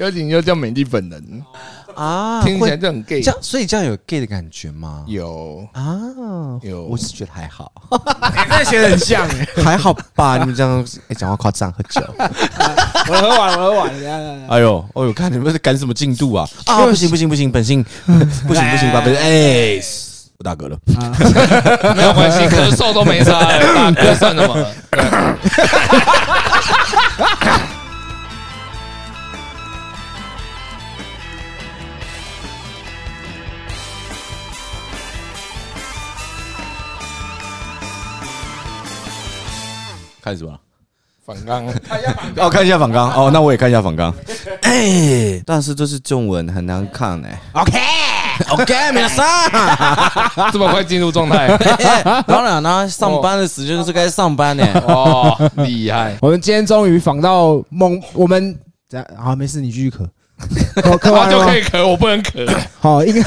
[0.00, 1.44] 尤其你又叫美丽本人，
[1.94, 3.30] 啊听起来就很 gay 这。
[3.30, 5.04] 样，所以这样有 gay 的感觉吗？
[5.06, 5.84] 有啊，
[6.62, 10.38] 有我是觉得还好，你这学的很像欸， 还好吧？
[10.38, 12.00] 你们这样哎，讲话夸张，喝酒。
[12.16, 13.90] 我喝完，我喝完，
[14.48, 16.48] 哎呦，哎呦，看你们在赶什么进度啊？
[16.64, 19.78] 啊，不行不行不行，本性不行 不行，把本性哎，
[20.38, 20.78] 我大哥了。
[21.94, 23.38] 没有关系，咳嗽都没差，
[23.74, 24.66] 大哥算什么？
[40.22, 40.58] 开始吧。
[41.24, 41.66] 反刚
[42.38, 44.12] 哦，看一下仿纲哦，那我也看一下仿纲。
[44.62, 47.40] 哎，但是这是中文，很难看哎。
[47.52, 47.78] OK
[48.48, 49.20] OK， 没事。
[50.50, 51.56] 这么快进入状态，
[52.26, 54.66] 当然啦，上班的时间就是该上班呢。
[54.86, 56.16] 哦，厉害！
[56.22, 60.08] 我们今天终于访到梦，我们这样好，没事，你继续咳。
[60.76, 63.22] 我咳他完就可以咳，我不能咳，好，应该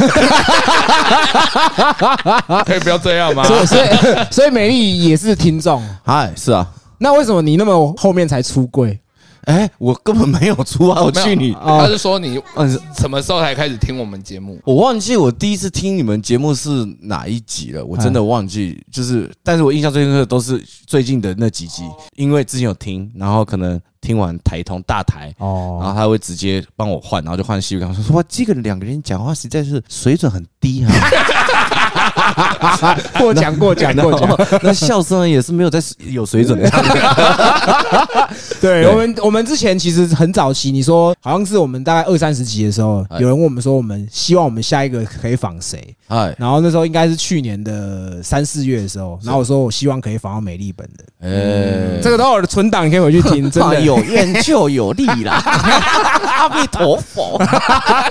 [2.64, 3.44] 可以不要这样吗？
[3.46, 3.88] 所以所以
[4.32, 5.82] 所以美丽也是听众。
[6.04, 6.68] 嗨，是啊。
[7.04, 8.98] 那为什么你那么后面才出柜？
[9.44, 11.54] 哎，我根本没有出啊，我没有去你。
[11.56, 14.58] 哦他是说你嗯，什么时候才开始听我们节目？
[14.64, 16.70] 我忘记我第一次听你们节目是
[17.02, 18.82] 哪一集了，我真的忘记。
[18.90, 21.84] 就是，但是我印象最深刻的都是最近的那几集，
[22.16, 30.90] 因为之前有听，然后可能听完台通大台，然哦，后他会直接帮我换，然后就换西语，我说哇，这个两个人讲话实在是水准很低啊，
[33.20, 34.18] 过奖过奖过。
[34.20, 34.38] 奖。
[34.62, 35.80] 那 笑声也是没有在
[36.10, 36.70] 有水准的。
[38.60, 43.20] 对我们，我们之前其实很早期，你说好像是我们大概二三十集的时候，哎。
[43.20, 45.96] 有人问我们说，我们希望我们下一个可以访谁？
[46.08, 46.34] 哎。
[46.38, 53.80] 然后那时候应该是去年的三四月的时候，然后我说我希望可以访到美丽本的，哎，这个都有的存档，你可以回去听，真的。
[53.82, 55.42] 有怨就有利啦，
[56.38, 57.42] 阿弥陀佛。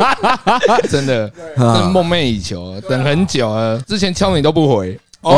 [0.90, 1.30] 真的，
[1.92, 4.98] 梦寐以求，等很久了，之前敲你都不回。
[5.20, 5.36] 哦，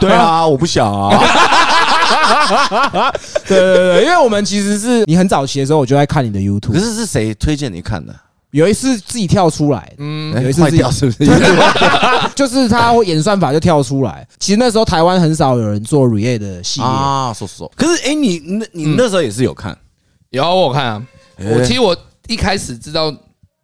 [0.00, 1.16] 对啊，我不想啊。
[3.46, 8.12] 对对对，因为我们其实是你很早期的时候，我就在看你的 YouTube，可是是谁推荐你看的？
[8.50, 11.24] 有一次自己跳出来，嗯，有一次自己坏掉是不是？
[12.36, 14.28] 就是他演算法就跳出来。
[14.38, 17.72] 其实那时候台湾很少有人做 React 的系列，啊，说说。
[17.74, 19.74] 可是哎，你那你那时候也是有看？
[20.28, 21.02] 有我看啊，
[21.38, 21.96] 我哎其实我
[22.26, 23.10] 一开始知道，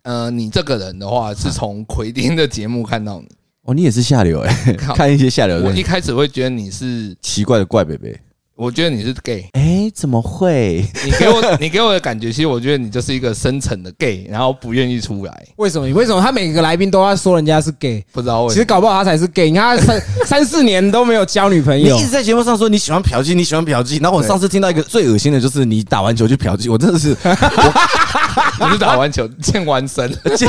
[0.08, 3.28] 呃，你这个人的话是从奎丁的节目看到你。
[3.64, 8.18] 哦，你也是下流哎，靠看一些下流我一开始会觉得你是，奇怪的怪贝贝。
[8.58, 9.48] 我觉得你是 gay。
[9.52, 10.84] 哎，怎么会？
[11.04, 15.86] 你给我， 你给我的感觉，其实我觉得你就是一个深层的 gay，然后不愿意出来，为什么？
[15.94, 18.04] 为什么他每个来宾都要说人家是 gay？
[18.10, 18.64] 不知道为其实。
[18.64, 19.48] 搞不好他才是 gay。
[19.48, 24.02] 你看他三 三四年都没有交女朋友你一，直在节目上说你喜欢嫖妓，你喜欢嫖妓。
[24.02, 27.14] 然后我上次听到一个最恶心的就是你打完球去嫖妓，我真的是
[28.58, 30.48] 不是打完球健完身，健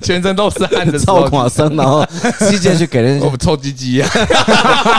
[0.00, 2.02] 全身都是汗的时超候，垮身，然后
[2.38, 3.36] 直接去给人我。
[3.36, 4.08] 臭鸡鸡啊，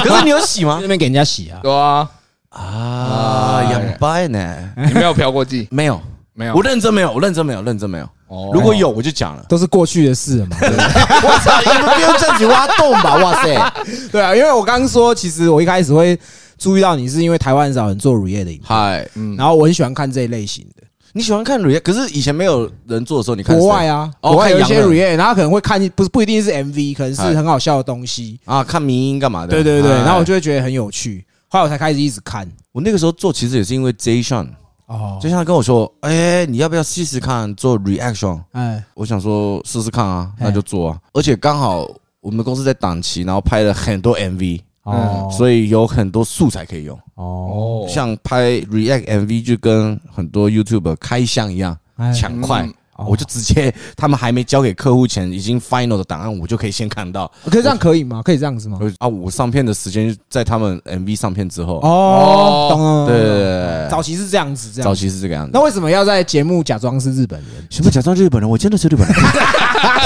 [0.03, 0.87] 可是你有洗吗那？
[0.87, 1.59] 边给人家洗啊。
[1.63, 2.07] 对啊，
[2.49, 4.55] 啊，哎养掰呢？
[4.87, 6.01] 你没有嫖过妓， 没有，
[6.33, 6.63] 没有我。
[6.63, 8.05] 认真没有，我认真没有，认真没有。
[8.27, 9.43] 哦如果有我就讲了。
[9.49, 13.15] 都是过去的事了嘛，对不对我操，你们不用这样子挖洞吧？
[13.23, 13.73] 哇塞！
[14.11, 16.17] 对啊，因为我刚刚说，其实我一开始会
[16.57, 20.83] 注意到你，是因为台湾很少人做 React 的影片，嗨，嗯然后我很喜欢看这一类型的。
[21.13, 28.39] 你喜欢看 React，可是以前没有人做的时候，你看国外啊，哦国外有一些乳液然后可能会看，不是不一定是 MV，可能是很好笑的东西。
[28.45, 29.47] 啊，看迷音干嘛的？
[29.47, 32.49] 对对对，哎然后我就会觉得很有趣，后来我才开始一直看。
[32.71, 34.47] 我那个时候做其实也是因为 J Sean
[34.85, 38.41] 哦，就像他跟我说，哎，你要不要试试看做 reaction？
[38.51, 40.99] 哎，我想说试试看啊，哎那就做啊。
[41.13, 41.87] 而且刚好
[42.21, 46.97] 我们公司在档期，然后拍了很多 MV，哦，所以有很多素材可以用。
[47.15, 52.73] 哦，哦，像拍 React MV 就跟很多 YouTube 开箱一样，哎抢快嗯。
[52.99, 57.31] 哦我就直接他们还没交给客户前，已经 final 的档案，我就可以先看到。
[57.49, 58.21] 可以这样可以吗？
[58.23, 58.77] 可以这样子吗？
[58.99, 61.79] 啊，我上片的时间在他们 MV 上片之后。
[61.79, 63.07] 哦，懂了。
[63.07, 64.93] 对对对对早期是这样子，这样早。
[64.93, 65.51] 期是这个样子。
[65.53, 67.49] 那为什么要在节目假装是日本人？
[67.69, 68.49] 什么假装日本人？
[68.49, 69.15] 我真的是日本人。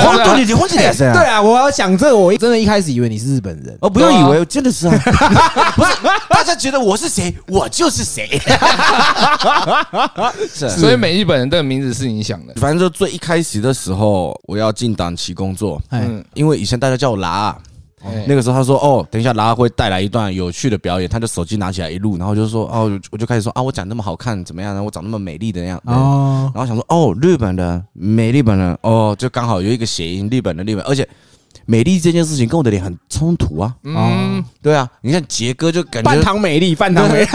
[0.03, 1.35] 黄黄姐也是对啊？
[1.37, 3.75] 啊，我要讲这个，我真的一开始以为你是日本人。
[3.81, 4.93] 哦，不用以为，我真的是啊。
[5.75, 5.91] 不是，
[6.29, 8.39] 大家觉得我是谁，我就是谁。
[10.53, 12.53] 是所以每日本人的名字是你想的。
[12.55, 17.57] 反正就最一开始的时候，我要进档期工作，哎，嗯，因为以前大家叫我拉。
[18.03, 24.83] 哎那个时候他说哦，等一下拉会带来一段有趣的表演，他就手机拿起来一录，然后就说哦，我就开始说啊，我长那么好看怎么样呢？
[24.83, 25.83] 我长那么美丽的样子。
[25.93, 31.07] 哦，然后想说哦，日本的美丽本人哦，就刚好有一个谐音，日本的日本，而且
[31.65, 33.73] 美丽这件事情跟我的脸很冲突啊。
[33.83, 37.27] 嗯，对啊，你看杰哥就感半觉糖美丽，半糖美丽，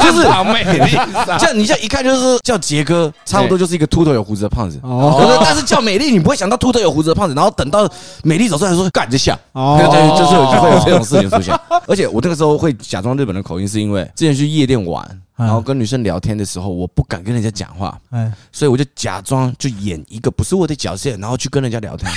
[0.00, 0.90] 就是好美丽，
[1.38, 4.78] 这样，你像一看就是叫杰哥，差不多就是一个秃头有胡子的胖子。
[4.82, 7.88] 哦但是叫美丽，你不会想到秃头有胡子的胖子，然后等到
[8.22, 11.58] 美丽走出来说干这像，哦对对，就是会有这种事情出现。
[11.86, 15.04] 而且我那个时候会假装日本的口音，是因为之前去夜店玩，
[15.38, 22.10] 嗯然后跟女生聊天的时候，我不敢跟人家讲话，哎，所以我就假装就演一个不是我的角色，然后去跟人家聊天。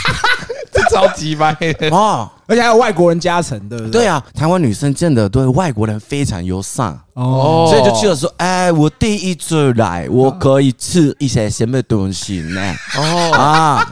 [0.89, 1.89] 这超级白的。
[1.95, 4.01] 哦，而且还有外国人加成，对不对？
[4.01, 6.99] 对啊，台湾女生见的对外国人非常友善。
[7.19, 12.61] 哦，所以就去了说，哎，我第一次来，我可以吃一些什么东西呢？
[12.97, 13.85] 哦，啊，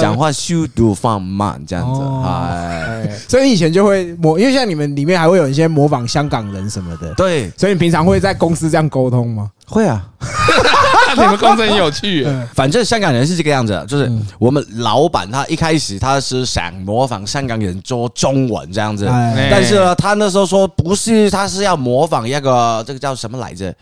[0.00, 2.22] 讲话速度放慢，这样子，哦。
[2.24, 9.50] 哎，哎，所以以前就会模，因为像你们里面还会有一些模仿香港人什么的，对，所以你平常会在公司这样沟通吗？
[9.66, 10.04] 会啊，
[11.16, 14.26] 你们公司很有趣， 反正香港人是这个样子，就是嗯。
[14.36, 22.50] 我们老板他一开始他是想模仿香港人说中文这样子，哎，但是呢，他那时候说不是，他是要模仿一个
[22.86, 23.74] 这个叫什么来着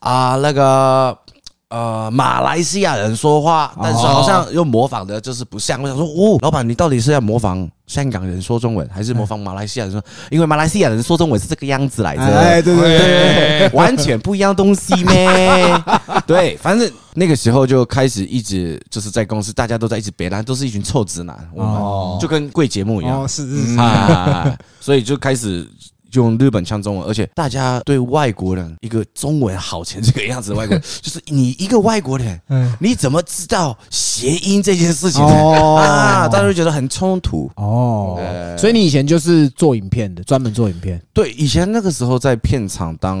[0.00, 0.36] 啊？
[0.36, 1.16] 那个
[1.68, 5.82] 呃，马来西亚人说话，但是好像又模仿的就是不像。
[5.82, 10.00] 我想说，哦，老板，你到底是要模仿香港人说中文，还是模仿马来西亚人说？
[10.30, 12.22] 因为马来西亚人说中文是这个样子来着。
[12.22, 15.82] 哎，对对对，哎 完全不一样东西咩？
[16.24, 25.68] 对，反正那个时候就开始一直就是在公司，大家都在一直别烂，都是一群臭直男，我们哦就跟贵节目一样是是，啊，所以就开始
[26.16, 35.22] 用日本腔中文，而且大家对外国人一个中文好成这个样子的外国人， 就是你一个外国人，嗯，你怎么知道谐音这件事情？
[35.22, 35.76] 哦。
[35.80, 36.28] 啊？
[36.28, 37.50] 大家就觉得很冲突。
[37.56, 38.18] 哦，
[38.58, 43.18] 所以你以前就是做影片的，专门做影片，对，以前那个时候在片场当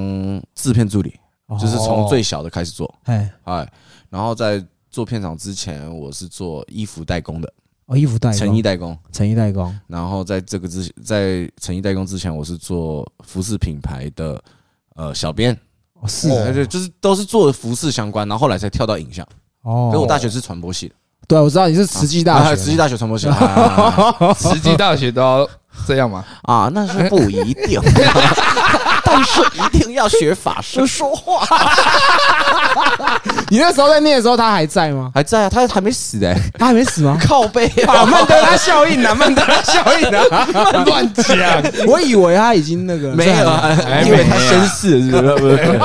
[0.54, 1.14] 制片助理，
[1.46, 1.58] 哦。
[1.60, 3.70] 就是从最小的开始做，哎，哎，
[4.10, 7.52] 然后在做片场之前，我是做衣服代工的，
[7.86, 8.38] 哦，衣服代工。
[8.38, 8.98] 成衣代工。
[9.12, 14.42] 成衣代工，然后在这个之在成衣代工之前，我是做服饰品牌的
[14.96, 15.56] 呃小编，
[15.94, 16.28] 哦是。
[16.28, 19.26] 对对，就是都是做服饰相关，然后后来才跳到影像。
[19.62, 19.90] 哦。
[19.92, 20.94] 所以我大学是传播系的，
[21.28, 25.48] 对，我知道你是慈济大学， 啊慈济大学传播系啊 实际大学都要
[25.86, 26.24] 这样吗？
[26.42, 27.80] 啊，那是不一定，
[29.04, 31.46] 但是一定要学法师说话。
[33.48, 35.10] 你那时候在念的时候，他还在吗？
[35.14, 37.16] 还在啊，他还没死哎，他还没死吗？
[37.26, 40.48] 靠背啊，曼德拉效应啊，曼德拉效应啊！
[40.86, 41.36] 乱讲，
[41.86, 45.80] 我以为他已经那个没有啊还，因为他绅士是不是？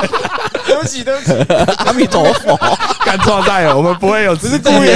[0.81, 2.57] 不是，对不起，对不起，阿弥陀佛，
[3.05, 4.89] 干错在了，我们不会有，只是故意。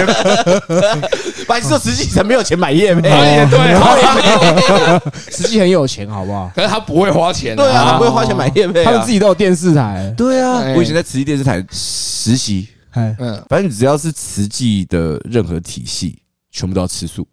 [1.48, 3.08] 白痴，实际上没有钱买夜配。
[3.08, 5.02] 也对啊，
[5.32, 6.52] 实际很有钱，好不好？
[6.56, 8.84] 可是他不会花钱，对啊，他不会花钱买夜配。
[8.84, 16.20] 他们自己都有电视台，对啊，我以前在慈济电视台实习，嗯，反正只要是慈济的任何体系，
[16.52, 17.28] 全部都要吃素。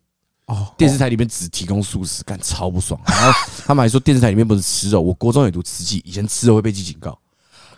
[0.47, 3.01] 哦，电视台里面只提供素食，干超不爽。
[3.07, 3.33] 然后
[3.65, 5.01] 他们还说电视台里面不能吃肉。
[5.01, 7.17] 我国中也读慈济，以前吃肉会被记警告。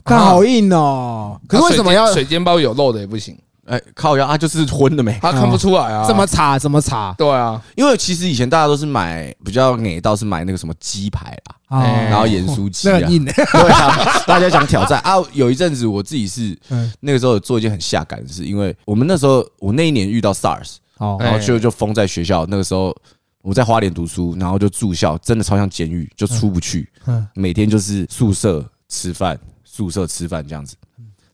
[0.04, 1.40] 看好硬哦。
[1.48, 3.36] 可是为什么要水煎包有肉的也不行？
[3.66, 5.18] 哎，靠腰啊，就是荤的没。
[5.22, 6.58] 他看不出来啊，怎么查？
[6.58, 7.14] 怎么查？
[7.16, 7.58] 对啊？
[7.76, 11.34] 因为其实以前大家都是买比较给到是买那个什么鸡排
[11.70, 11.80] 啦，
[12.10, 15.14] 然后盐酥鸡啊 那很，硬，对啊， 大家想挑战啊。
[15.32, 22.44] 有一阵子我自己是嗯那个时候有做一件很下感的事，因为我们那时候我那一年遇到 SARS，哦然后就就封在学校。
[22.50, 22.94] 那个时候
[23.40, 29.38] 我在花莲读书，然后就住校，真的超像监狱，就出不去，嗯每天就是宿舍吃饭，
[29.74, 30.76] 宿舍吃饭这样子。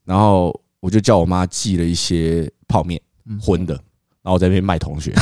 [0.02, 2.98] 然后我就叫我妈寄了一些泡面，
[3.38, 3.74] 荤的。
[4.22, 5.14] 然后我在那边卖同学，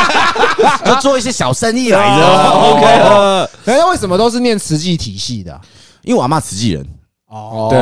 [0.84, 2.24] 就做一些小生意来着。
[2.24, 5.60] 哦 OK 了，那为什么都是念慈济体系的啊？
[6.02, 6.86] 因为我阿妈慈济人，
[7.26, 7.78] 哦，对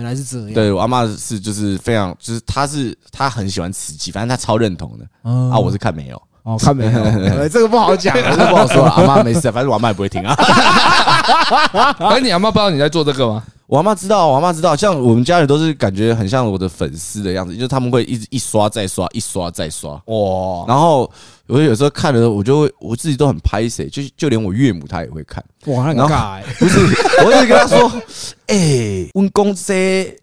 [0.00, 0.52] 原来是这样。
[0.52, 5.58] 对我阿妈是就是非常就是她是她很喜欢慈济，反正她超认同的嗯啊。
[5.58, 7.02] 我是看没有，哦，看没有，
[7.34, 8.36] 呃这个不好讲我啊。
[8.36, 8.90] 就不好说了。
[8.92, 10.34] 阿妈没事，反正我阿妈也不会听啊。
[11.98, 13.42] 可是你阿妈不知道你在做这个吗？
[13.66, 19.92] 我阿妈知道，我阿妈知道，像我们家人都是感觉很像我的粉丝的样子，就是他们会一直一刷再刷，一刷再刷。
[20.06, 21.10] 哇，然后
[21.46, 25.42] 我有时候看的时候，我就会我自己都很拍谁，就就连我岳母她也会看。
[25.66, 26.44] 哇，很尬欸。
[26.58, 26.78] 不是，
[27.24, 27.90] 我一直跟她说
[28.48, 30.14] ：“哎，温公这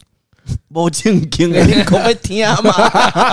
[0.74, 2.74] 无正经的，你可会听吗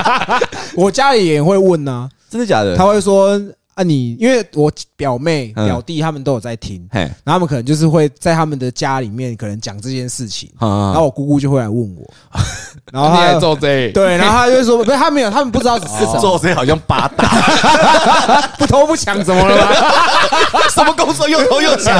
[0.75, 2.75] 我家里也会问呐，？”真的假的？
[2.77, 3.39] 他会说
[3.79, 5.65] 啊，你因为我表妹、嗯。
[5.69, 12.13] 表弟他们都有在听，嘿，然后他们可能就是会在他们的家里面可能讲这件事情，然然后我姑姑就会来问我，
[12.91, 13.91] 然后他做这？
[13.93, 17.29] 对，然后他就会说， 不是他没有，他们不知道是什么，做谁好像八大，
[18.57, 19.71] 不偷不抢怎么了吗？
[20.73, 21.95] 什么工作又偷又抢？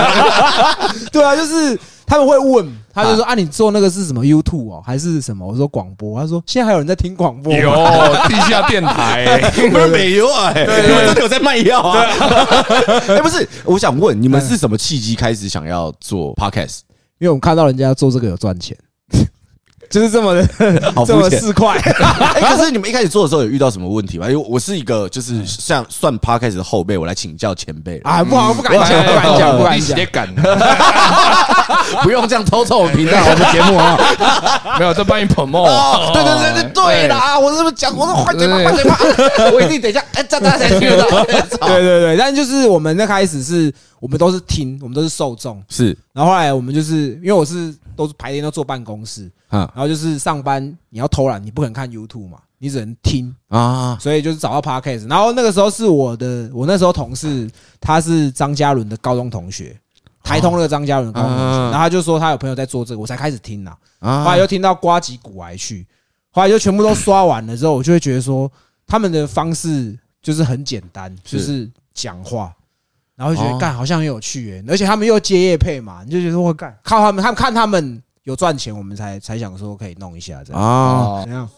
[1.11, 5.45] 对啊，就是他们会问，他就说啊，你做那个是什么 YouTube 哦，还是什么？
[5.45, 7.71] 我说广播，他说现在还有人在听广播吗，有
[8.27, 9.39] 地下电台，
[9.71, 12.01] 不是没有啊，你们真的有在卖药啊？
[13.07, 16.79] 哎，不是，我想问你们是什么契机开始想要做 podcast？
[17.19, 18.75] 因为我们看到人家做这个有赚钱，
[19.89, 20.47] 就是这么的
[20.95, 21.29] 好这么。
[21.29, 21.77] 四块。
[22.35, 24.27] 哎，可是你们一开始做的时候有遇到什么问题吗？
[24.29, 28.09] 因为我是一个就是像算 podcast 的后辈，我来请教前辈了。
[28.09, 30.27] 啊，不好，不敢讲，不敢讲，不敢讲
[32.03, 33.17] 不用这样偷偷我频道。
[33.17, 33.97] 我们节目啊，
[34.77, 35.69] 没有在帮你 promote。
[35.69, 37.39] 哦，对对对对对啦！
[37.39, 38.97] 我是不是讲我是换嘴巴换嘴巴？
[39.53, 41.23] 我一定等一下，哎，这样大家才听得到。
[41.25, 55.09] 对对对，但就是我们那开始是我们都是听，我们都是受众，是，然后后来我们就是因为我是都是白天都坐办公室，嗯然后就是上班你要偷懒，你不可能看 YouTube 嘛，你只能听，啊，所以就是找到 Podcast。
[55.09, 57.49] 然后那个时候是我的，我那时候同事
[57.81, 59.77] 他是张嘉伦的高中同学，
[60.23, 63.75] 台通那个张嘉伦高中同学，嗯然后他就说他有朋友在做这个，我才开始听呐。
[63.99, 64.23] 啊。
[64.23, 65.85] 后来又听到瓜吉古癌去，
[66.31, 68.49] 后来就全部都刷完了之后，我就会觉得说
[68.87, 72.53] 他们的方式就是很简单，就是讲话，
[73.19, 80.61] 然后就觉哦得干好像很有趣耶，而且他们又接业配嘛，你就觉得我干靠他们，他们看他们有赚钱，我们才才想说可以弄一下这样。
[80.61, 80.67] 啊，
[81.03, 81.49] 哦怎样？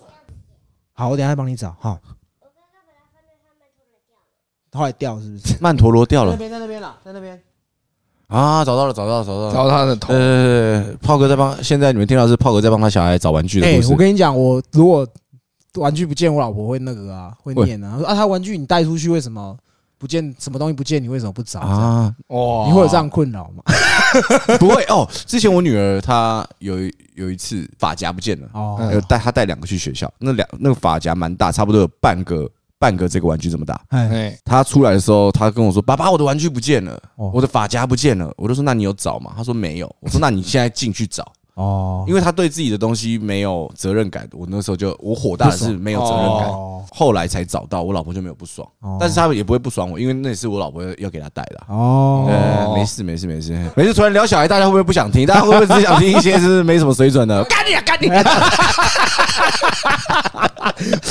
[0.94, 1.76] 好，我等一下再帮你找。
[1.80, 2.00] 好，
[4.72, 5.56] 后来掉是不是？
[5.62, 7.40] 曼陀罗掉了在那边，在那边了，在那边。
[8.28, 8.64] 啊！
[8.64, 9.54] 找到了，找到了，找到了。
[9.54, 13.98] 找他的头，呃，炮哥在帮，现在你们听到是炮哥在帮他小孩找玩具的哎、故事我。
[13.98, 15.06] 跟你讲，我如果
[15.76, 17.92] 玩具不见，我老婆会那个啊，会会念啊。
[17.92, 19.58] 她说啊，他玩具你带出去，为什么
[20.02, 20.36] 不见？
[20.40, 21.02] 什么东西不见？
[21.02, 21.60] 你为什么不找？
[21.62, 23.64] 啊，啊，哇你会有这样困扰吗？
[24.60, 25.08] 不会哦。
[25.28, 33.80] 之前我女儿她有一有一次发夹不见了，哦，有带她带两个去学校，那两那个发夹蛮大，差不多有半个半个这个玩具这么大。
[33.90, 41.32] 哎，哎，她出来的时候，她跟我说：“爸爸，我的玩具不见了，哦我的发夹不见了。”我就说：“那你有找吗？”她说：“没有。”我说：“那你现在进去找。”
[41.62, 51.66] 哦，因为他对自己的东西没有责任感，我那时候就我火大的是没有责任感，哦后来才找到，我老婆就没有不爽，哦但是他们也不会不爽我，因为那也是我老婆要给他带的啊。
[51.70, 55.24] 哦，呃，没事没事没事，没事突然聊小孩，大家会不会不想听？
[55.26, 57.44] 大家会不会只想听一些是没什么水准的？
[57.52, 58.24] 干你啊干你啊！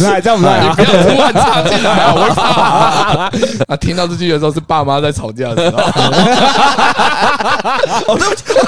[0.00, 3.30] 来，这样我们来啊你不要突然插进来啊，我会怕啊。
[3.69, 5.83] 啊，听到这句的时候是爸妈在吵架的时候，
[8.12, 8.59] 哦，对不起，对哦，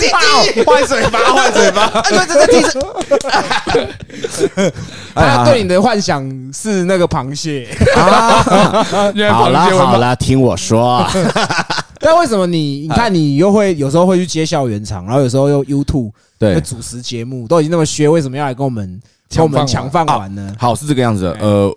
[0.00, 0.06] 弟
[0.52, 1.82] 弟，换嘴巴， 换嘴巴。
[1.82, 2.46] 啊对对
[4.56, 4.72] 对，
[5.14, 9.48] 他对你的幻想是那个螃蟹， 好房间会骂。
[9.50, 11.06] 了好了，听我说，
[12.00, 19.00] 但为什么你你看你又会有时候会去接校园场，然后有时候又 YouTube 对，主持节目，都已经那么削，为什么要来跟我们
[19.34, 20.54] 跟我们抢饭碗呢？
[20.58, 21.24] 好是这个样子。
[21.24, 21.32] 的。
[21.40, 21.74] 呃，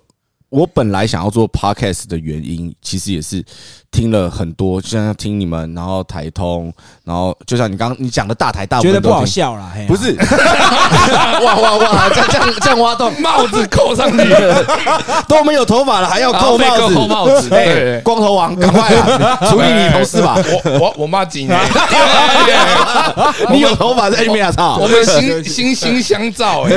[0.50, 3.44] 我本来想要做 podcast 的原因，其实也是
[3.92, 6.72] 听了很多，就像听你们，然后台通，
[7.04, 10.14] 然后就像你刚刚你讲的大台大部觉得不好笑啦，不是，
[11.44, 14.64] 哇哇哇，这样这样这样挖洞，帽子扣上去了，
[15.28, 18.02] 都没有头发了还要扣帽子，扣帽子，哎，对。
[18.02, 21.60] 光头王，赶快啊，处理你同事吧，我我我骂几年，
[23.52, 24.78] 你有头发在里面啊，操。
[24.80, 24.88] 我！
[24.88, 26.72] 们心心心相照，哎，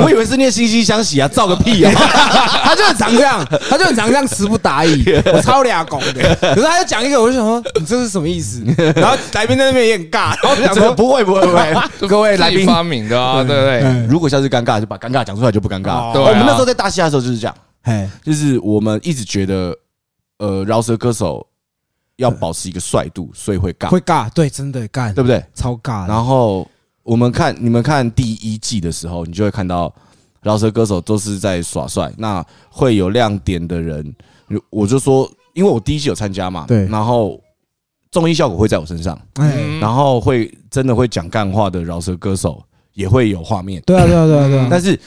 [0.00, 1.92] 我以为是念惺惺相惜啊，照个屁啊！
[2.64, 8.64] 他就很常这样，他就很常这样词不达意，我超俩可是他就讲一个，我就想说你这是什么意思？
[8.96, 11.74] 然后来宾在那边也很尬，然后我就想说不会不会不会，
[12.08, 14.06] 各位来宾，发明的啊，对不对？
[14.06, 15.92] 如果下次尴尬就把尴尬讲出来就不尴尬。
[15.92, 17.54] 哦对啊我们那时候在大西亚的时候就是这样。
[17.82, 19.74] 嘿，就是我们一直觉得，
[20.38, 21.46] 呃，饶舌歌手
[22.16, 25.42] 要保持一个帅度，所以会尬，会尬，对，真的尬，对不对？
[25.54, 26.06] 超尬。
[26.06, 26.68] 然后
[27.02, 29.90] 我们看你们看第一季的时候，你就会看到
[30.42, 34.14] 饶舌歌手都是在耍帅，那会有亮点的人，
[34.68, 35.26] 我就说，
[35.60, 36.86] 因为我第一季有参加嘛，对。
[36.86, 37.38] 然后
[38.10, 39.78] 综艺效果会在我身上，哎，嗯。
[39.78, 42.62] 然后会真的会讲干话的饶舌歌手
[42.94, 44.68] 也会有画面，对啊，对啊，对啊，对啊。
[44.70, 44.98] 但是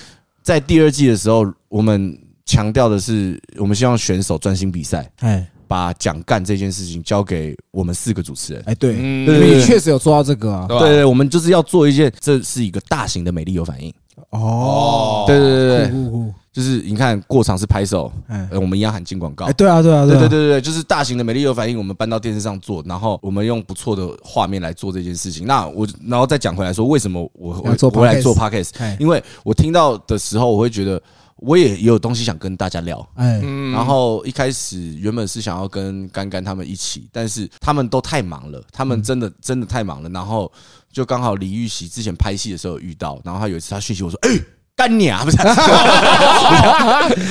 [0.43, 5.49] 在第二季的时候，我们强调的是，我们希望选手专心比赛，哎。
[5.65, 8.61] 把讲干这件事情交给我们四个主持人。
[8.67, 9.25] 哎，对，嗯。
[9.25, 10.67] 因为你确实有做到这个啊。
[10.67, 10.85] 对吧？
[10.85, 13.91] 对对，我们就是要做一件，这是一个大型的美丽有反应。
[14.29, 19.53] 哦，对对对对，就是你看过场是拍手，哎呃，我们一样喊进广告哎，。
[19.53, 25.47] 对啊，对啊，对啊对对对，就是大型的美丽有反应，我们搬到电视上做，然后我们用不错的画面来做这件事情。
[25.47, 27.69] 那我然后再讲回来说，为什么我我我
[28.05, 28.69] 来做 podcast？
[28.77, 31.01] 哎因为我听到的时候，我会觉得
[31.37, 32.99] 我也也有东西想跟大家聊。
[33.15, 40.09] 哎，嗯然后一开始原本是想要跟干干他们一起，但是他们都太忙了，他们真的嗯真的太忙了。
[40.09, 40.51] 然后
[40.91, 44.29] 就刚好李玉玺之前拍戏的时候有遇到，然后他有一次他讯息我说：“哎、
[44.75, 45.21] 干你啊！
[45.23, 45.37] 不是，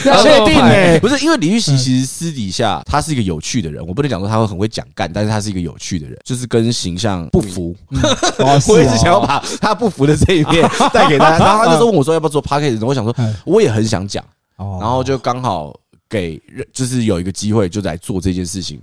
[0.08, 0.96] 要 确定哎？
[1.00, 7.74] 不是，因为李玉玺其实私底下他是一个有趣的人，我不能讲说他会很会讲干，但是他是一个有趣的人，就是跟形象不符。
[8.38, 11.44] 哦我一直想要把他不服的这一面带给大家。
[11.44, 14.24] 然 后他那时候问我说要不要做 p o d c a s t 我想说我也很想讲，
[14.56, 15.74] 哦然后就刚好
[16.08, 16.40] 给
[16.72, 18.80] 就是有一个机会就来做这件事情。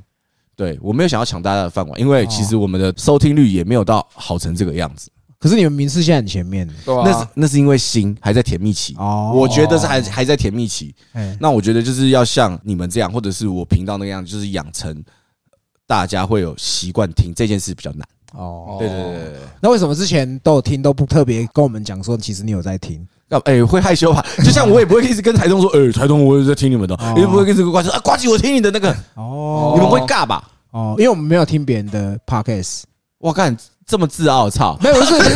[0.58, 5.10] 对我没有想要抢大家的饭碗，因为其实我们的收听率也没有到好成这个样子。
[5.39, 6.67] 可是你们名次现在很前面？
[6.86, 10.93] 那是那是因为心还在甜蜜期，哦我觉得是还还在甜蜜期。
[11.13, 15.01] 哎那我觉得就是要像你们这样，或者是我频道那个样子，就是养成
[15.88, 18.08] 大家会有习惯听这件事比较难。
[18.34, 19.39] 哦，对对对对对。
[19.62, 23.03] 那为什么之前都有听都不特别跟我们讲说，其实你有在听？
[23.29, 24.25] 要哎、会害羞吧？
[24.43, 30.43] 就像我也不会一直跟台东说，哎、台东我也在听你们的，哦也不会跟这个瓜子啊，瓜子我听你的那个，哦你们会尬吧？
[30.72, 32.81] 哦，因为我们没有听别人的 podcast，
[33.19, 33.55] 我看
[33.89, 34.77] 这么自傲，操！
[34.84, 35.36] 没有不是不是，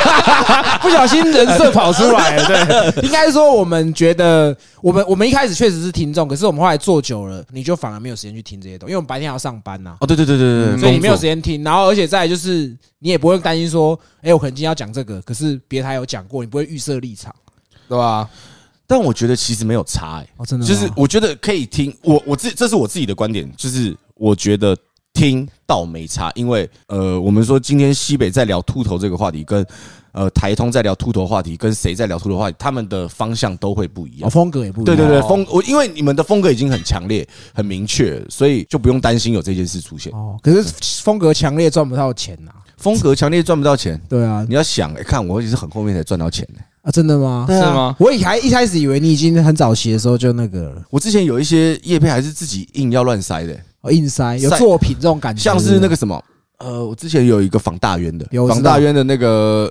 [0.80, 2.92] 不小心人设跑出来了。
[2.92, 11.62] 对， 应该说我们觉得，我们我们一开始确实是听众，可是我们后来坐久了，你就反而没有时间去听这些东西，因为我们白天还要上班呐、哦，对对对对对，所以你没有时间听。
[11.62, 17.34] 然后而且再来就是，你也不会担心说，哎，我可能今天要讲这个，可是别台有讲过，你不会预设立场。
[17.86, 18.26] 对吧？
[18.86, 24.74] 但我觉得其实没有差、哎，哦，真的，就是我觉得可以听，我我自这是我自己的观点，就是我觉得
[25.14, 29.64] 听倒没差，因为呃，我们说今天西北在聊秃头这个话题，跟
[30.12, 34.30] 呃台通在聊秃头话题，跟谁在聊秃头话题，他们的方向都会不一样哦，。
[34.30, 34.84] 风格也不一样。
[34.84, 40.12] 对对对，哦风我因为你们的风格已经很强烈、很明确，所以就不用担心有这件事出现。
[40.12, 40.62] 哦，可是
[41.02, 42.50] 风格强烈赚不到钱呐。
[42.76, 46.60] 风格强烈赚不到钱，对啊，你要想，哎，看我也是很后面才赚到钱的。
[46.82, 47.46] 啊，真的吗？
[47.48, 47.94] 是吗？
[47.98, 56.24] 我以还一开始以为你已经很早期的时候就那个了，我之前有一些叶片还是自己硬要乱塞的，哦，硬塞有作品这种感觉，像是那个什么，
[56.56, 59.70] 呃，我之前有一个仿大渊的仿大渊的那个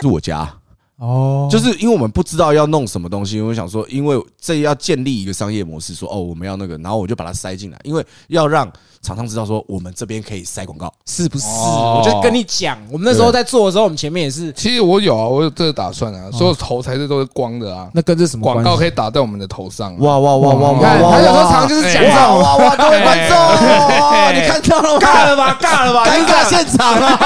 [0.00, 0.48] 是我家，
[0.96, 10.92] 哦，就是因为我们不知道要弄什么东西，我们想说，因为这要建立一个商业模式，说哦我们要那个，然后我就把它塞进来，因为要让厂商知道说我们这边可以塞广告。
[11.04, 11.46] 是不是？
[11.46, 19.96] 哦我就跟你讲，我们那时候在做的时候，我们前面也是，其实我有啊，我有这个打算啊，所有头才是都是光的啊，那跟这什么关系广告可以打在我们的头上啊。
[19.98, 21.10] 哇哇哇哇你看，哇！
[21.12, 22.76] 他有时候常就是讲这哇种哇哇！
[22.76, 25.00] 各位观众，哎 你看到了吗？
[25.00, 27.18] 尬了吧，尬了吧，尴尬现场啊！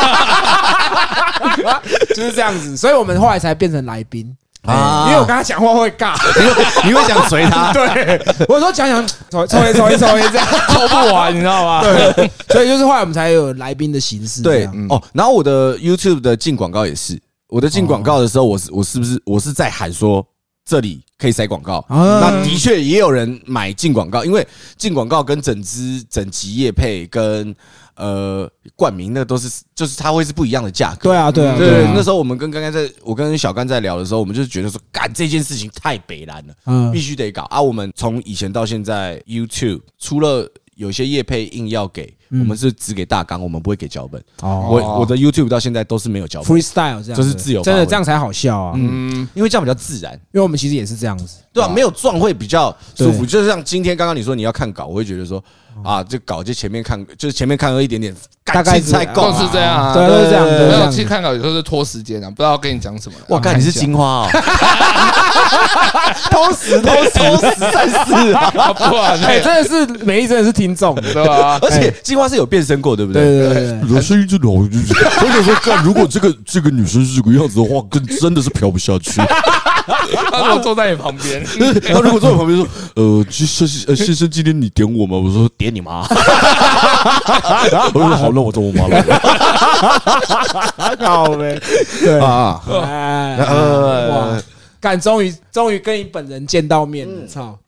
[2.16, 4.35] 就是这样子，所以我们后来才变成来宾。
[4.67, 5.07] 啊。
[5.09, 6.15] 因为我跟他讲话会尬，
[6.87, 7.73] 你会想随他？
[7.75, 11.83] 对，我说讲讲抽抽一抽一 抽一这样，抽不完，你知道吗？
[11.83, 20.25] 对，所以就是后来我们才有来宾的形式，对哦，然后我的 YouTube 的进广告也是，我的进广告的时候，我是我是不是我是在喊说
[20.65, 21.85] 这里可以塞广告？
[21.89, 22.21] 啊。
[22.21, 27.55] 那的确也有人买进广告，因为进广告跟整支整集业配跟
[27.97, 31.11] 呃冠名那都是就是它会是不一样的价格。
[31.11, 37.61] 对啊，对啊，对啊那时候我们跟刚刚在我跟小刚在聊的时候，我们就是觉得说，干这件事情太北蓝了，嗯必须得搞啊！
[37.61, 44.21] 我们从以前到现在，YouTube 除了有些业配硬要给，嗯我们是只给大纲，我们不会给脚本。
[44.43, 44.67] 哦。
[44.71, 51.69] 我我的 YouTube 到现在都是没有脚本，freestyle 这样子，就是自由真的这样才好笑啊，嗯，因为这样比较自然，因为我们其实也是这样子，对吧？
[51.69, 53.25] 没有撞会比较舒服。
[53.25, 55.43] 就是像今天刚刚你说你要看稿，我会觉得说
[55.84, 59.32] 啊，这稿就前面看，就是前面看了一点点，大概是才够。
[59.32, 59.95] 是这样啊。
[59.95, 60.91] 对，都是这样，对没有，都是这样。
[60.91, 63.19] 其实看稿有时候是拖时间啊，不知道跟你讲什么。
[63.28, 64.28] 哇，看你是金金花哦，
[66.30, 68.52] 偷食偷食 偷食战士啊！
[69.26, 71.58] 哎，真的是每一，真的是听众，对对吧？
[71.62, 79.21] 而且金花是有变身过，对不对对对，你的声音真的好，就是 我想说，干，如果这个这个女生是这个样子的话，跟真的是飘不下去。
[80.33, 81.45] 他如果坐在你旁边，
[81.93, 85.19] 他如果坐我旁边说，呃，先生，呃，先生，今天你点我吗？
[85.19, 86.00] 我说点你妈！
[87.93, 89.02] 我说好，那我找我妈了。
[91.00, 91.61] 好呗，
[92.00, 94.43] 对啊，哎，呃哇，
[94.81, 97.59] 干，终于终于跟你本人见到面了，操，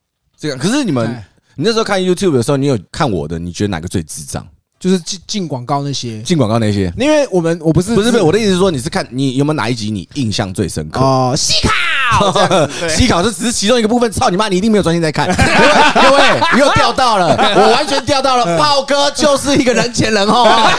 [0.40, 0.56] 这样。
[0.56, 1.28] 可是你们哎，
[1.60, 3.36] 你那时候看 YouTube 的时候，你有看我的？
[3.36, 4.46] 你觉得哪个最智障？
[4.78, 6.94] 就是进进广告那些，进广告那些？
[6.96, 11.00] 因为我们我不是不是不是，我的意思是说，你是看你有没有哪一集你印象最深刻？
[11.00, 11.74] 哦，西卡
[12.88, 14.48] 西考这只是其中一个部分，操你妈！
[14.48, 16.22] 你一定没有专心在看，各位
[16.54, 20.70] 你又钓到了， 我完全钓到了，炮哥就是一个人前人后啊！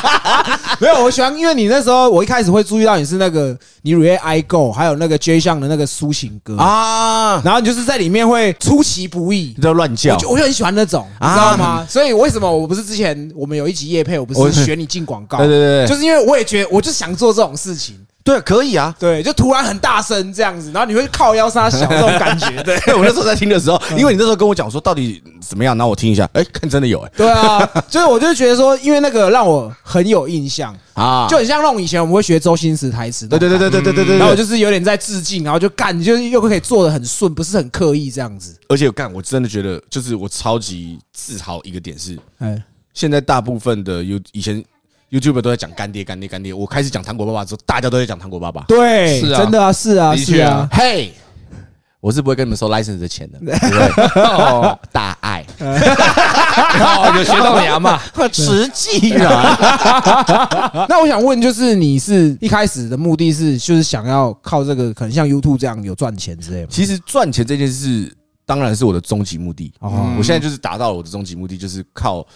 [0.78, 9.62] 没有，我喜欢，因为你那时候我一开始会注意到你是那个你 r e I Go，还有那个 J 项的那个抒情歌，啊，然后你就是在里面会出其不意你。
[9.62, 11.86] 在乱叫我就很喜欢那种，你知道吗？
[11.88, 15.38] 所以为什么我不是之前我们有一集夜配，我不我是选你进广告？
[15.38, 17.96] 对对对对就是因为我也觉得，我就想做这种事情。
[18.30, 18.94] 对，可以啊。
[18.98, 22.78] 对，就突然很大声这样子，然后你会靠腰杀小这种感觉， 对。
[22.80, 38.54] 对我那时候在听的时候，因为你那时候跟我讲说到底怎么样，然后我听一下，哎，看真的有哎对啊，就是我就觉得说，因为那个让我很有印象，啊，就很像那种以前我们会学周星驰台词，对对对对对对对对，然后我就是有点在致敬，然后就干，就是又可以做的很顺，不是很刻意这样子。
[38.68, 42.62] 而且干，我真的觉得就是我超级自豪一个点是，哎，
[42.94, 44.62] 现在大部分的 You 以前
[45.10, 48.62] YouTuber 都在讲干爹干爹干爹，我开始讲糖果爸爸之后，大家都在讲糖果爸爸。
[48.68, 51.12] 对，是啊真的啊，是啊，的确啊是啊，嘿，
[52.00, 53.38] 我是不会跟你们收 license 的钱的，
[54.22, 58.00] 哦，大爱， 哦 有学到牙嘛？
[58.32, 60.86] 实际啊。
[60.88, 66.68] 那我想问，就是你是一开始的目的是，就是想要靠这个，可能像 YouTube 这样有赚钱之类吗？
[66.70, 68.10] 其实赚钱这件事
[68.46, 69.72] 当然是我的终极目的。
[69.80, 72.26] 哦我现在就是达到了我的终极目的，就是靠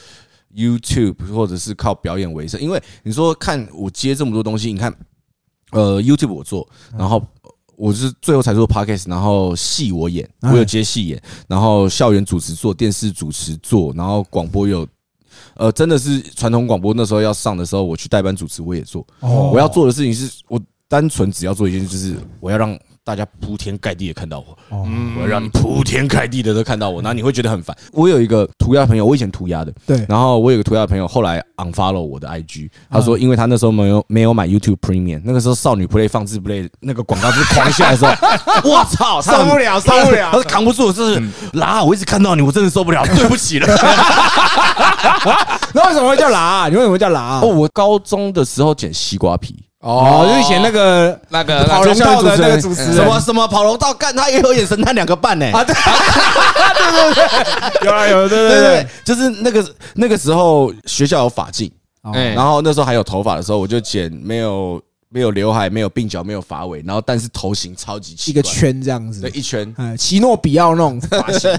[0.55, 2.61] YouTube 或者是靠表演为生。
[2.61, 4.95] 因为你说看我接这么多东西，你看，
[5.73, 7.23] 呃，YouTube 我做，然后
[7.77, 14.87] 我是最后才做 Podcast，然后戏我演，哎我有接戏演，然后校园主持做，电视主持做，然后广播有。
[15.57, 19.07] 呃，真的是传统广播那时候要上的时候，我去代班主持，我也做。
[19.21, 24.57] 哦我要做的事情是我单纯只要做一件事，就是我要让大家铺天盖地的看到我。
[24.71, 27.77] 哦，我要让你铺天盖地的都看到我，然后你会觉得很烦。
[27.93, 38.13] 我有一个涂鸦朋友，我以前涂鸦的，对，然后我有个涂鸦朋友，后来 unfollow 我的 IG，他说因为他那时候没有没有买 YouTube Premium，那个时候少女 Play 放置 Play 那个广告就是狂下来的时候，
[38.71, 40.39] 我操，受不了，受不了他。
[40.39, 43.67] 是扛不住，就是啦，我一直看到你，我真的受不了， 对不起了。
[45.75, 46.69] 那为什么会叫拉？
[46.71, 47.41] 你为什么会叫拉？
[47.43, 55.45] 哦，我高中的时候剪西瓜皮，哦，就以前那个那个跑龙套的那个主持人，什么什么跑龙套，干他也有演神探两个半呢。
[55.53, 55.63] 啊？
[55.63, 55.75] 对。
[55.75, 58.61] 对对对，有啊有，对对对。
[58.61, 61.71] 对，就是那个那个时候学校有发镜。
[62.15, 62.35] 哎。
[62.35, 69.21] 然后那时候还有头发的时候，我就剪没有没有刘海、没有鬓角、没有发尾，然后但是头型超级奇一个，圈这样子。
[69.21, 71.51] 对，，一圈，哎，奇诺比奥那种发型。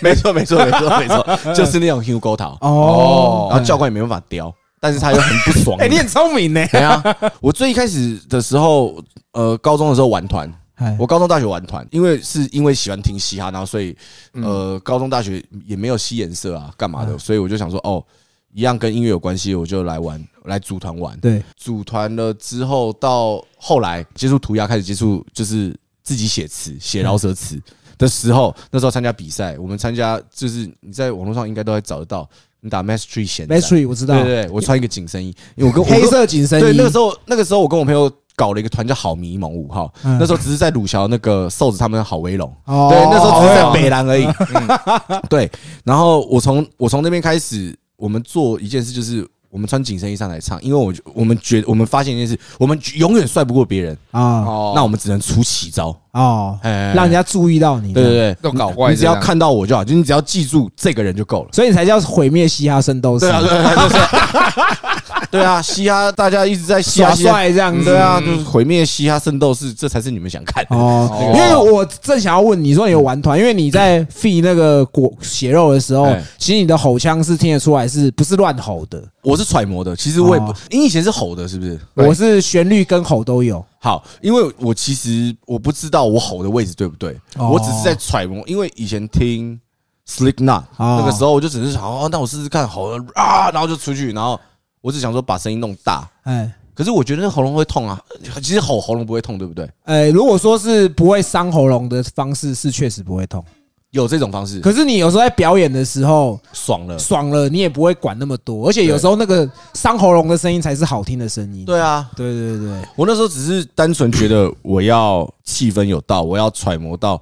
[0.00, 3.46] 没错没错没错没错， 就是那种 Hugo 头，哦。
[3.50, 5.76] 然后教官也没办法雕，但是他又很不爽。
[5.80, 6.66] 哎，你很聪明呢。
[6.72, 7.02] 对啊，
[7.40, 13.96] 我最一开始的时候，呃，高中的时候玩团，哎我高中大学玩团，因为是因为喜欢听嘻哈，然后所以
[14.34, 18.04] 嗯呃，高中大学也没有吸颜色啊，干嘛的，所以我就想说，哦，
[18.52, 21.18] 一样跟音乐有关系，我就来玩，来组团玩。
[21.20, 27.60] 对，组团了之后，到后来接触涂鸦，开始接触就是自己写词、写饶舌词
[27.98, 32.28] 的时候，那时候参加比赛，我们参加就是你在网络上应该都会找得到，
[32.60, 34.14] 你打 Mastery 显 m a s t r y 我知道。
[34.14, 36.62] 对，对对，我穿一个紧身衣，因为我跟黑色紧身衣。
[36.62, 40.18] 对那个时候那个时候我跟我朋友搞了一个团叫好迷蒙五号，嗯。
[40.18, 42.52] 那时候只是在鲁桥那个瘦子他们的好威龙。
[42.64, 42.88] 哦。
[42.90, 44.24] 对，那时候只是在北兰而已。
[44.54, 45.22] 嗯。
[45.28, 45.50] 对，
[45.84, 54.40] 然后我从我从那边开始，我们做一件事，就是我们穿紧身衣上来唱，因为我我们觉我们发现一件事，我们永远帅不过别人，啊。
[54.42, 54.72] 哦。
[54.74, 57.92] 那我们只能出奇招，哦，哎让人家注意到你。
[57.92, 61.48] 对对对，都搞怪你只要这样看到我就好，就你只要记住这个人就够了。
[61.52, 63.26] 所以你才叫毁灭嘻哈圣斗士。
[63.26, 63.96] 对啊，对啊，就是
[65.30, 67.84] 对啊，嘻哈大家一直在嘻哈耍嘻哈，帅这样子。
[67.84, 70.76] 对啊，就是毁灭嘻哈圣斗士，这才是你们想看的。
[70.76, 79.02] 哦，哦因为我正想要问你说你有玩团，因为你在 feed 那个果血肉的时候哎，其实你的吼腔是听得出来是不是乱吼的？
[79.22, 81.78] 我是揣摩的，其实我也不哦，你以前是吼的，是不是？
[81.94, 83.62] 我是旋律跟吼都有。
[83.80, 88.42] 好，因为我其实我不知道我吼的位置对不对，哦我只是在揣摩。
[88.46, 89.58] 因为以前听
[90.06, 94.38] Slick Knot 哦那个时候，我就只是想哦，那我试试看吼了啊，然后就出去，然后
[94.80, 96.08] 我只想说把声音弄大。
[96.24, 98.00] 哎，可是我觉得那喉咙会痛啊，
[98.42, 99.70] 其实吼喉咙不会痛，对不对？
[99.84, 103.44] 哎，如果说是不会伤喉咙的方式，是确实不会痛。
[103.90, 106.98] 有这种方式，可是你有时候在表演的时候爽了。
[106.98, 111.64] 爽了，你也不会管那么多，而且有时候那个伤喉咙的声音才是好听的声音。
[111.64, 117.20] 对啊，对对对，我那时候只是单纯觉得我要气氛有到，我要揣摩到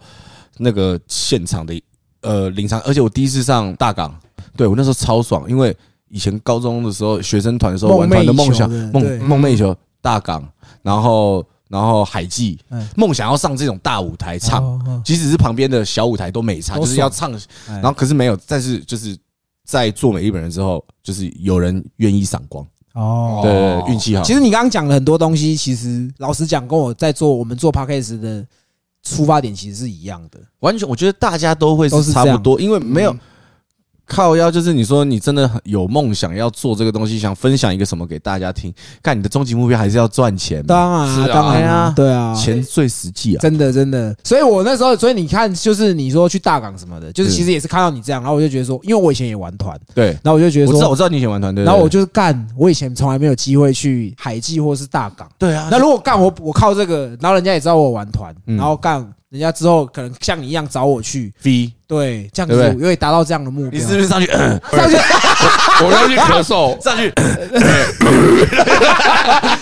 [0.58, 1.80] 那个现场的
[2.22, 4.12] 呃临场，而且我第一次上大港，
[4.56, 5.74] 对我那时候超爽，因为
[6.08, 10.44] 以前高中的时候学生团的时候玩梦寐以团的梦想梦梦寐以求大港，
[10.82, 17.32] 然后然后海记嗯，梦想要上这种大舞台唱，即使是旁边的小舞台都没唱，就是要唱，
[17.68, 17.74] 哎。
[17.74, 19.16] 然后可是没有，但是就是
[19.64, 23.40] 在做每一本人之后，就是有人愿意赏光，哦。
[23.42, 24.22] 对运气好。
[24.22, 28.46] 其实你刚刚讲了很多东西，其实老实讲，跟我在做我们做 podcast 的
[29.02, 30.38] 出发点其实是一样的。
[30.60, 33.20] 完全，我觉得大家都会是都是差不多，因为没有嗯
[34.06, 43.40] 靠腰就是你说你真的很有梦想要做这个东西，想分享一个什么给大家听，看你的终极目标还是要赚钱嘛，当然啊，当然啊对啊，钱最实际啊。
[43.40, 55.28] 真的真的，所以我那时候，所以你看，就是你说去大港什么的，就是其实也是看到你这样，然后我就觉得说，因为我以前也玩团，对，然后我就觉得我知道，说，我知道你以前玩团队，然后我就是干，我以前从来没有机会去海记或是大港。
[55.38, 58.56] 对啊，那如果干我我靠这个，然后人家也知道我玩团，嗯。
[58.56, 62.70] 然后干人家之后可能像你一样找我去，V，对，这样对不对？
[62.72, 63.80] 子因为达到这样的目标。
[63.80, 64.26] 你是不是上去？
[64.32, 64.96] 嗯 上去？
[65.84, 67.12] 我要去咳嗽， 上去？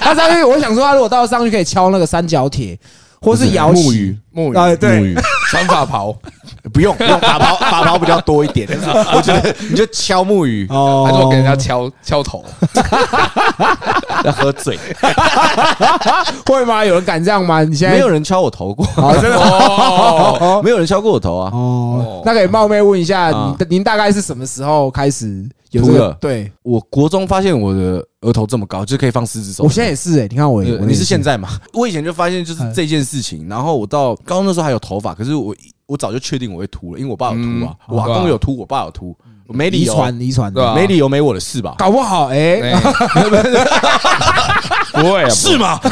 [0.00, 2.78] 他上去，我想说他如果到上去可以敲那个三角铁，
[3.20, 3.82] 或是摇旗。
[3.82, 5.14] 木鱼，木鱼啊，对，
[5.50, 6.14] 穿法袍，
[6.72, 8.68] 不用，用法袍， 法袍比较多一点。
[9.14, 12.44] 我觉得你就敲木鱼，哦还是我给人家敲敲头？
[14.24, 14.78] 要喝醉，
[16.46, 16.84] 会吗？
[16.84, 17.62] 有人敢这样吗？
[17.62, 21.50] 你现在没有人敲我头过，哦，真的哦，没有人敲过我头啊。
[21.52, 26.16] 哦，那可以冒昧问一下，啊您您大概是什么时候开始有这个秃了？
[26.20, 29.64] 对我国中发现我的额头这么高，就可以放四只手。
[29.64, 31.50] 我现在也是哎，你看我你是现在嘛？
[31.74, 35.54] 我以前就发现就是嗯这件事情，然后我到高中的时候还有头发，可是我
[35.86, 40.74] 我早就确定我会秃了，因为我爸有秃啊，嗯我阿公有秃，我爸有秃，我没理遗由，传遗传对啊。
[40.74, 41.74] 没理由没我的事吧？
[41.78, 42.80] 搞不好哎，哎。
[44.94, 45.76] 不会啊，是吗？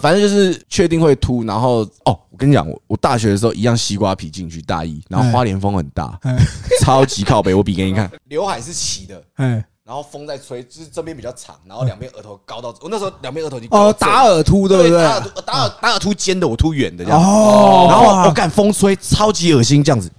[0.00, 6.36] 反正就是确定会秃，然后哦，我跟你讲，我我大学的时候一样西瓜皮进去大一，然后花莲风很大，哎。
[6.80, 9.20] 超级靠北，我比给你看，刘海是齐的。
[9.34, 15.04] 哎然后风在吹，就是这边比较长，然后两边额头高到，我那时候两边额头已经哦，打耳秃对不对？
[15.04, 17.20] 打耳突打耳打耳秃尖的，我秃圆的这样。
[17.20, 20.10] 哦，然后哇我干风吹，超级恶心这样子，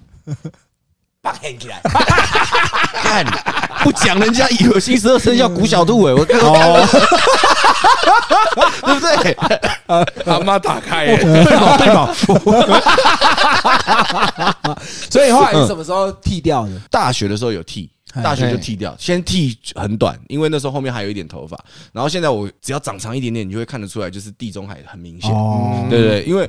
[1.20, 1.80] 把 hand 起来，
[2.94, 3.26] 看
[3.82, 6.86] 不讲人家以恶心十二生肖古小兔哎，我看 哦，
[8.86, 9.36] 对不对？
[10.32, 11.76] 阿妈打开耶，对吧？
[11.76, 11.88] 对
[14.64, 14.78] 吧？
[15.10, 16.70] 所以后来你什么时候剃掉的？
[16.88, 21.58] 大学的时候有剃，哎大学就剃掉，先剃很短，因为那时候后面还有一点头发。
[21.92, 25.30] 然后现在我只要长长一点点，你就会看得出来，就是地中海很明显。
[25.32, 26.48] 哦，对对，对因为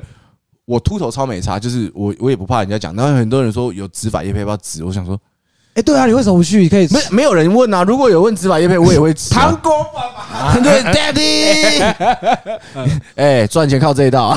[0.64, 2.94] 我秃头超美差，就是我我也不怕人家讲。
[2.94, 5.18] 然后很多人说有植发叶配要不要植，我想说
[5.74, 6.68] 哎，对啊，你为什么不去？
[6.68, 7.84] 可以没没有人问啊。
[7.84, 9.40] 如果有问植发叶配，我也会植、啊。
[9.40, 12.58] 糖果爸爸， 对，Daddy，
[13.14, 14.36] 哎，赚钱靠这一道啊！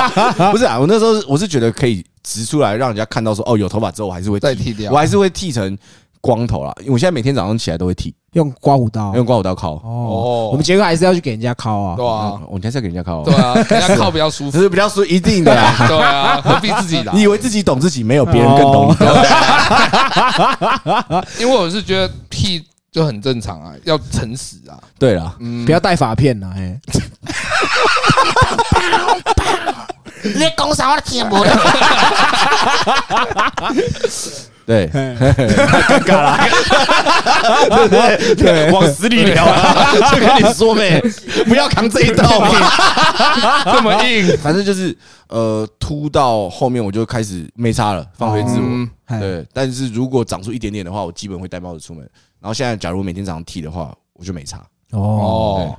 [0.52, 5.76] 不是啊，我那时候我是觉得可以植出来，让人家看到说哦，有头发之后我还是会再剃掉我还是会剃成
[6.22, 6.72] 光头啦。
[6.80, 9.72] 因为我现在每天早上起来都会剃，用刮胡刀用刮胡刀敲。
[9.84, 12.06] 哦，我们杰哥还是要去给人家敲啊对。
[12.06, 15.74] 啊，我们还是要给人家敲，对啊， 人家靠比较舒服，只是比较舒一定的啦。
[15.86, 17.12] 对啊，何必自己来？
[17.14, 19.06] 你以为自己懂自己，没有别人更懂你。
[21.42, 26.80] 因为我是觉得剃就很正常啊，要诚实啊，对啦，嗯，不要戴发片呐，哎，
[30.22, 31.46] 你讲啥我都听不懂。
[34.64, 36.38] 对，尴尬了，
[37.68, 38.34] 对 不对？
[38.36, 39.92] 对，往死里聊啊！
[40.12, 41.00] 就跟你说呗，
[41.46, 42.48] 不要扛这一刀嘛。
[43.64, 44.96] 这么硬，反正就是
[45.28, 49.18] 呃，秃到后面我就开始没差了，放飞自我。
[49.18, 52.08] 对，但是如果长出一点点的话，我基本会戴帽子出门。
[52.40, 54.58] 然后现在假如每天早上剃的话，我就没差。
[54.92, 55.76] 哦，哦，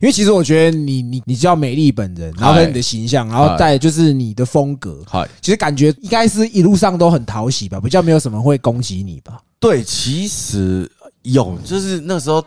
[0.00, 9.40] 因为其实我觉得你你你叫美丽本人，然后跟你的形象，然后再就是你的风格，嗨，其实感觉应该是一路上都很讨喜吧，比较没有什么会攻击你吧。
[9.60, 10.90] 对，其实
[11.22, 12.44] 有，就是那时候。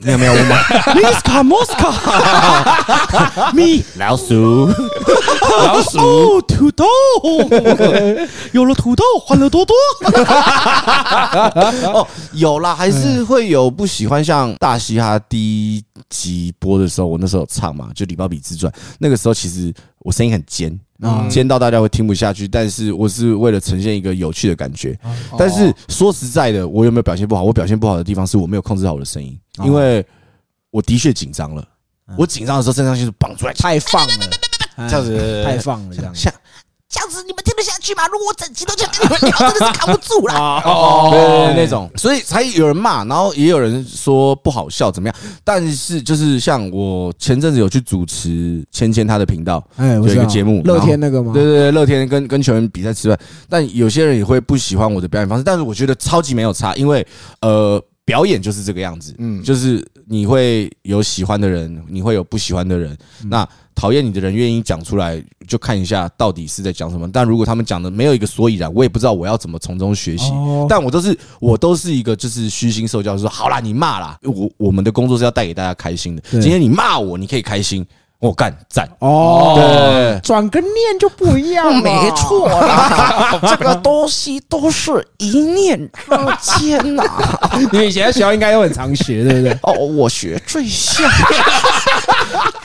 [0.00, 0.48] 没有没有，我们
[0.96, 1.92] Miska Mosca，
[3.54, 4.68] 米老鼠，
[5.58, 5.98] 老鼠。
[5.98, 6.84] 哦土豆，
[8.52, 9.74] 有了土豆，欢乐多多。
[11.94, 14.22] 哦，有啦，还是会有不喜欢。
[14.24, 19.72] 像大嘻哈第一集播的时候，我那时候有唱嘛，就《礼包比自传》，那个时候其实
[20.04, 24.96] 我声音很尖，嗯尖到大家会听不下去，但是我是为了呈现一个有趣的感觉。
[25.02, 27.42] 哦但是说实在的，我有没有表现不好？
[27.42, 30.04] 我表现不好的地方是我没有控制好我的声音，哦因为
[30.70, 31.62] 我的确紧张了。
[31.62, 34.14] 嗯我紧张的时候，肾上腺素绑出来，太放了，
[34.76, 36.30] 哎这样子太放了，这样子。
[36.94, 38.06] 像这样子你们听得下去吗？
[38.06, 40.62] 如果我整集都这样跟你们聊，真的是扛不住啦。
[40.64, 45.16] 哦对对对那种，所以才有人骂，然后也有人说不好笑怎么样？
[45.42, 51.32] 但是就是像我前阵子有去主持芊芊她的频道，哎，我有一个节目乐天那个吗？
[51.32, 57.04] 对对对，乐天跟跟球员比赛吃饭，但有些人也会不喜欢我的表演方式，但是我觉得超级没有差，因为
[57.40, 67.10] 呃，表演就是这个样子，嗯就是你会有喜欢的人，你会有不喜欢的人，嗯那讨厌你的人愿意讲出来，就看一下到底是在讲什么。
[67.10, 70.30] 但如果他们讲的没有一个所以然，我也不知道我要怎么从中学习。
[70.30, 76.22] 哦但我都是我都是一个就是虚心受教，说好啦，你骂啦，我我们的工作是要带给大家开心的。
[76.30, 77.84] 今天你骂我，你可以开心。
[78.24, 87.04] 我干赞，哦，对，转个念就不一样了，没错啦， 这个东西都是一念之间呐、
[87.60, 89.52] 你们以前在学校应该都很常学，对不对？
[89.62, 91.06] 哦，我学最像。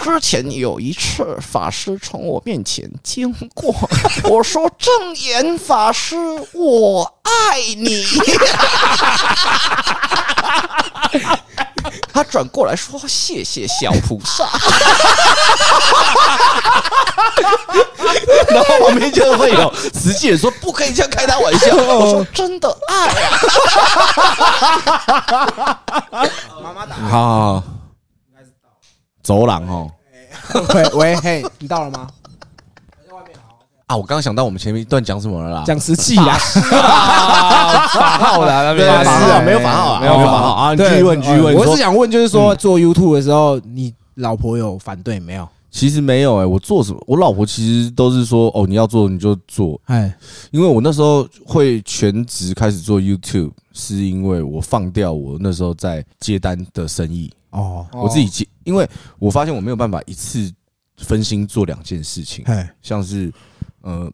[0.01, 3.75] 之前有一次，法师从我面前经过，
[4.23, 6.15] 我说：“正言法师，
[6.53, 8.05] 我爱你。”
[12.21, 14.43] 他转过来说：“谢谢小菩萨。
[18.49, 23.39] 然后旁边就会有实际人说不可以这样开他玩笑，” 我说：“真的爱 啊。
[27.09, 27.63] 好，好
[29.23, 29.89] 走廊哦。
[30.73, 32.05] 喂喂，嘿，你到了吗？
[33.89, 35.63] 啊，我刚刚想到我们前面一段讲什么了啦？
[35.65, 36.37] 讲实际啊，
[37.91, 40.53] 法号的那对边法号啊，没有法号啊，没有法号。
[40.53, 40.75] 啊。
[40.75, 41.55] 你继续问，继续问。
[41.55, 45.49] 我是想问，就是说做 YouTube 的时候，你老婆有反对没有？
[45.71, 47.03] 其实没有哎，我做什么？
[47.07, 50.15] 我老婆其实都是说哦，你要做你就做，哎，
[50.51, 60.51] 因为我那时候会全职开始做 YouTube，是因为我放掉我那时候在接单的生意，哦，我自己接，因为我发现我没有办法一次
[60.97, 63.31] 分心做两件事情，哎，像是
[63.81, 64.11] 呃，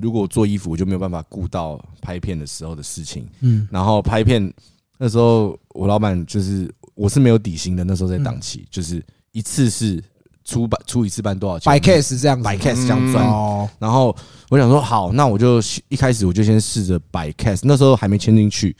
[0.00, 4.52] 如果我做衣服，我就没有办法顾到拍片的时候的事情，嗯，然后拍片
[4.98, 10.02] 那时候我老板就是我是没有底薪的，那时候在档期，就是一次是
[10.44, 11.70] 出版出一次班多少钱？
[11.70, 14.16] 摆 case 这样子，摆 case 这样赚，哦，然后
[14.50, 18.76] 我想说，好，那我就一开始我就先试着摆 case，那时候还没签进去。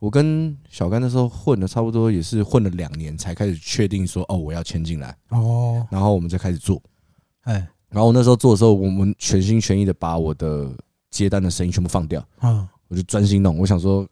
[0.00, 6.82] 我跟小甘那时候混了差不多也是混了两年，才开始确定说，哦，我要签进来，哦，然后我们再开始做。
[7.44, 10.68] 哎，然后我那时候做的时候，我们全心全意的把我的
[11.12, 13.56] 接单的生意全部放掉，啊，我就专心弄。
[13.56, 14.04] 我想说，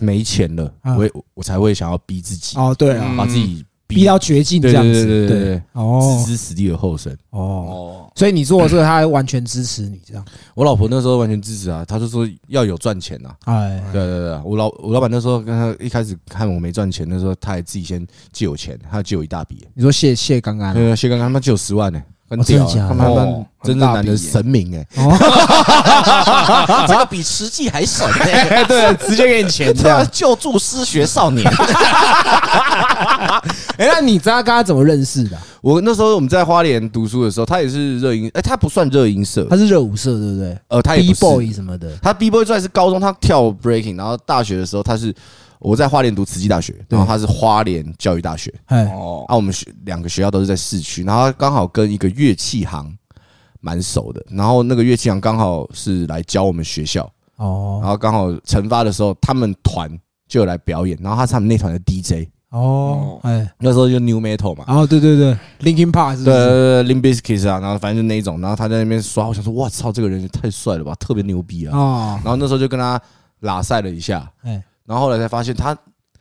[0.00, 0.96] 没钱了，啊。
[0.96, 3.16] 我也我才会想要逼自己，哦，对啊，嗯。
[3.16, 5.44] 把自己逼到绝境这对对样子，对对对。
[5.56, 6.16] 对，哦。
[6.24, 7.12] 置之死地而后生。
[7.30, 10.24] 哦，哦，所以你做的这个，他完全支持你这样，
[10.54, 13.36] 我老婆那时候完全支持啊，她就说要有赚钱啊。
[13.44, 19.66] 哎，对对对，我老我老板那时候跟他一开始看我没赚钱那时候，他还自己先借我钱，他借我一大笔。
[19.74, 24.86] 你说谢谢刚刚，对，谢刚刚他妈借我十万呢，很屌啊，的假的他妈他妈哦真正男的神明哎，
[26.86, 30.08] 这个比实际还省呢、 哎，对，直接给你钱 这这样样。
[30.12, 31.44] 救助失学少年。
[33.76, 35.42] 哎，那你知道跟他怎么认识的啊？
[35.60, 45.12] 我那时候我们在花莲读书的时候，他也是热音，哎，他不算热音社他，是热舞社，对不对呃，他也？B 不是 boy 什么的，他 B boy 专是高中他跳 breaking，然后大学的时候他是
[45.60, 52.96] 我在花莲读慈济大学，然后他是花莲教育大学，哎，哦，啊，我们学两个学校都是在市区，然后他刚好跟一个乐器行
[53.60, 57.02] 蛮熟的，然后那个乐器行刚好是来教我们学校，
[57.36, 57.80] 哦。
[57.82, 59.90] 然哦后刚好惩罚的时候，他们团
[60.28, 64.64] 就有来表演，然后他是他们那团的 DJ，哦，哎，那时候就 New Metal 嘛。
[64.68, 66.46] 哦，对对对，Linkin Park 是不对是？
[66.46, 71.76] 对对 Limp Bizkit 啊，然后反正就那一种，然后他在那边刷，我想说，哇操，这个人也太帅了吧，特别牛逼啊！
[71.76, 73.00] 哦，然后那时候就跟他
[73.40, 75.76] 拉赛了一下，哎，然后后来才发现他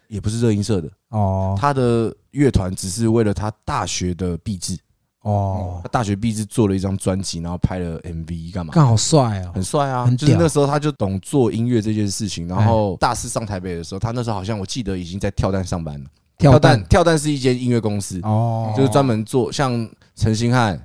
[0.10, 4.78] 也不是热音社的，哦他的乐团只是为了他大学的毕制，
[5.22, 8.74] 哦，他大学毕制做了一张专辑，然后拍了 MV 干嘛？
[8.74, 10.10] 干好帅哦很，帅啊！
[10.18, 12.46] 就是那时候他就懂做音乐这件事情。
[12.46, 16.10] 然后大四上台北的时候，他那时候好像我记得已经在跳蛋上班了。
[16.38, 20.80] 跳蛋跳蛋是一间音乐公司，哦，就是专门做像陈星汉，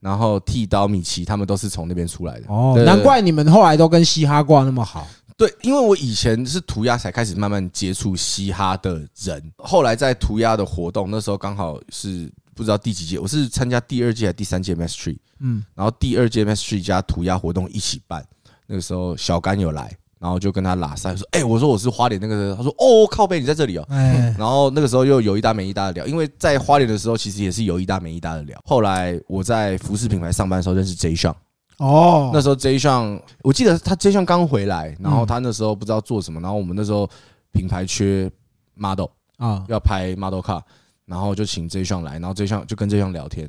[0.00, 2.46] 然后剃刀米奇，他们都是从那边出来的。
[2.48, 5.06] 哦，难怪你们后来都跟嘻哈挂那么好。
[5.38, 18.26] 对，因为我以前是涂鸦才开始慢慢接触嘻哈的人，后来在涂鸦的活动，那时候刚好是不知道第几届，我是参加第二届还是第三届 Mass Tree，嗯，然后第二届 Mass Tree 加涂鸦活动一起办，
[18.66, 28.60] 那个时候小甘有来，然后就跟他拉塞说，哎、我说我是花莲那个，他说哦靠背你在这里哦，哎，然后那个时候又有一搭没一搭的聊，因为在花莲的时候其实也是有一搭没一搭的聊。
[28.66, 31.36] 后来我在服饰品牌上班的时候认识 J 上，
[31.78, 37.08] 哦，那时候 J 上我记得他 J 上刚回来，然后他那时候不知道做什么，然后我们那时候
[37.52, 38.30] 品牌缺
[38.74, 40.60] model 啊，要拍 model car，
[41.06, 43.48] 然后就请 J 上来，然后 J 上就跟 J 上聊天，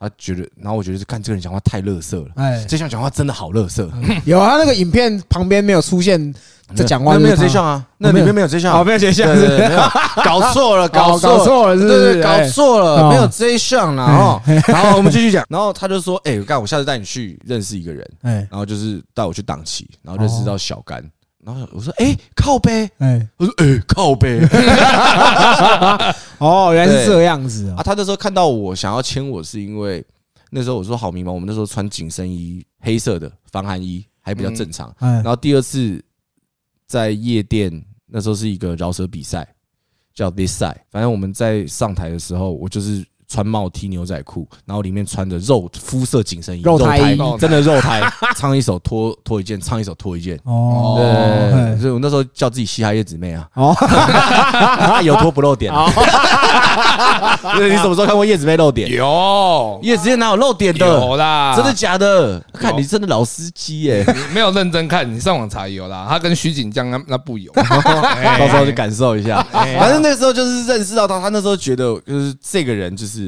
[0.00, 2.28] 他觉得，然后我觉得是看这个人讲话太乐色了。
[2.36, 3.90] 哎，这项讲话真的好乐色，
[4.24, 6.34] 有啊，那个影片旁边没有出现
[6.74, 9.26] 在讲话，那没有就是 J 他上啊，那里面没有这项没有这项。
[9.26, 9.80] 对对对，没有。
[10.24, 11.30] 搞错了， 搞错。
[11.30, 11.98] 了搞错了，是不是？
[12.00, 12.48] 对对，搞哎。
[12.48, 13.08] 错了，哦。
[13.10, 14.04] 没有这一项啦。
[14.04, 18.46] 哦， 然后我们继续讲，然后他就说：“哎，干，我下次带你去认识一个人。”哎。
[18.50, 21.04] 然后就是带我去档期，然后认识到小甘。
[21.44, 22.90] 然后我说：“哎，靠背。
[22.98, 24.40] 哎，”我说：“哎，靠背。
[26.38, 30.04] 哦，原来是这样子”啊，啊，他那时候看到我想要牵我，是因为
[30.50, 34.94] 那时候我说好迷茫，我们那时候穿紧身衣，黑色的防寒衣，还比较正常。
[35.00, 36.02] 嗯然，后第二次
[36.86, 39.46] 在夜店，那时候是一个饶舌比赛，
[40.12, 40.76] 叫 This Side。
[40.90, 48.02] 反正我们在上台的时候，我就是穿帽 T 牛仔裤，然后里面穿着肉肤色紧身衣，肉胎衣真的肉胎，
[48.36, 50.36] 唱一首脱脱一件，唱一首脱一件。
[50.42, 53.74] 哦对，所以我那时候叫自己嘻哈叶子妹啊，哦，
[55.04, 55.72] 有脱不露点。
[57.56, 58.90] 对， 你什么时候看过叶子妹露点？
[58.90, 60.86] 有叶子妹哪有露点的？
[60.86, 62.40] 有啦，真的假的？
[62.52, 64.04] 看你真的老司机耶！
[64.06, 66.06] 你没有认真看，你上网查有啦。
[66.08, 69.40] 他跟徐锦江那那不有，到到时候去感受一下。
[69.52, 73.19] 反正那时候就是认识到他，他那时候觉得就是这个人就是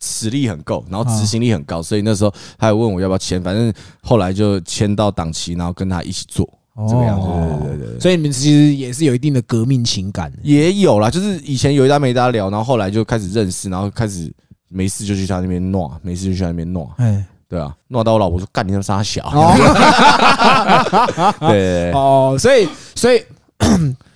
[0.00, 3.72] 实力很够，然后执行力很高，所以那时候他也问我要不要签，反正
[4.02, 6.48] 后来就签到档期，然后跟他一起做
[6.88, 7.26] 这个样子。
[7.26, 8.00] 对对对对。
[8.00, 10.32] 所以你们其实也是有一定的革命情感。
[10.42, 14.32] 也有啦，就是以前有一搭没一搭聊，然后后来就开始认识，然后开始
[14.68, 19.52] 没事就去他那边弄，没事就去他那边弄，哎，对啊，弄到我老婆说干你那傻小，哦
[21.40, 23.22] 对对对哦，所以所以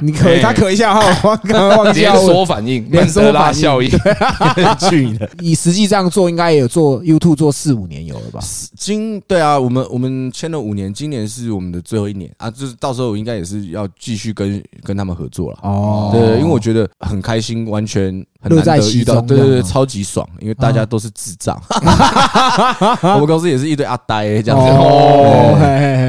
[0.00, 2.16] 你可以他咳一下哈，我刚刚忘记连。
[2.16, 5.28] 锁反应， 连锁曼德拉反应效应，对，去你的。
[5.38, 8.40] 你实际这样做，应该也有做 YouTube 做四五年有了吧？
[8.76, 12.30] 今对啊，我们我们签了五年，今年是我们的最后一年。
[12.38, 15.58] 啊，就是到时候我应该也是要继续跟跟他们合作了。
[15.62, 21.60] 哦，对，因为我觉得很开心，完全很乐在其中对对对，超级爽，因为大家都是智障，
[23.02, 24.66] 我们公司也是一堆阿呆这样子。
[24.72, 25.56] 哦，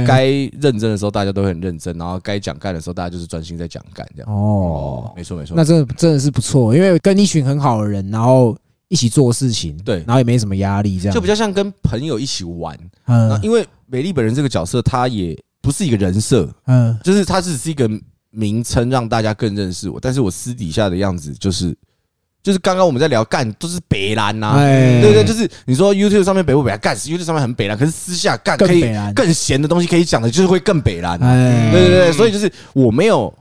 [0.07, 0.25] 该
[0.59, 4.33] 认真的时候大家都会很认真，然后该讲干的时候大家就是专心在讲干这样。
[4.33, 12.77] 哦，没错没错，那真的真的是不错，因为跟一群很好的人，然后一起做事情，对然后也没什么压力，这样就比较像跟朋友一起玩。
[13.05, 17.89] 嗯因为美丽本人这个角色，他也不是一个人设，嗯就是她只是一个
[18.29, 19.99] 名称，让大家更认识我。
[19.99, 21.75] 但是我私底下的样子就是，
[22.47, 25.01] 就是刚刚我们在聊干都是北蓝呐、哎。
[25.01, 31.19] 对对，就是你说 YouTube 上面北不北蓝，干 YouTube 上面很北蓝，可是私下干可以更闲的东西可以讲的，就是会更北蓝。
[31.19, 31.69] 哎。
[31.73, 33.33] 对对对，所以就是我没有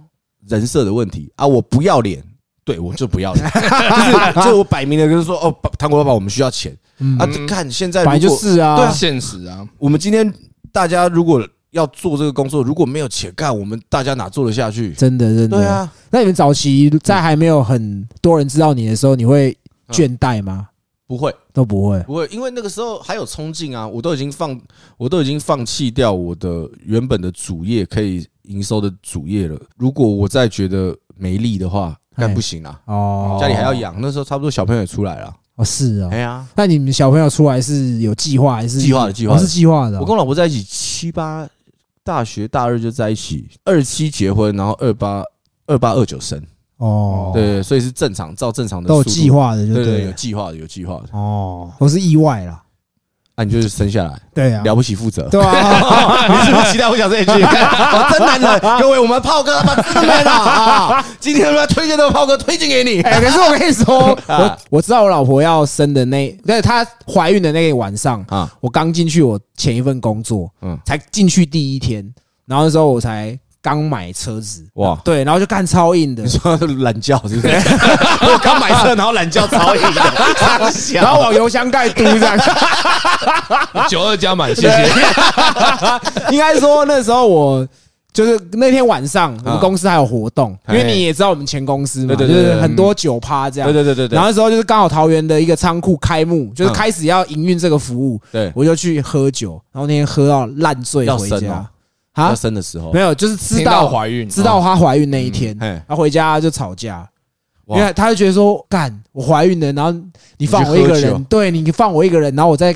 [0.49, 2.21] 人设的问题啊，我不要脸。
[2.65, 3.45] 对，我就不要脸，
[4.35, 6.77] 就是就我摆明了跟说哦，糖果爸爸，我们需要钱。
[6.99, 7.25] 嗯啊！
[7.25, 8.91] 就看现在本来就是啊，对啊。
[8.91, 10.35] 现实啊，我们今天
[10.73, 11.47] 大家如果
[11.77, 14.93] 要做这个工作，如果没有钱干，我们大家哪做得下去？
[14.95, 15.59] 真的真的。
[15.59, 19.57] 对，啊，那你们早期在还没有很多人知道你的时候，你会
[19.91, 20.69] 倦怠吗？
[21.07, 22.01] 不会都不会。
[22.01, 24.59] 不会，因为那个时候还有冲劲啊，我都已经放，
[24.97, 29.57] 我都已经放弃掉我的原本的主业可以营收的主业了。
[29.77, 33.95] 如果我再觉得没力的话，干哎不行啊，哦，家里还要养。
[34.01, 36.19] 那时候差不多小朋友也出来了，哦，是哦哎。
[36.19, 40.01] 呀，那你们小朋友出来是有计划还是计划的计划是计划的哦。
[40.01, 41.49] 我跟我老婆在一起七八，
[42.07, 45.25] 大学大二就在一起，二七结婚，然后二八
[45.67, 46.41] 二八二九生，
[46.77, 50.05] 哦，对，所以是正常，照正常的都有计划的，就对对，了。
[50.07, 51.19] 有计划的，有计划的。
[51.19, 52.63] 哦，都是意外啦。
[53.39, 55.29] 那你就是生下来，对啊，了不起负责。
[55.29, 57.33] 对啊， 你是不是期待我讲这一句？
[57.37, 60.35] 我真男人，各位，我们炮哥他妈真的 man 啊！
[60.95, 63.03] 啊今天他妈推荐这个炮哥推荐给你。
[63.05, 64.39] 哎，可是我跟你说，啊
[64.71, 72.03] 我我知道我老婆要生的那，但是她怀孕的那个晚上，啊，我刚进去我前一份工作，嗯嗯，才进去第一天，
[72.47, 76.23] 然后那时候我才刚买车子，哇，对，然后就干超硬的。
[76.23, 77.49] 你，说懒觉是不是？
[78.23, 80.01] 我刚买车，然后懒觉超硬的，
[80.95, 82.39] 然后往油箱盖嘟这样。
[83.89, 84.89] 九二加满，谢谢。
[86.31, 87.67] 应该说那时候我
[88.13, 93.69] 就是那天晚上我们公司还有活动，因为你也知道我们前公司嘛，就是很多酒趴这样。
[93.69, 93.83] 对。
[93.83, 94.15] 对对对对。
[94.15, 101.69] 然后那时候就是刚好桃园的一个仓库开幕，就是开始要营运这个服务，对，我就去喝酒，然后那天喝到烂醉回家
[102.17, 102.93] 啊要，生的时候。
[102.93, 107.09] 没，有，就是知道怀孕，知道她怀孕那一天，嘿然后回家就吵架，
[107.67, 109.95] 因为她就觉得说，干我怀孕了，然后
[110.39, 112.75] 你放我一个人，对你放我一个人，然后我在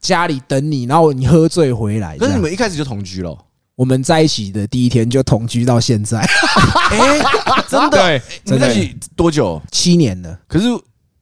[0.00, 3.36] 家里等你，然后你喝醉回来，可是你们一开始就同居了，
[3.76, 6.18] 我们在一起的第一天就同居到现在。
[6.90, 7.20] 哎，
[7.68, 9.60] 真的，对，你们在一起多久？
[9.70, 10.66] 七年了，可是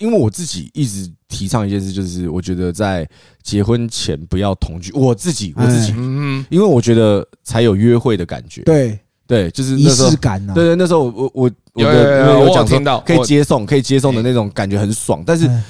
[0.00, 3.08] 因为我自己一直提倡一件事，就是我觉得在
[3.42, 4.90] 结婚前不要同居。
[4.92, 8.62] 我自己，我自己，嗯，因为我觉得才有约会的感觉。
[8.62, 15.22] 对，对，就是仪式，感啊，对对，那时候我我我我有有有的有我讲听到可以接送，可以接送的那种感觉很爽。
[15.24, 15.64] 但是哎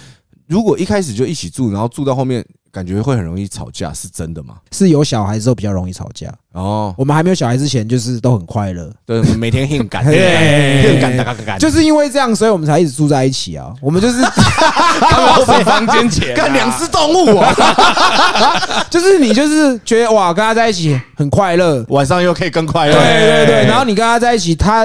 [0.46, 4.54] 如果一开始就一起住，然后住到后面，感觉会很容易吵架，是真的吗？
[4.72, 6.32] 是有小孩之后比较容易吵架。
[6.52, 13.72] 哦，我们还没有小孩之前，就是都很快乐，对，每天很赶， 对很赶，赶赶赶，就是因为这样，所以我们才一直住在一起啊。
[13.80, 14.20] 我们就是
[15.00, 17.52] 他们要付房间钱啊，干两只动物啊！
[18.90, 22.92] 就是你就是觉得哇，跟他在一起很快乐，晚上又可以更快乐。
[22.94, 24.84] 对对对，然后你跟他在一起，他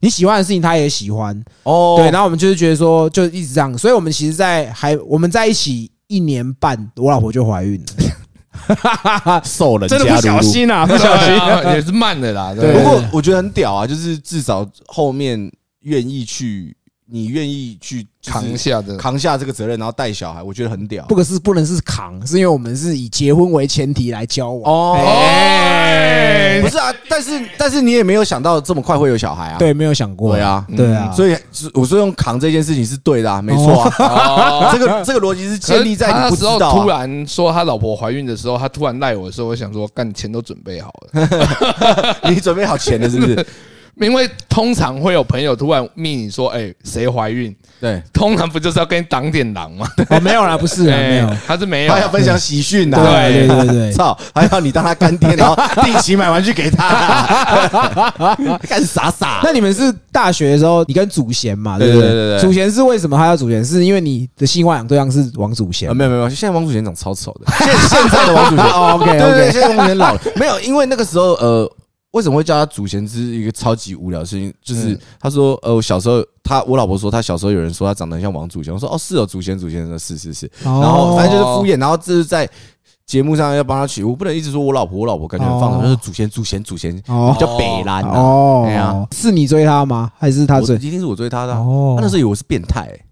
[0.00, 11.72] 你喜欢的事情他也喜欢，哦对，然后我们就是觉得说，就一直这样，所以我们其实，在还我们在一起一年半，我老婆就怀孕了， 受人真的 不小心啊，不不小心。
[11.72, 12.54] 也是慢的啦。
[12.54, 15.50] 不过我觉得很屌啊，就是至少后面
[15.80, 16.75] 愿意去
[17.08, 21.04] 你愿意去扛下的，扛下这个责任，然后带小孩，我觉得很屌。
[21.04, 24.72] 不可是不能是扛，是因为我们是以结婚为前提来交往。
[24.72, 29.58] 哦，哎不是啊，但是但是你也没有想到这么快会有小孩啊。
[29.58, 30.34] 对，没有想过。
[30.34, 33.94] 对，啊，对啊，所以是我说用扛这件事情是对的啊，没错啊。
[33.98, 36.98] 哦这个这个逻辑是建立在你不知道突啊。
[36.98, 43.46] 然说他老婆怀孕的时候，他突然赖我的时候，我想说，干钱都准备好了，你准备好钱了是不是？
[44.00, 47.54] 因为通常会有朋友突然密你说，哎，谁怀孕？
[47.80, 49.86] 对，通常不就是要跟你挡点狼吗？
[50.10, 51.38] 哦，没有啦，不是啊， 没有哎。
[51.46, 52.98] 他是没有他，要分享喜讯呐。
[52.98, 58.06] 对对对对， 操，还要你当他干爹，然后定期买玩具给他，
[58.68, 59.40] 干傻傻。
[59.42, 63.64] 那你们是大学的时候，你跟祖贤嘛，对对不对对对对祖贤是为什么他要祖贤？
[63.64, 65.94] 是因为你的性幻想对象是王祖贤啊，？
[65.94, 71.70] 没有没有，现在王祖贤长超丑的，现现在的王祖贤哦，OK 对对对，OK，现在王祖贤老了，没有，因为那个时候呃，
[72.12, 82.48] 为什么会叫他祖贤之一个超级无聊的事情，就是他说呃，我小时候他我老婆说他小时候有人说他长得很像王祖贤，我说哦是哦，祖贤祖贤的是是是，然然后反正就是敷衍，然后这是在
[83.04, 85.76] 节目上要帮他取，我不能一直说我老婆我老婆，感觉很放哦。
[85.76, 87.36] 手，就是祖贤祖贤祖贤，哦。
[87.38, 88.18] 叫北兰啊。
[88.18, 88.64] 哦。
[88.66, 90.10] 哎呀，是你追他吗？
[90.18, 90.74] 还是他追？
[90.74, 91.94] 一定是我追他的啊、哦。
[91.96, 93.04] 他那时候以为我是变态、欸。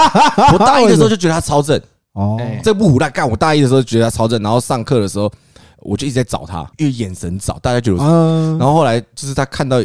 [0.54, 1.78] 我大一的时候就觉得他超正，
[2.14, 3.28] 哦，哎这不胡乱干。
[3.28, 5.30] 我大一的时候觉得他超正，然后上课的时候
[5.84, 8.10] 我就一直在找他，因为眼神找，大家觉得我是。
[8.10, 9.80] 嗯，然后后来就是他看到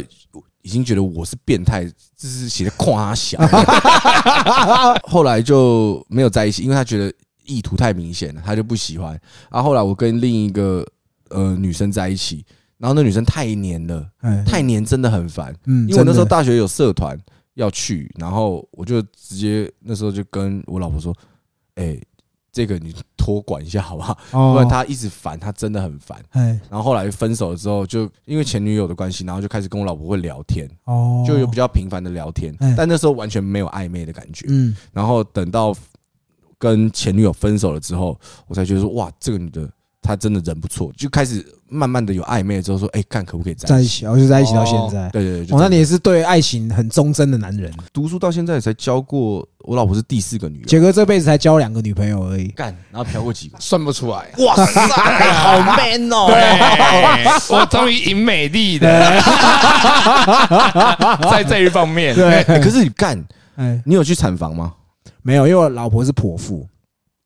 [0.62, 3.38] 已经觉得我是变态，就是写的夸他小，
[5.08, 7.12] 后来就没有在一起，因为他觉得
[7.44, 9.18] 意图太明显了，他就不喜欢。
[9.50, 10.86] 然后后来我跟另一个
[11.30, 12.44] 呃女生在一起，
[12.78, 15.54] 然后那女生太黏了，哎太黏真的很烦。
[15.66, 17.18] 嗯因为我那时候大学有社团
[17.54, 21.14] 要去，然后我就直接那时候就跟我老婆说
[21.76, 21.98] ：“哎、
[22.52, 24.18] 这个你托管一下好不好？
[24.32, 34.46] 哦不然他一直烦，他真的很烦。”哎然后后来分手了之后，就因为前女友的关系，然后就开始跟我老婆会聊天，哦，就有比较频繁的聊天哎，但那时候完全没有暧昧的感觉。
[34.48, 35.74] 嗯然后等到
[36.58, 39.70] 跟前女友分手了之后，我才觉得说：“哇，这个女的
[40.02, 45.08] 她真的人不错。”就开始慢慢的有暧昧之后，说：“哎，看可不可以在一起在一起，然后就在一起到现在？”。
[45.12, 47.72] 对对对，就哦，那你也是对爱情很忠贞的男人。
[47.92, 50.64] 读书到现在才交过，我老婆是第四个女友。
[50.66, 52.48] 杰哥这辈子才交两个女朋友而已。
[52.48, 53.58] 干，然后嫖过几个？
[53.60, 54.26] 算不出来。
[54.38, 56.26] 哇塞，好 man 哦！
[56.28, 57.24] 对，
[57.56, 58.88] 我终于赢美丽的，
[61.30, 63.22] 在这一方面，对，欸可是你干，
[63.56, 64.72] 哎，你有去产房吗？
[65.22, 66.66] 没有，因为我老婆是剖腹。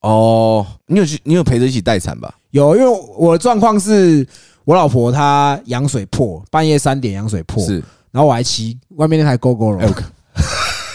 [0.04, 2.32] 哦，你有去，你有陪着一起待产吧？
[2.50, 4.26] 有，因为我的状况是
[4.64, 10.10] 我老婆她羊水破，半夜三点羊水破，是，然后我还骑外面那台 GoGo 哎，我 o 看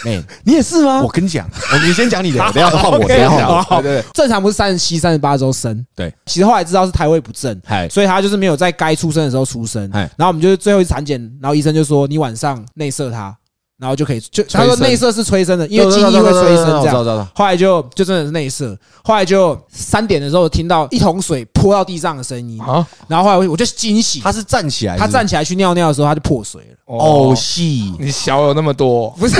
[0.04, 1.08] ，man，你也是吗我？
[1.08, 3.30] 跟你讲， 我你先讲你的，等一下换我，等一下
[3.62, 3.82] 换我。
[3.82, 5.84] 对正常不是三十七、三十八周生？
[5.96, 9.90] 对，其实后来知道是胎位不正，嗨，所以他就是没有在该出生的时候出生。
[9.92, 13.36] 哎然后我们就是最后一次产检，然后医生就说你晚上内射他，
[13.80, 17.28] 然后就可以就他说内射是催生的，因为记忆会催生这样。
[17.34, 29.34] 后来就就真的是内射，后来就三点的时候听到一桶水泼到地上的声音，啊，然后后来我我就惊喜，他是站起来，他站起来去尿尿的时候他就破水了，哦，戏，你小有那么多，不是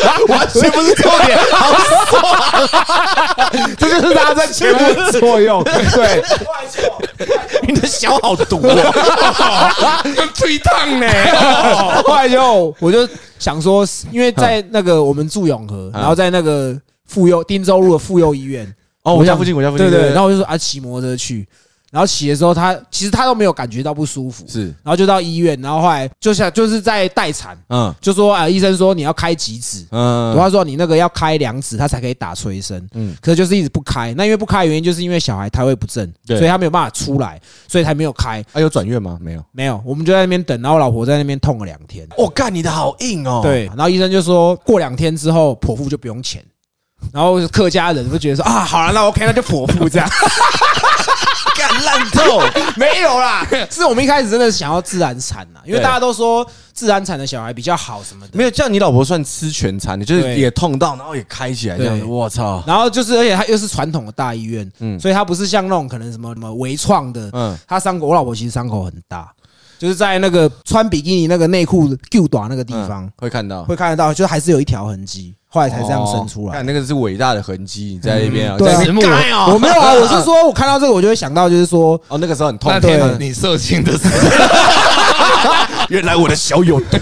[0.28, 1.74] 完全不是重点，好
[3.78, 6.22] 这就是他在前面的作用， 对，
[7.62, 10.00] 你的小好毒哦。
[10.34, 11.06] 最烫呢。
[12.04, 16.76] 后来就我就想说，因为在那个我们住永和，然后在那个
[17.06, 18.66] 妇幼汀州路的妇幼医院，
[19.02, 21.46] 哦，我家附近，我家附近，对对，然后我就说啊，骑摩托车去，
[21.90, 29.84] 然后洗的时候他其实他都没有感觉到不舒服，是，然后就到医院，然后后来就像就是在待产，嗯就说啊，医生说你要开几指。
[29.90, 32.78] 嗯，他说你那个要开两指，他才可以打催生。
[32.92, 34.14] 嗯嗯，可是就是一直不开。
[34.14, 38.44] 那因为不开的原因，就是因为小孩胎位不正，对所以他没有办法出来，所以才没有开。
[38.52, 39.18] 啊，有转院吗？
[39.20, 39.44] 没有。
[39.52, 42.06] 没有，我们就在那边等，然后我老婆在那边痛了两天。
[42.16, 46.44] 我干，你的好硬哦。，对，然后医生就说过两天之后剖腹就不用钱。
[47.12, 50.08] 然后客家人就觉得说啊，好了，那 OK，那就剖腹这样。
[51.56, 52.40] 干烂透。
[52.76, 58.32] 没有啦，是我们一开始真的想要自然产呐，因为大家都说自然产的小孩比较好什么的。
[58.34, 62.04] 没有，这样你老婆算吃全餐，你就是也痛到，然后也开起来这样子。
[62.04, 64.98] 我操，然后就是，而且他又是传统的大医院，嗯。
[64.98, 69.30] 所以他不是像那种可能什么什么微创的，嗯，他伤口，我老婆其实伤口很大，
[69.78, 73.04] 就是在那个穿比基尼那个内裤 Q 短那个地方。
[73.04, 76.54] 嗯会看到，会看得到，就还是有一条痕迹，后来才这样生出来。
[76.54, 76.64] 看。
[76.64, 78.96] 那个是伟大的痕迹，你在那边啊，在那边
[79.52, 82.72] 我没有啊，我是说我看到这个，我就会想到就是说，哦，那个时候很痛。
[82.72, 84.12] 那，对你射精的时候，
[85.88, 86.98] 原来我的小有毒。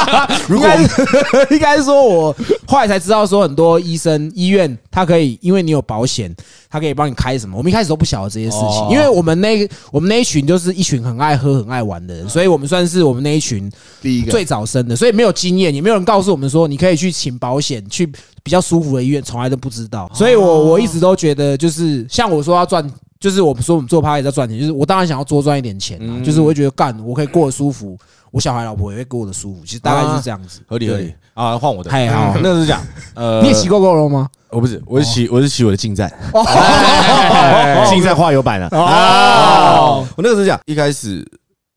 [0.48, 0.68] 如果
[1.50, 2.36] 应该说，我
[2.66, 6.34] 后来才知道说，很多医生医院他可以，因为你有保险，
[6.70, 7.56] 他可以帮你开什么。
[7.56, 13.70] 我们一开始都不晓得这些事情，哦因为我们那我们那一群就是一群很爱喝、很爱玩的人，所以我们算是我们那一群
[14.00, 18.06] 第一个最早生的，所以没有经验，也没有人告诉我们说你可以去请保险，去
[18.42, 20.10] 比较舒服的医院，从来都不知道。
[20.14, 22.90] 所以我我一直都觉得，就是像我说要赚。
[23.20, 27.96] 就是我们说我们做趴也在赚钱，就是我当然想要多赚一点钱啊，就是我会觉得干我可以过得舒服，
[28.30, 30.62] 我小孩老婆也会过得舒服，其实大概就是这样子。
[30.66, 31.90] 合理合理啊，换我的。
[31.90, 32.82] 嗨好那是讲，
[33.14, 34.26] 呃，你也骑过够了吗？
[34.48, 38.66] 我不是，我是骑，我是骑我的进站，哦 进站化油版的。
[38.76, 41.22] 哦，我那个是讲，一开始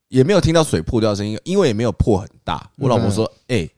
[0.08, 2.66] 也没有听到水破掉的声音，因为也没有破很大。
[2.78, 3.68] 我老婆说：“哎，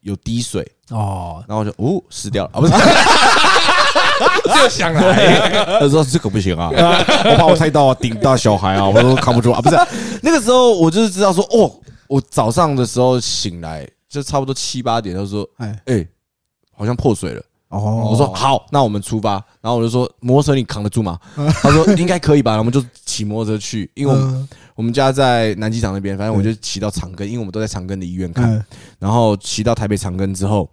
[0.00, 0.68] 有滴水。
[0.90, 2.50] 哦”，然后我就哦死掉了。
[2.54, 2.72] 啊，不是，
[4.54, 9.76] 就想来，他说这可不行啊，我怕我猜到啊，顶到小孩啊，我都扛不住啊，不是。
[10.22, 11.70] 那个时候我就是知道说，哦，
[12.08, 16.06] 我早上的时候醒来就差不多七八点，他说：“哎，哎，
[16.76, 17.42] 好像破水了。”
[17.78, 19.32] 哦，我说好，那我们出发。
[19.60, 21.18] 然后我就说摩托车你扛得住吗？
[21.62, 22.56] 他说应该可以吧。
[22.56, 28.50] 我们就骑摩托车去，因为我们我们家在南机场那边，反正我就骑到长庚，因为我们都在长庚的医院看。
[28.52, 28.64] 嗯
[28.98, 30.68] 然后骑到台北长庚之后，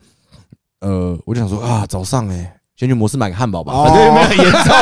[0.79, 4.73] 呃，我就想说啊，早上哎，先去摩斯买个汉堡吧，哦反正也没有很严重。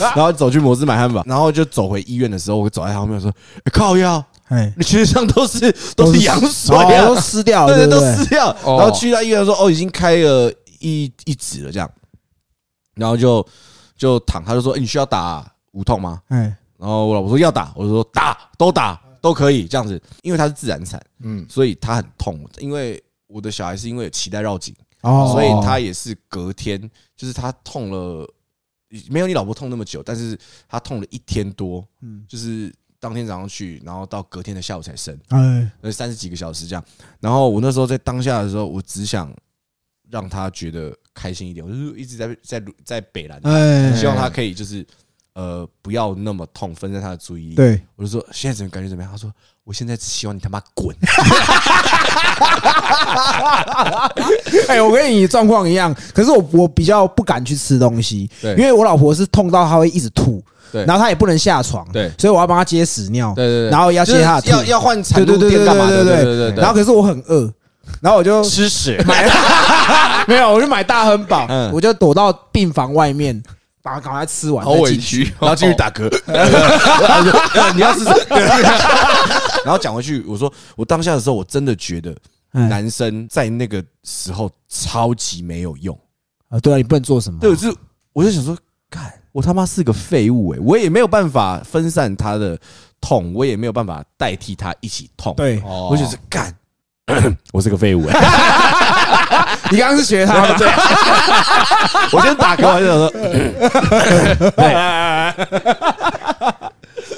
[0.14, 3.30] 然后走去摩斯买汉堡，然后就走回医院的时候，我走在他后面说
[3.64, 8.50] ：“欸靠药，哎，你身上都是都是羊水都湿掉了， 对对，都撕掉。
[8.62, 11.90] 哦然后去到医院说，哦，已经开了一一指了这样，
[12.94, 13.46] 然后就
[13.96, 16.20] 就躺，他就说，欸你需要打无痛吗？
[16.28, 26.80] 哎，然后我老婆说要打，我就说打都打都可以这样子，因为它是自然产，嗯，所以他很痛，因为我的小孩是因为有脐带绕颈，哦所以他也是隔天，
[27.16, 28.26] 就是他痛了，
[29.08, 35.18] 没有你老婆痛那么久，但是他痛了一天多，嗯就是当天早上去，然后到隔天的下午才生。
[35.28, 36.84] 哎，呃，三十几个小时这样。
[37.20, 39.34] 然后我那时候在当下的时候，我只想
[40.10, 44.84] 让他觉得开心一点，我就是一直在在在北兰，哎，希望他可以就是
[45.34, 49.10] 呃不要那么痛，分散他的注意力。，对，我就说现在怎么感觉怎么样？
[49.10, 49.32] 他说
[49.64, 50.96] 我现在只希望你他妈滚。
[54.68, 60.42] 哎，我跟你状况一样，可是我我比较不敢去吃东西，因为我老婆是痛到她会一直吐，
[60.72, 66.04] 对然后她也不能下床，对所以我要帮她接屎尿，对对对，然后要接她的吐，就是要要换产褥对对对对垫干嘛的？
[66.04, 66.60] 对对对对对。
[66.60, 67.52] 然后可是我很饿，
[68.00, 69.28] 然后我就吃屎，买
[70.28, 73.42] 没有，我就买大亨堡嗯，我就躲到病房外面，
[73.82, 75.24] 把它赶快吃完，好委进去。
[75.24, 76.08] 屈，然后继续打嗝
[77.74, 78.16] 你要吃什么？
[79.64, 82.14] 然后讲回去，我说我当下的时候，我真的觉得
[82.52, 85.98] 哎男生在那个时候超级没有用。
[86.48, 87.38] 啊，对啊，你不能做什么？
[87.40, 87.72] 对，是
[88.12, 88.56] 我就想说，
[88.88, 92.58] 干，我他妈是个废物哎、我也没有办法分散他的
[93.00, 96.52] 痛，我也没有办法代替他一起痛。，对，哦我就是干，
[97.52, 100.54] 我是个废物哎、 你刚刚是学他的？
[100.58, 100.68] 对，
[102.12, 103.12] 我先打嗝完就说，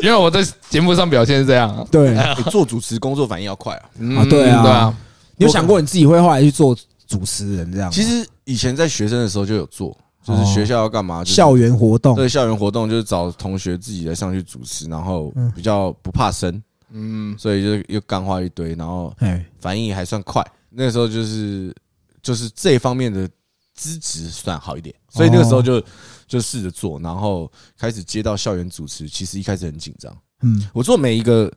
[0.03, 3.82] 因为我在节目上表现是这样啊，对，你做主持工作反应要快啊。
[4.28, 4.62] 对啊。
[4.62, 4.95] 对啊，
[5.36, 6.76] 你有想过你自己会后来去做
[7.07, 7.90] 主持人这样？
[7.90, 15.51] 其实以前在学生的时候就有做，就是学校要干嘛，校园活动，对校园活动就是找同学自己来上去主持，然后嗯。
[15.55, 16.61] 比较不怕生，
[16.93, 20.45] 嗯，所以就又干话一堆，然后哎，反应也还算快。
[20.68, 21.74] 那个时候就是
[22.22, 23.28] 就是这方面的
[23.74, 25.82] 资质算好一点，所以那个时候就
[26.26, 29.09] 就试着做，然后开始接到校园主持。
[29.09, 31.53] 其实一开始很紧张，嗯，我做每一个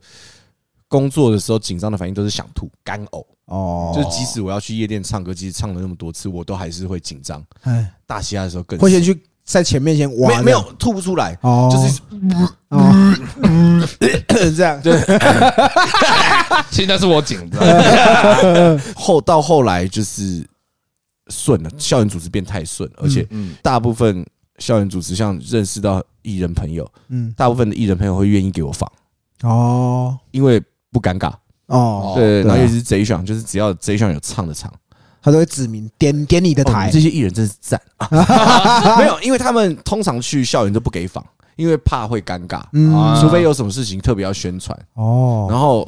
[0.88, 3.26] 工作的时候，紧张的反应都是想吐、干呕。
[3.46, 7.46] 哦，就是即使我要去夜店唱歌，其实唱了那么多次，我都还是会紧张。
[7.62, 12.02] 哎，大西亚的时候更会先去在前面先挖，没没有吐不出来，哦，就是
[12.70, 13.88] 哦，
[14.30, 15.00] 这样，对，
[16.72, 17.62] 现在是我紧张，
[18.96, 20.46] 后到后来就是
[21.28, 24.26] 顺了，校园主持变太顺，而且嗯，大部分
[24.58, 28.92] 校园主持像认识到艺人朋友，嗯，大部分的艺人朋友会愿意给我放，
[29.44, 31.32] 哦，因为不尴尬。
[31.68, 34.72] 哦，对，然后尤其是 J 选，就是只要 J 选有唱的场，
[35.26, 38.08] 他都会指名点点你的台们这些艺人真是赞啊！
[38.96, 44.78] 没有，因为他们通常去校园都不给访，因为怕会尴尬，嗯，啊除非有什么事情特别要宣传。
[44.94, 45.84] 哦，然后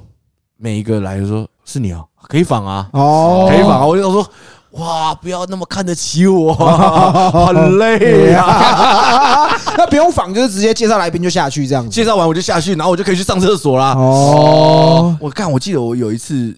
[0.57, 4.27] 每一个来就说：“是你哦，可以仿啊，哦，可以仿啊。”我就说
[4.73, 6.51] ：“哇，不要那么看得起我，
[7.45, 9.51] 很累啊。
[9.77, 11.91] 那不用仿，就是直接介绍来宾就下去这样”子。
[11.91, 13.93] 介绍完我就下去，然后我就可以去上厕所啦。
[13.93, 16.57] 哦，我看，我记得我有一次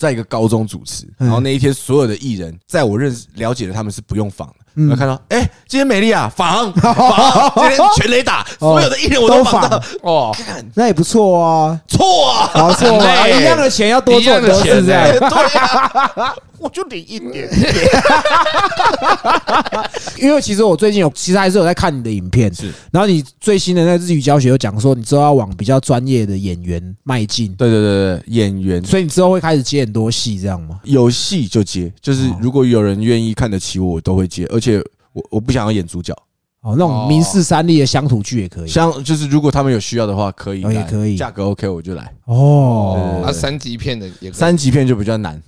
[0.00, 1.26] 在一个高中主持，嗯。
[1.26, 4.54] 然后那一天所有的艺人，在我认识了解的他们是不用仿的。
[4.76, 4.90] 嗯。
[4.90, 15.18] 我看到，哎，今天美丽啊，访访， 今天全雷打，所有的艺人我都仿的，哦，看那也不错啊，错啊，好错啊，一样的钱要多做很多事这样。
[15.18, 17.48] 对啊，我就领一点点。
[20.18, 28.84] 因为其实我最近有，其实还是有在看你的影片，是，然后你最新的那日语教学有讲说，你之后要往比较专业的演员迈进，对对对对，演员。
[28.84, 30.78] 所以你之后会开始接很多戏，这样吗？
[30.84, 32.38] 有戏就接，就是哦。
[32.42, 34.78] 如果有人愿意看得起我，我都会接，而且
[35.12, 36.14] 我我不想要演主角，
[36.62, 38.68] 哦，那种明示三立的乡土剧也可以。
[38.68, 42.12] 像就是如果他们有需要的话，可以，哦也可以价格 OK 我就来。
[42.26, 45.40] 哦，那，三级片的也可以，三级片就比较难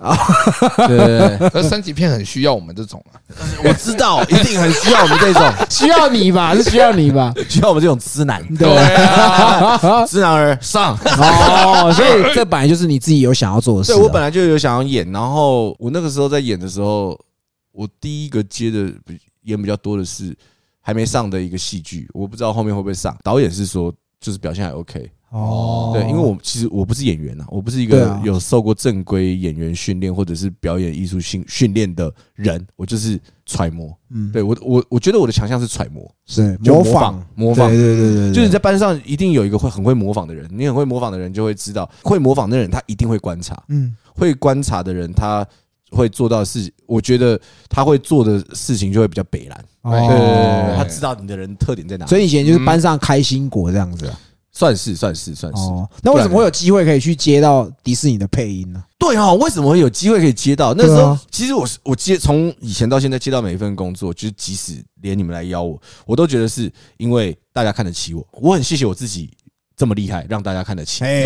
[0.89, 3.21] 对 对对， 可是三级片很需要我们这种啊。
[3.63, 6.55] 我知道，一定很需要我们这种， 需要你吧？
[6.57, 7.31] 是需要你吧？
[7.47, 10.97] 需要我们这种直男，对啊，直男儿上。
[11.05, 13.97] 哦，所以这本来就是你自己有想要做的事啊。
[13.97, 17.19] 对我本来就有想要演，然后我那个时候在演的时候，
[17.73, 20.35] 我第一个接的比演比较多的是
[20.83, 23.17] 还没上的一个戏剧，我不知道后面会不会上。
[23.23, 33.97] 导演是说就是表现还 OK，哦，对，因为我其实我不是演员啊，我不是一个有受过正规演员训练或者是表演艺术训训练的人，我就是揣摩。
[34.11, 37.77] 嗯，对我我我觉得我的强项是揣摩，是模仿，模仿对。
[37.77, 45.47] 对对对，就是你在班上一定有一个会很会模仿的人，你很会模仿的人就会知道，会模仿的人他一定会观察，嗯会观察的人他
[45.91, 49.65] 会做到的事，我觉得他会做的事情就会比较北蓝。
[49.83, 54.11] 哦，他，知道你的人特点在哪，所以以前就是班上开心果这样子。
[54.55, 55.63] 算是算是算是。
[56.03, 58.85] 那为什么会有机会可以去接到迪士尼的配音呢？
[58.99, 60.75] 对哦，为什么会有机会可以接到？
[60.75, 69.31] 那时候其实我是我接从以前到现在接到每一份工作，就是即使连你们来邀我，我都觉得是因为大家看得起我，我很谢谢我自己
[69.75, 71.03] 这么厉害，让大家看得起。
[71.03, 71.23] 哎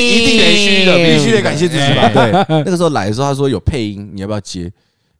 [0.00, 2.08] 一定得须的，必须得感谢自己吧。
[2.08, 2.32] 对，
[2.64, 4.72] 那个时候来的时候，他说有配音，你要不要接？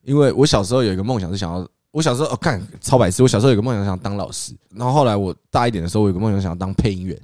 [0.04, 7.16] 因为我小时候有一个梦想是想要，我小时候哦，看超白痴，我小时候有个梦想想当老师，然后后来我大一点的时候，我有个梦想想当配音员。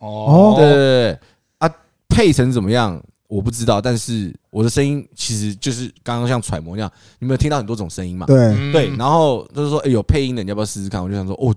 [0.00, 1.18] 哦对对对对
[1.60, 1.74] 啊，
[2.10, 8.26] 配成怎么样我不知道，但是我的声音其实就是刚刚像揣摩那样，你没有听到很多种声音嘛？
[8.26, 11.02] 对，嗯对，然后就是说，哎，有配音的，你要不要试试看？
[11.02, 11.54] 我就想说，哦，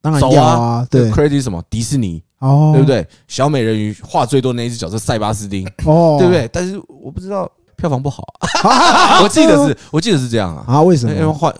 [0.00, 2.86] 当然要啊，对，crazy 什么迪士尼，哦，对不？
[2.86, 3.06] 对？
[3.28, 6.48] 小美人鱼话最多的那一只角色塞巴斯汀，哦，对不对？
[6.52, 7.48] 但是我不知道
[7.82, 8.22] 票房不好
[8.62, 10.82] 啊， 我记得是，我记得是这样啊，啊？
[10.82, 11.12] 为什么？
[11.12, 11.52] 因为换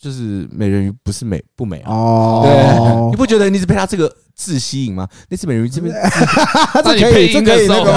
[0.00, 1.90] 就是美人鱼不是美不美啊？
[1.92, 5.08] 哦，对，你不觉得你是被他这个字吸引吗？
[5.28, 5.92] 那只美人鱼这边，
[6.84, 7.92] 这可以，这可以那，个。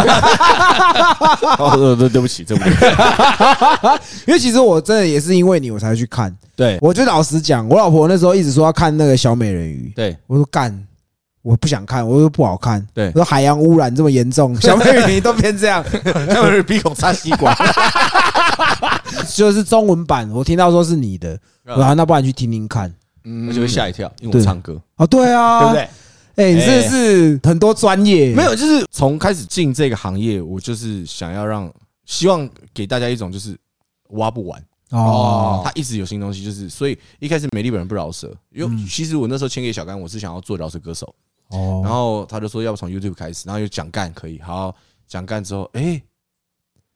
[1.63, 2.69] 哦，对对对不起，对不起，
[4.25, 6.35] 因为其实我真的也是因为你我才去看。
[6.55, 10.83] 对我就老实讲，我老婆那时候一直说要看那个小美人鱼，对我说干。
[11.47, 12.85] 我不想看，我又不好看。
[12.93, 13.07] 对。
[13.07, 15.81] 我说海洋污染这么严重， 小美人鱼都变这样，
[16.33, 17.55] 小美人鱼鼻孔插吸管，
[19.33, 20.29] 就是中文版。
[20.31, 22.93] 我听到说是你的，我说啊那不然去听听看。
[23.23, 23.47] 嗯。
[23.47, 25.73] 我就会吓一跳，因为我唱歌，哦，对啊，对不？
[25.75, 25.89] 对？
[26.35, 31.71] 哎，你真的是很多专业，没有，就是从开始进这个行业，我就是想要让，
[32.05, 33.57] 希望给大家一种就是
[34.09, 34.61] 挖不完。
[34.91, 41.13] 哦，他一直有新东西，就是所以一开始美丽本人不饶舌，因为其实我那时候签给小甘，我是想要做饶舌歌手，
[41.49, 44.75] 哦，然后他就说要不从 YouTube 开始，然后又讲干可以，好
[45.07, 46.01] 讲干之后，哎，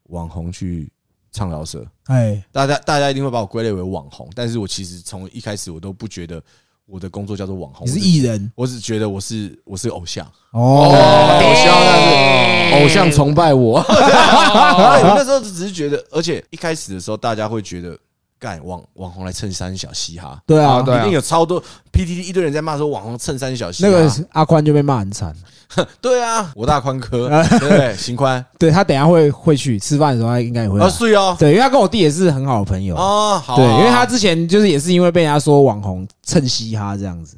[0.04, 0.92] 网红去
[1.32, 6.44] 唱饶舌，哎，大家大家一定会把我归类为网红，但是我其实从一开始我都不觉得
[6.86, 8.52] 我的工作叫做网红，你是艺人。
[8.54, 13.82] 我只觉得我是我是偶像，哦，偶像那是偶像崇拜我。
[13.88, 17.98] 对，我那时候只是觉得，而且一开始的时候，大家会觉得，
[18.42, 21.62] 干网网红来衬衫小嘻哈，对啊一定有超多
[21.94, 23.90] PTT 一堆人在骂说网红衬衫小嘻哈。
[23.90, 25.32] 那个阿宽就被骂很惨。
[26.02, 27.96] 对啊，我大宽哥， 对不对？
[27.96, 30.90] 邢宽对他等一下会会去吃饭的时候，他应该也会来啊，。
[30.90, 32.96] 是哦，对，因为他跟我弟也是很好的朋友。
[32.96, 37.38] 哦，好啊，对，因为他之前就是也是因为被人家说网红蹭嘻哈这样子。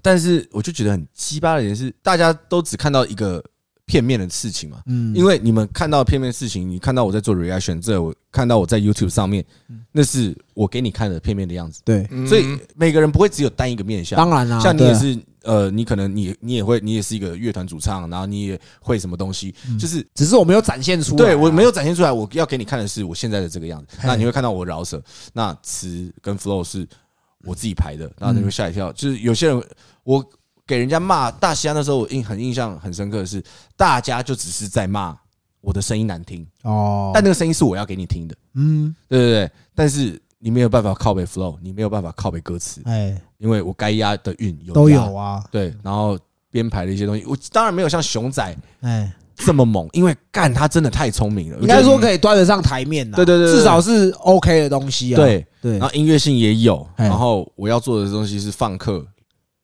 [0.00, 3.42] 但是我就觉得很鸡巴的点是，大家都只看到一个
[3.86, 4.82] 片面的事情嘛。
[4.86, 9.44] 嗯，因为你们看到片面的事情，你看到我在做 reaction，这我看到我在 YouTube 上面，
[9.92, 11.80] 那是我给你看的片面的样子。
[11.84, 14.16] 对，嗯所以每个人不会只有单一个面相。
[14.16, 21.26] 当然啦，像你也是，呃，你可能你你也会，你也是一个乐团主唱，然后你也会什么东西，就是只是我没有展现出来啊。
[21.26, 22.10] 对我没有展现出来。
[22.10, 23.98] 我要给你看的是我现在的这个样子。
[24.02, 26.86] 那你会看到我饶舌，那词跟 flow 是
[27.44, 28.90] 我自己排的，然后你会吓一跳。
[28.92, 29.62] 就是有些人
[30.02, 30.24] 我
[30.66, 33.42] 给人家骂大西安的时候，我印很印象很深刻的是，
[33.76, 35.16] 大家就只是在骂
[35.60, 39.50] 我的声音难听，哦，但那个声音是我要给你听的，嗯，对对对。
[39.74, 46.18] 但是你没有办法靠背 flow，你没有办法靠背歌词，哎，因为我该压的韵有都有啊，对，然后
[46.50, 55.16] 编排的一些东西，我当然没有像熊仔哎，这么猛，因为干他真的太聪明了，应该说可以端得上台面呐，对对对对至少是 OK 的东西啊。
[55.16, 55.78] 对，对。
[55.78, 57.06] 然，后音乐性也有，哎。
[57.08, 59.04] 然后我要做的东西是放克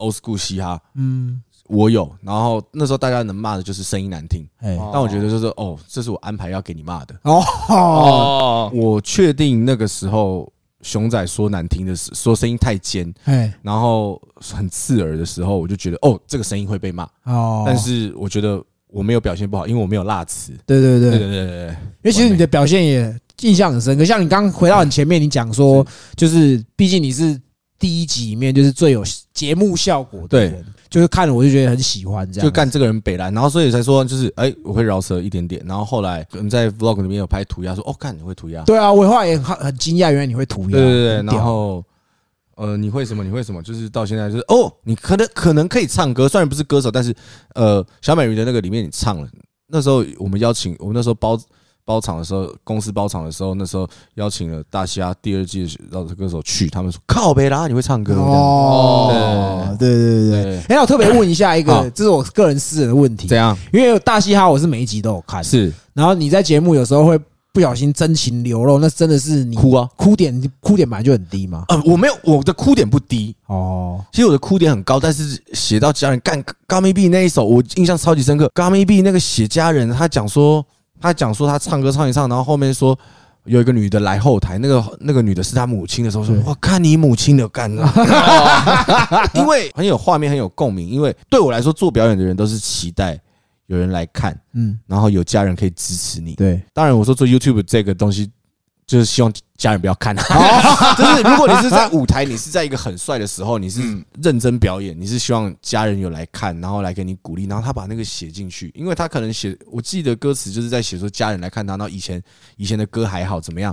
[0.01, 7.15] old school 嘻哈，嗯，我有，然后那时候大家能骂的就是声音难听，哎，但我觉得就是哦，这是我安排要给你骂的。
[7.23, 17.05] 哦，哦，我确定那个时候熊仔说难听的时，说声音太尖，哎，然后很刺耳的时候，我就觉得哦，这个声音会被骂。
[17.25, 20.53] 哦，但是我觉得我没有表现不好，因为我没有辣词。
[20.67, 21.11] 对对对。
[21.11, 25.87] 对对对对对，因为其实你的表现也印象很深可，像你刚回到你前面，你讲说，
[26.17, 27.41] 就是毕竟你是
[27.81, 29.03] 第一集里面就是最有
[29.33, 30.45] 节目效果的对。
[30.45, 41.83] 人，就是看了我就觉得很喜欢这样，就干这个人北蓝，然后所以才说就是哎、我会饶舌一点点，然后后来可能在 vlog 里面有拍涂鸦，说哦干你会涂鸦，对啊，我后来也很很惊讶，原来你会涂鸦，对对对，然后
[42.57, 47.15] 呃你会什么你会什么，就是到现在就是哦你可能可能可以唱歌，虽然不是歌手，但是
[47.55, 49.29] 呃小美人鱼的那个里面你唱了，
[49.69, 51.41] 那时候我们邀请我们那时候包。
[51.91, 53.85] 包场的时候，公司包场的时候，那时候
[54.15, 60.43] 邀请了大虾第二季的歌手去，他们说靠北啦，你会唱歌哦，对对对对。
[60.45, 61.83] 对，哎，那我特别问一下一好。
[61.83, 63.27] 个，这是我个人私人的问题。
[63.27, 63.59] 怎，样？
[63.73, 65.73] 因为大嘻哈我是每一集都有看，是。
[65.93, 67.19] 然后你在节目有时候会
[67.53, 71.65] 不小心真情流露，那真的是你哭啊，哭点哭点本来就很低嘛。
[71.67, 78.49] 呃，我没有我的哭点不低，哦，其实我的哭点很高，但是写到家人干 Gummy B 那一首，我印象超级深刻。
[78.55, 80.65] Gummy B 那个写家人，他讲说，
[81.01, 82.99] 他讲说他唱歌唱一唱，然后后面说
[83.45, 87.91] 有一个女的来后台，那个那个女的是他母亲的时候，说我看你母亲的干了，
[89.35, 90.89] 因为很有画面，很有共鸣。
[90.89, 93.19] 因为对我来说，做表演的人都是期待
[93.67, 96.35] 有人来看，嗯，然后有家人可以支持你。
[96.35, 98.31] 对，当然，我说做 YouTube 这个东西，
[98.91, 100.17] 就是希望家人不要看。
[100.99, 112.21] 就是如果你是在 舞台，你是在一个很帅的时候，你是嗯认真表演，你是希望家人有来看，然后来给你鼓励，然后他把那个写进去，因为他可能写，我记得歌词就是在写说家人来看他，然后以前
[112.57, 113.73] 以前的歌还好怎么样，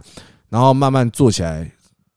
[0.49, 1.68] 然后慢慢做起来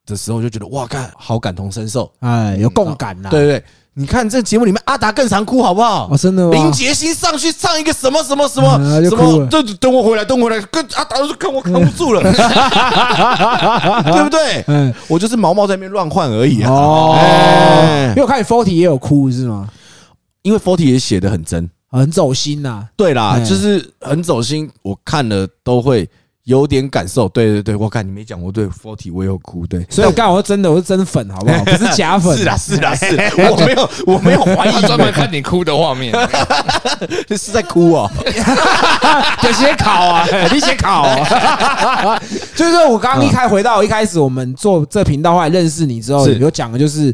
[0.05, 2.13] 的时候就觉得哇，看好感同身受。
[2.19, 3.29] 哎，有共感呐。
[3.31, 6.07] 对对对，你看这节目里面阿达更常哭，好不好？
[6.09, 6.51] 哦，真的吗？
[6.51, 12.31] 林杰星上去唱一个什么什么什么什么，等等我回来，等我回来，跟阿达都看我扛不住了， 对
[14.23, 14.63] 不对？
[14.67, 16.71] 嗯，我就是毛毛在那边乱换而已啊。
[16.71, 19.67] 哦，哎因为我看你 Forty 也有哭是吗？
[20.43, 22.87] 因为 Forty 也写的很真，很走心呐。
[22.95, 26.09] 对啦，哎就是很走心，我看了都会
[26.43, 27.29] 有点感受。
[27.29, 29.85] 对对对，我看你没讲，我对 Forty 我也有哭，对。
[29.89, 31.63] 所以我刚我是真的，我是真粉，好不好？
[31.65, 32.37] 不是假粉。
[32.37, 36.13] 是啦是啦 是啦，我没有我没有怀疑他专门看你哭的画面，
[37.27, 38.09] 你 是在哭哦。
[39.41, 42.21] 就写考啊，你写考啊。
[42.55, 47.13] 就是说我刚刚一开回到一开始，我们做这频道后来认识你之后，有讲的就是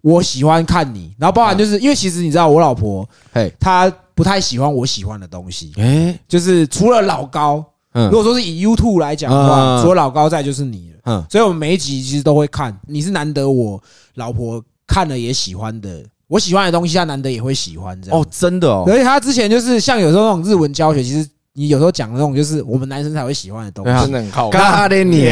[0.00, 7.64] 我喜欢看你，然后包含就是因为其实你知道我老婆嘿，她不太喜欢我喜欢的东西，哎，就是除了老高，
[7.96, 10.96] 嗯如果说是以 YouTube 来讲的话，嗯除了老高在就是你了。
[11.06, 13.80] 嗯，所以我们每一集其实都会看，你是难得我
[14.16, 18.20] 老婆看了也喜欢的，我喜欢的东西，她难得也会喜欢这样。
[18.20, 24.02] 哦，真的哦，而且她之前就是像有时候那种日文教学，其实你有时候讲的那种就是我们男生才会喜欢的东西。
[24.02, 24.50] 真的很靠谱。
[24.50, 25.30] 嘎的你，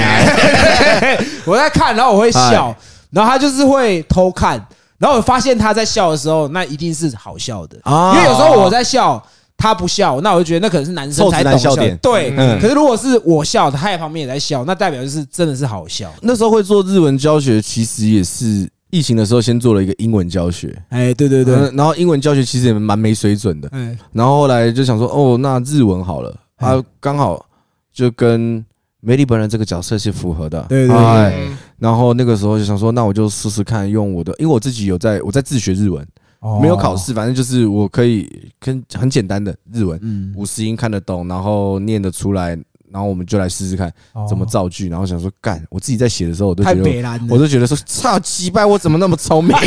[1.44, 2.76] 我在看，然后我会笑哎，
[3.10, 4.64] 然后她就是会偷看，
[4.96, 9.20] 然后我发现她在笑的时候，那一定是好笑的，啊因为有时候我在笑。
[9.57, 11.74] 她不笑，那我就觉得那可能是男生才懂笑。
[11.74, 11.96] 点。
[12.02, 12.61] 对，嗯。
[12.61, 16.12] 可是如果是我笑，他在旁边也在笑，那代表就是真的是好笑。
[16.20, 20.76] 那时候会做日文教学，其实也是疫情的时候先做了一个英文教学。
[20.90, 23.68] 哎，对对对，嗯然后英文教学其实也蛮没水准的。
[23.72, 27.44] 哎，然后后来就想说，哦，那日文好了，他，刚好
[27.92, 28.64] 就跟
[29.00, 30.61] 梅丽本人这个角色是符合的。
[30.68, 31.48] 对对对。
[31.78, 36.07] 然后那个时候就想说，那我就试试看用我的，因为我自己有在我在自学日文，
[36.45, 36.61] 哦。
[36.61, 38.30] 没有考，试，反正就是我可以
[38.61, 42.51] 跟很简单的日文，嗯，五十音看得懂，然后念得出来，
[42.92, 43.92] 然后我们就来试试看
[44.28, 44.88] 怎么哦造句。
[44.88, 49.57] 然后想说，干，我自己在写的时候，我都太觉得我都觉得说，操鸡掰，我怎么那么聪明？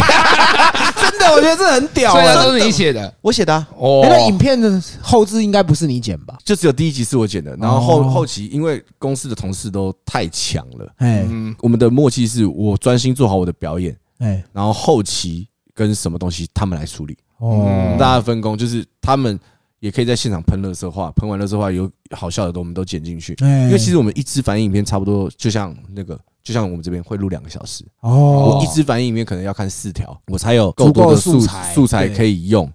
[1.00, 2.34] 真的，我觉得这很屌啊。
[2.34, 3.14] 所以都是你写的？
[3.22, 4.02] 我写的、啊，哦。
[4.04, 6.38] 哎，那影片的后置应该不是你剪吧？
[6.44, 8.10] 就只有第一集是我剪的，然后后哦。
[8.10, 15.48] 后期因为公司的同事都太强了，哎嗯，我们的默契是我专心做好我的表演，哎，然后后期
[15.78, 17.96] 跟什么东西他们来处理，哦。
[18.00, 19.40] 大家分工就是他们
[19.80, 23.66] 也可以在现场喷乐色话，喷完乐色话有好笑的都我们都剪进去，哎。
[23.66, 26.20] 因为其实我们一支反应影片差不多就像那个。
[26.44, 28.56] 就像我们这边会录两个小时，哦。
[28.58, 31.74] 我一支反应影片可能要看四条，我才有够多的素素材。
[31.74, 32.72] 素材可以用。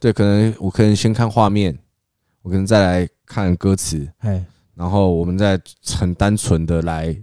[0.00, 1.78] 对，可能我可能先看画面，
[2.42, 4.44] 我可能再来看歌词，哎
[4.74, 7.16] 然后我们再很单纯的来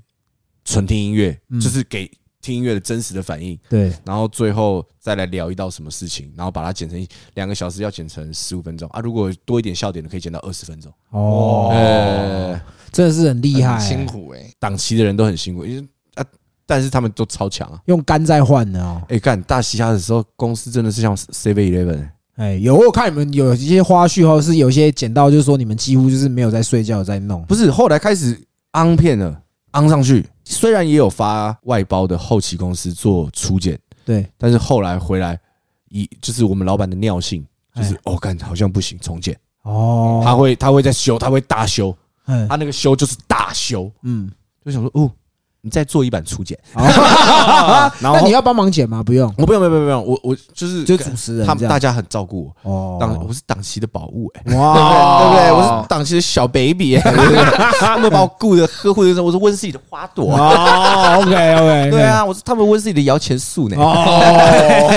[0.63, 1.59] 纯听音乐，嗯。
[1.59, 2.09] 就是给
[2.49, 8.99] 听音乐的真实的反应，对，然后最后再来聊一道什么事情，然后把它剪成两个小时，要剪成十五分钟啊。
[9.01, 10.91] 如果多一点笑点的，可以剪到二十分钟。
[11.11, 12.59] 哦，呃，
[12.91, 16.25] 真的是很厉害、很辛苦哎，档期的人都很辛苦，因为啊，
[16.65, 17.79] 但是他们都超强啊。
[17.85, 18.99] 用肝在换的哦。
[19.09, 27.43] 哎，干大嘻哈的时候，公司真的是像 Seven Eleven，哎，有我看你们有一些花絮，或者是有一些剪到，就是说你们几乎就是没有在睡觉，在弄。
[27.45, 28.39] 不是后来开始
[28.71, 29.41] 昂片了，
[29.71, 35.39] 昂上去，虽然也有发外包的后期公司做初检，对，但是后来回来，
[35.89, 37.45] 以就是我们老板的尿性，
[37.75, 41.95] 就是哎哦，干好像不行，重检，哦，他会他会在修，他会大修，
[42.25, 44.27] 嗯他那个修就是大修，嗯，
[44.65, 45.11] 就想说哦，
[45.61, 49.03] 你再做一版初剪， 那你要帮忙剪吗？
[49.03, 52.97] 不用，我不用不用不用，我我就是就主持人他们大家很照顾我，哦。
[52.99, 54.55] 档我是档期的宝物哎。
[54.55, 55.51] 哇， 对不对？
[55.51, 56.97] 我是档期的小 baby，
[57.79, 60.33] 他们把我顾的呵护的，我是温室里的花朵。
[60.33, 63.75] 哦，OK OK，对，啊，我是他们温室里的摇钱树呢。
[63.77, 64.89] 哦，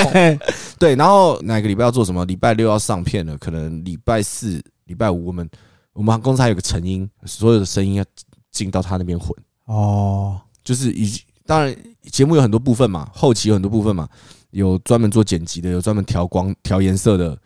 [0.78, 2.24] 对，然后哪个礼拜要做什么？
[2.24, 5.48] 礼拜六要上片了，可能礼拜四、礼拜五我们
[5.92, 8.04] 我们公司还有个成音，所有的声音要
[8.52, 9.30] 进到他那边混，
[9.66, 11.10] 哦，就是以
[11.44, 14.08] 当然节目有很多部分嘛，后期有很多部分嘛，
[14.50, 17.36] 有专门做剪辑的，有专门调光、调颜色的，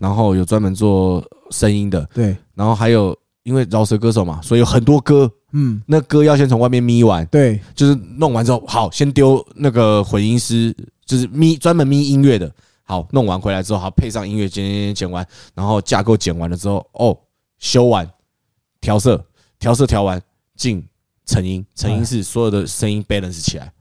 [0.00, 12.50] 然后有专门做声音的，对，然后还有因为饶舌歌手嘛，所以有很多歌，嗯，那歌要先从外面咪完，对，就是弄完之后，好，先丢那个混音师，就是咪专门咪音乐的，
[12.84, 17.18] 好，弄完回来之后，好配上音乐，剪剪剪剪完，然后架构剪完了之后，哦，
[17.58, 18.08] 修完，
[18.80, 19.22] 调色，
[19.58, 20.20] 调色调完，
[20.56, 20.82] 进
[21.24, 23.72] 成音，成音是所有的声音 balance 起来，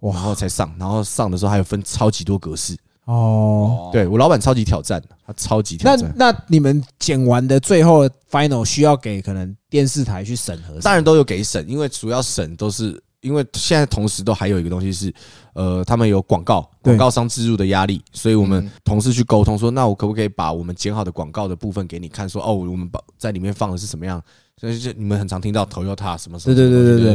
[0.00, 3.90] 哇然后才上，然后上的时候还有分超级多格式，哦。
[3.92, 10.78] 对我老板超级挑战，他超级挑那战，那你们剪完的最后 final 需要给可能电视台去审核？
[10.80, 15.12] 当然都有给审，因为主要审都是因为现在同时都还有一个东西是，
[15.54, 24.22] 呃，他们有广告广告商植入的压力，所以我们同事去沟通说，那我可不可以把我们剪好的广告的部分给你看，说哦，我们把在里面放的是什么样？
[24.60, 27.14] 所以就你们很常听到 Toyota 什么什么，对对对对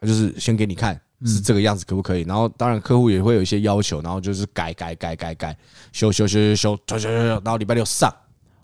[0.00, 2.22] 对就是先给你看是这个样子，可不可以？
[2.22, 5.56] 然后当然客户也会有一些要求，然后就是改改改改改，
[5.92, 8.12] 修修修修修修修修，然后礼拜六上。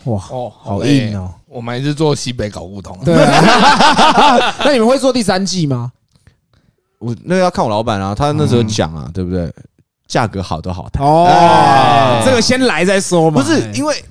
[0.05, 1.33] 哇，哦，好累硬哦。
[1.47, 2.99] 我们还是做西北搞不同。
[3.05, 5.93] 对啊， 那你们会做第三季吗？
[6.99, 9.53] 我那要看我老板啊，他那时候讲啊，对不对？
[10.07, 13.43] 价格好都好谈，哦哎，这个先来再说嘛。
[13.43, 14.05] 不是哎因为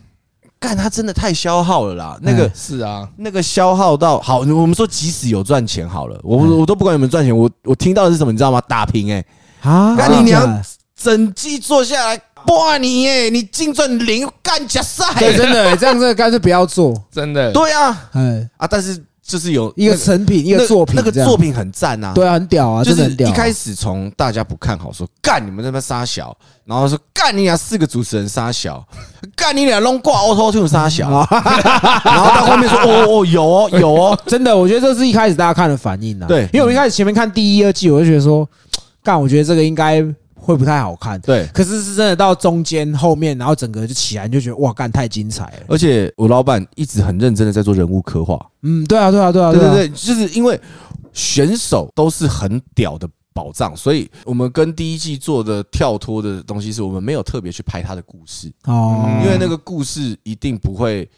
[0.59, 2.17] 干他真的太消耗了啦。
[2.21, 8.61] 那个哎是啊，那个消耗到好，我们说即使有赚钱好了，我嗯我都不管有没有赚钱，我我听到的是什么，你知道吗？
[8.67, 9.23] 打平哎，
[9.61, 10.63] 啊干你娘
[10.95, 16.93] 整季做下来，哇你耶，你净赚零干假赛，对，真的这样，这个干脆不要做。
[17.11, 17.51] 真的。
[17.51, 18.09] 对啊。
[18.13, 23.09] 哎，啊，但是就是有一个成品，一个作品，那个作品很赞啊，对啊，很屌啊，就是。
[23.17, 28.86] 一开始从大家不看好，说干你们那边杀小，然后说干你俩四个主持人杀小，
[29.36, 31.09] 干你俩弄挂 Auto Tune 杀小，
[32.05, 36.28] 然后到后面说哦哦有哦有哦， 真的，我觉得这是一开始大家看的反应啊。
[36.28, 38.47] 对因为我一开始前面看第一、二季，我就觉得说，
[39.03, 40.05] 干，我觉得这个应该
[40.45, 41.19] 会不太好看。
[41.21, 45.65] 对，可是是真的到中间后面，然后整个就起来，你就觉得哇，干太精彩了。
[45.67, 50.59] 而且我老板一直很认真的在做人物刻画，嗯，对啊，对啊，对啊，啊对对对，就是因为
[51.11, 61.09] 选手都是很屌的宝藏，所以我们跟第一季做的跳脱的东西是我们没有特别去拍他的故事，哦，因为那个故事一定不会，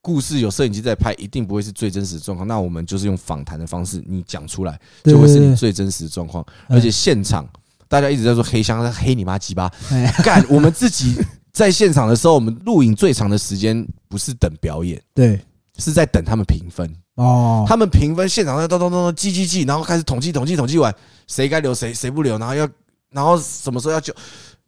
[0.00, 2.46] 故事有摄影机在拍，一定不会是最真实的状况。
[2.46, 6.44] 那我们就是用访谈的方式，你讲出来就会是你最真实的状况。
[6.68, 7.46] 嗯而且现场
[7.92, 10.42] 大家一直在说黑箱，黑你妈鸡巴哎 干！
[10.48, 11.14] 我们自己
[11.52, 15.38] 在现场的时候，我们录影最长的时间不是等表演，对
[15.76, 16.90] 是在等他们评分。
[17.16, 20.94] 哦，他们评分现场在咚咚咚咚记记记，然后开始统计统计统计完，
[21.26, 22.66] 谁该留谁谁不留，然后要
[23.10, 24.10] 然后什么时候要救。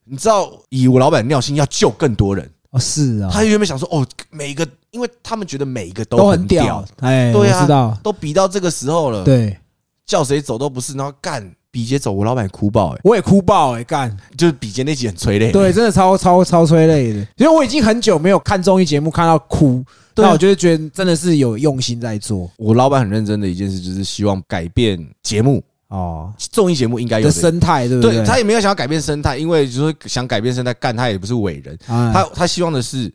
[0.05, 2.47] 你知道，以我老板尿性，要救更多人。
[2.73, 9.59] 哦是啊，他原本想说，哦，每一个，因为他们觉得每一个都很很屌，哎，对啊知道，都比到这个时候了，对，
[10.05, 22.49] 叫谁走都不是，然后干比杰走，我老板也哭爆，哎，我也哭爆哎，干，就是比杰那集很催泪，对，真的超超超催泪的，因为我已经很久没有看综艺节目看到哭，那我就会觉得真的是有用心在做。
[22.59, 26.33] 我老板很认真的一件事，就是希望改变节目，哦。
[26.39, 27.33] 综艺节目应该有的。
[27.33, 28.25] 生态，对不对？
[28.25, 33.13] 他也没有想要改变生态，因为就是想改变生态，干他也不是伟人，他他他希望的是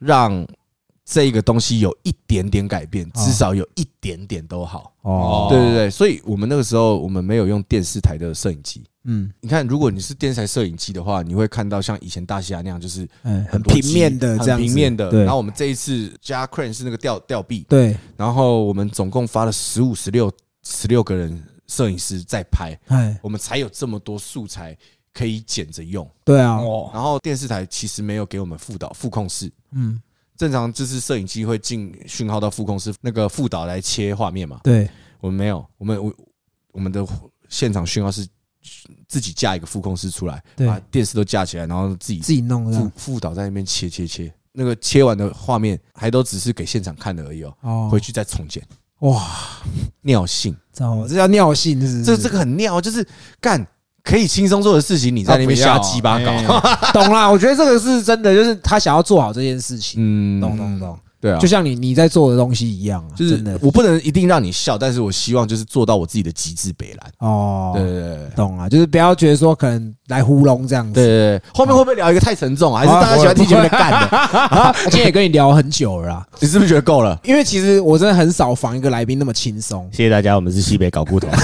[0.00, 0.44] 让
[1.12, 3.10] 这个东西有一点点改变，哦。
[3.16, 4.94] 至少有一点点都好。
[5.02, 8.84] 哦，对对对，所以我们那个时候我们没有用电视台的摄影机。
[9.02, 9.28] 嗯。
[9.40, 15.10] 你看，如果你是电视台摄影机的话，你会看到像以前大西洋那样，就是嗯，很平面的机这样平面的。
[15.24, 20.30] 然后我们这一次加 crane 是那个吊吊臂，对，然后我们总共发了十五、十六、
[20.62, 24.78] 十六个人摄影师在拍，哎，我们才有这么多素材
[25.12, 26.08] 可以剪着用。
[26.24, 30.00] 对啊，哦，然后电视台其实没有给我们副导副控室，嗯，
[30.40, 34.58] 正常就是摄影机会进讯号到副控室，那个副导来切画面嘛。
[34.64, 34.88] 对，
[35.20, 36.10] 我们没有，我们我
[36.72, 37.06] 我们的
[37.50, 38.26] 现场讯号是
[39.06, 40.66] 自己架一个副控室出来，对。
[40.66, 47.88] 把电视都架起来，然后自己自己弄的副副导在那边切切切，那个切完的画面还都只是给现场看的而已哦，哦。
[47.92, 48.66] 回，去再重剪，
[49.00, 49.22] 哇，
[50.00, 51.78] 尿性，糟，这叫尿性？
[52.02, 53.06] 这这个很尿，就是
[53.42, 53.60] 干
[54.10, 56.44] 可以轻松做的事情，你在那边瞎鸡巴搞，哎
[56.92, 67.12] 懂啦，我觉得这个是真的，就是他想要做好这件事情，嗯，懂懂懂，对啊，就像你你在做的东西一样啊，就是我不能一定让你笑，但是我希望就是做到我自己的极致北蓝。
[67.18, 70.94] 哦，对对对对懂了，就是不要觉得说可能来糊弄这样子。
[70.94, 72.80] 对对对，后面会不会聊一个太沉重啊？
[72.80, 74.16] 还是大家喜欢听前面的干的？
[74.16, 77.18] 啊，今天也跟你聊很久了啦，你是不是觉得够了？
[77.22, 79.88] 因为其实我真的很少访一个来宾那么轻松。
[79.92, 81.28] 谢谢大家，我们是西北搞骨头。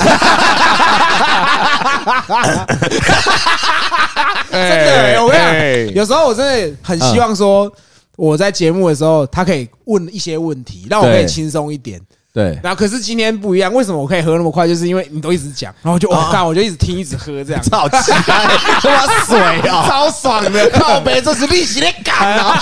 [4.51, 5.43] 真的我跟你
[5.89, 7.73] 讲有时候我真的很希望说，
[8.17, 12.01] 我在节目的时候，他可以问一些问题，让我可以轻松一点。
[12.33, 14.69] 对，然后可是今天不一样，为什么我可以喝那么快？
[14.69, 17.63] 就是因为你都一直讲，然后我就我干，我就一直听，一直喝这样。
[17.63, 18.47] 操鸡巴，
[18.79, 19.39] 他妈水
[19.71, 19.87] 啊！
[19.89, 22.61] 超爽的，靠杯，这是利息的感啊！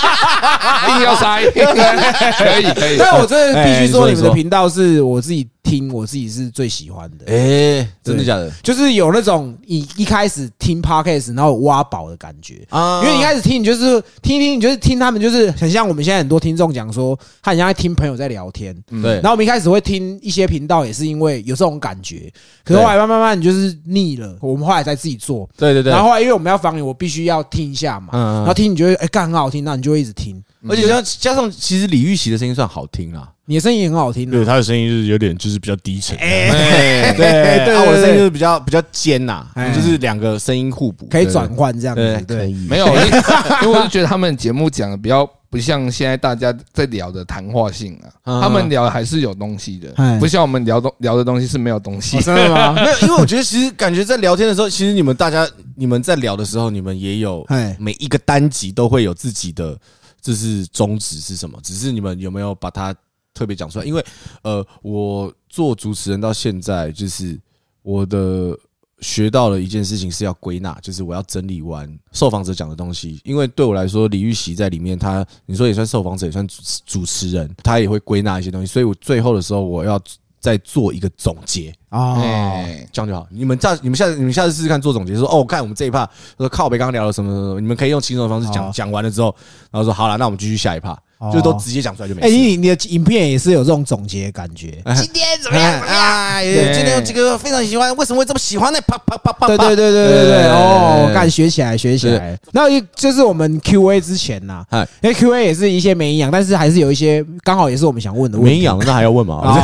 [0.91, 2.97] 硬要塞， 可以可以。
[2.97, 7.25] 但我真的必须说你们的频道是我自己听，我自己是最喜欢的。
[7.27, 8.49] 哎，真的假的？
[8.63, 12.65] 就是有那种你一开始听 podcast，然后挖宝的感觉。
[12.69, 18.77] 啊因为一开始听，你就是听一听，你就是听他们，就是很像我们现在很多听众讲说，他很像在听朋友在聊天。
[19.03, 22.31] 对然后我们一开始会听一些频道，也是因为有这种感觉。
[22.63, 24.37] 可是后来慢慢慢，你就是腻了。
[24.41, 25.49] 我们后来才自己做。
[25.57, 28.09] 对对对然，后后来因为我们要防你，我必须要听一下嘛。
[28.13, 30.43] 嗯嗯然后听你觉得哎干很好听，那你就会一直听。
[30.69, 33.29] 而且加加上，其实李玉玺的声音算好听啊。
[33.47, 34.33] 你的声音也很好听啊。
[34.33, 36.17] 对，他的声音就是有点就是比较低沉。
[36.17, 42.25] 哎，对 对，对啊我的声音就是比较比较尖呐哎，就是两个声音互补，可以转换这样对子。
[42.25, 42.87] 对，没有，
[43.63, 52.23] 因为我就觉得他们节目讲的比较不像现在大家在聊的谈话性啊，嗯他们聊的还是有东西的哎，不像我们聊东聊的东西是没有东西哦。
[52.23, 52.73] 真的吗？
[52.83, 55.47] 没有，因为我觉得其实感觉在聊天的时候，其实你们大家
[55.77, 59.77] 你们在聊的时候，你们也有哎，每一个单集都会有自己的，
[60.25, 62.97] 这是宗旨是什么，只是你们有没有把它
[63.35, 63.85] 特别讲出来？
[63.85, 64.03] 因为
[64.41, 67.39] 呃，我做主持人到现在，就是
[67.83, 68.59] 我的
[69.01, 73.21] 学到了一件事情是要归纳，就是我要整理完受访者讲的东西。
[73.23, 80.01] 因为对我来说，李玉玺在里面，他你说也算受访者，也算主主持人，他也会归纳一些东西，所以我最后的时候我要
[80.41, 81.75] 再做一个总结。
[81.95, 83.27] 哦，哎，这样就好。
[83.31, 89.35] 你们下你们下次你们下次试试看做总结，说哦，看我们这一趴，说靠北刚刚聊了什么什么，什么你们可以用轻松的方式讲，好讲完了之后，
[89.71, 92.35] 然后说好了，那我们继续下一趴，哦就都直接讲出来就没哎，事。
[92.35, 94.83] 你你的影片也是有这种总结的感觉。
[94.97, 95.73] 今天怎么样？
[95.81, 96.05] 怎么样？
[96.35, 98.79] 哎，今天有几个非常喜欢，为什么会这么喜欢呢？
[98.87, 99.47] 啪啪啪啪！
[99.47, 102.37] 对对对对对对对，哦，干学起来学起是来。
[102.53, 108.51] 那就是我们 Q A 之前呐嗨，因为 Q A 也是一些没营养，但是还是有一些刚好也是我们想问的问题。
[108.53, 109.37] 没营养，那还要问吗？
[109.37, 109.55] 啊，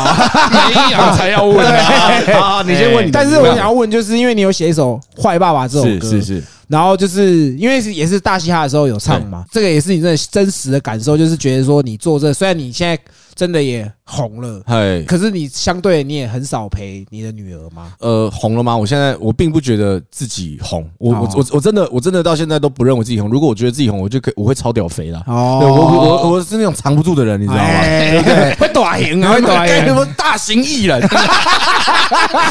[0.68, 2.12] 没养才要问啊。
[2.33, 3.12] 啊，你先问你的。
[3.12, 12.99] 但是我想要问，就是因为你有写一首《坏爸爸》这首歌，是是是，然后就是因为是也是大嘻哈的时候有唱嘛，这个也是你真的真实的感受，就是觉得说你做这，虽然你现在
[13.35, 15.03] 真的也红了，哎。
[15.03, 17.93] 可是你相对你也很少陪你的女儿吗。
[17.99, 18.76] 呃，红了吗？
[18.76, 23.31] 我现在我并不觉得自己红，我我哦我我真的我真的到现在都不认为自己红。
[23.31, 25.22] 如果我觉得自己红，我就可以我会超屌肥了。
[25.26, 27.70] 哦我我我我是那种藏不住的人，你知道吗？
[28.59, 29.95] 会短型啊，会短型什。
[29.95, 31.01] 么大型艺人，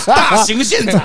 [0.06, 1.02] 大型现场。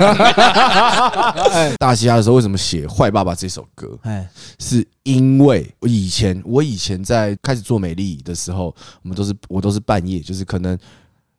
[1.79, 3.97] 大西哈的时候为什么写《坏爸爸》这首歌？
[4.03, 4.27] 哎，
[4.59, 10.79] 是因为我以前我以前在开始做美丽的时候，我们都是我都是半夜，就是可能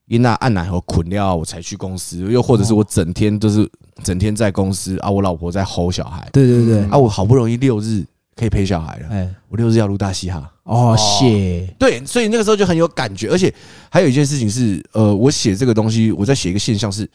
[0.08, 3.70] 因那按奶和捆掉我才去公司，又或者是我整天都是
[4.04, 6.28] 整天在公司啊，我老婆在吼小孩。
[6.34, 8.04] 对对对，啊，我好不容易六日
[8.36, 10.52] 可以陪小孩了，哎，我六日要录大嘻哈。
[10.64, 13.54] 哦，写，对，所以那个时候就很有感觉，而且
[13.92, 17.08] 还有一件事情是，呃，我写这个东西，我在写一个现象是，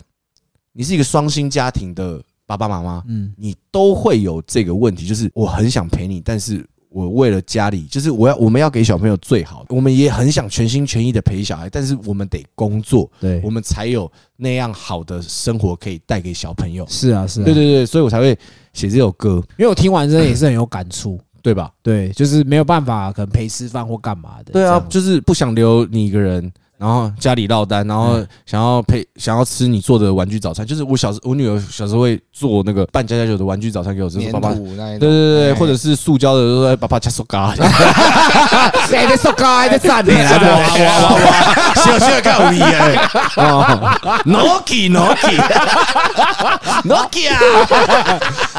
[0.72, 16.86] 你是一个双薪家庭的爸爸妈妈，嗯，你都会有这个问题，就是我很想陪你，但是我为了家里，就是我要我们要给小朋友最好的，我们也很想全心全意的陪小孩，但是我们得工作，对我，们才有那样好的生活可以带给小朋友。
[16.88, 18.36] 是啊是啊，对对对，所以我才会
[18.72, 21.18] 写这首歌，因为我听完真的也是很有感触。
[21.42, 21.72] 对吧？
[21.82, 24.52] 对，就是没有办法，可能陪吃饭或干嘛的。
[24.52, 34.54] 对啊，就是不想留你一个人，然后家里落单，然后想要配想要吃你做的玩具早餐，就是我小时我女儿小时候会做那个半家家酒的玩具早餐给我吃，粘爸爸。
[34.54, 35.54] 对对对，哎。
[35.60, 37.54] 或者是塑胶的，说爸爸加手嘎，
[38.88, 40.38] 谁在说高还在赞你 哇啦？
[40.40, 42.96] 哇哇 哇，小小看有哎，
[44.24, 45.38] Nokia Nokia
[46.84, 47.36] Nokia，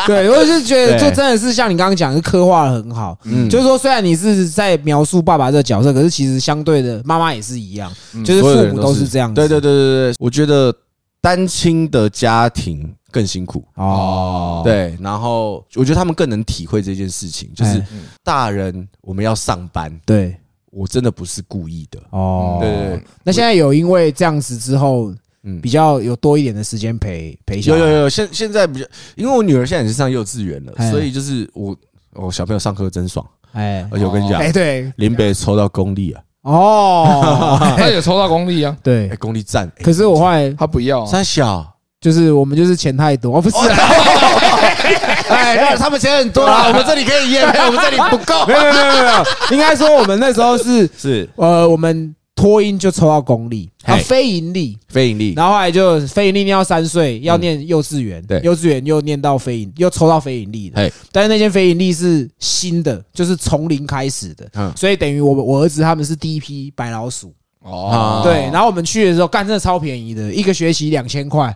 [0.06, 1.10] 对，我就觉得对。
[1.10, 3.18] 就真的是像你刚刚讲，是刻画的很好。
[3.24, 3.50] 嗯。
[3.50, 7.92] 就是说，虽然你是在描述爸爸这个角色，可是其实相对的妈妈也是一样，
[8.26, 9.36] 就是父母人都是这样子。
[9.36, 10.74] 对对对对对，我觉得
[11.22, 13.64] 单亲的家庭更辛苦。
[13.76, 17.88] 哦，对，然后我觉得他们更能体会这件事情，就是哎。
[18.24, 20.36] 大人我们要上班，对。
[20.74, 22.00] 我真的不是故意的。
[22.12, 25.14] 哦，对对对，那现在有因为这样子之后，
[25.44, 25.60] 嗯。
[25.60, 27.80] 比较有多一点的时间陪陪小孩。
[27.80, 30.90] 有有有，现现在比较，因为我女儿现在也是上幼稚园了，哎。
[30.90, 31.76] 所以就是我
[32.14, 33.86] 我小朋友上课真爽，哎。
[33.92, 34.90] 而且我跟你讲，哎，对。
[34.96, 39.10] 林北抽到公立啊，哦， 他也抽到功力啊，对。
[39.10, 39.16] 哎，。
[39.18, 39.84] 公立站，哎。
[39.84, 41.66] 可是我后来他不要啊，三小，
[42.00, 43.56] 就是我们就是钱太多，哦不是。
[43.58, 43.76] 啊，
[45.30, 48.46] 哎， 那他们钱很多啦，我们这里可以验，我们这里不够。
[48.48, 51.30] 没，有没有没有没有，应该说我们那时候是是。
[51.36, 58.40] 呃，我们托婴就抽到公立，啊嘿非盈利，非盈利，然后后来就非盈利念到三岁，要念幼稚园，对。
[58.42, 60.78] 幼稚园又念到非盈，又抽到非盈利的。
[60.78, 64.74] 嘿，但是那间非盈利是新的，就是从零开始的，嗯。
[64.76, 67.32] 所以等于我我儿子他们是第一批白老鼠，
[67.62, 71.56] 哦，对，然后我们去的时候干真的超便宜的，一个学期两千块，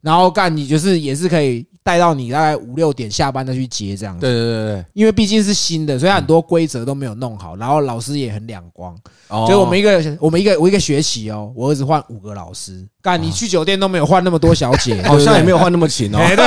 [0.00, 8.96] 然后干你就是也是可以带到你大概五六点下班再去接这样子，对对对对，因为毕竟是新的，所以很多规则都没有弄好，然后老师也很两光，
[9.28, 9.44] 哦。
[9.48, 15.58] 就我们一个我们一个我一个学期哦，我儿子换五个老师，干你去酒店都没有换那么多小姐， 好像也没有。
[15.58, 16.44] 换那么勤哦，哎， 对。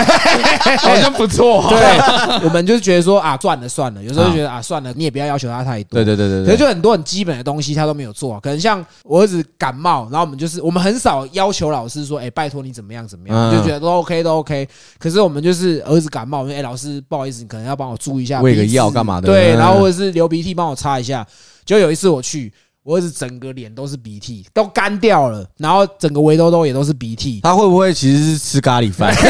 [0.78, 5.96] 好像不错，对，我们就是觉得说啊，算了算了，有时候就觉得啊，算了，你也不要要求他太多。
[5.96, 13.58] 对对对对可是对，就很多很基本的东西他都没有做啊，可能像我儿子感冒，然后我们就是我们很少要求老师说，哎，拜托你怎么样怎么样，嗯。
[13.58, 14.68] 就觉得都 OK 都 OK。
[15.00, 21.26] 可是我们就是儿子感冒，我们哎老师不好意思，你可能要帮我注意一下，喂个药干嘛的对，嗯然后或者是流鼻涕帮我擦一下。
[21.66, 27.42] 就有一次我去，我儿子整个脸都是鼻涕，都干掉了，然后整个围兜兜也都是鼻涕。
[27.44, 29.14] 他会不会其实是吃咖喱饭？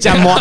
[0.00, 0.36] 讲馍，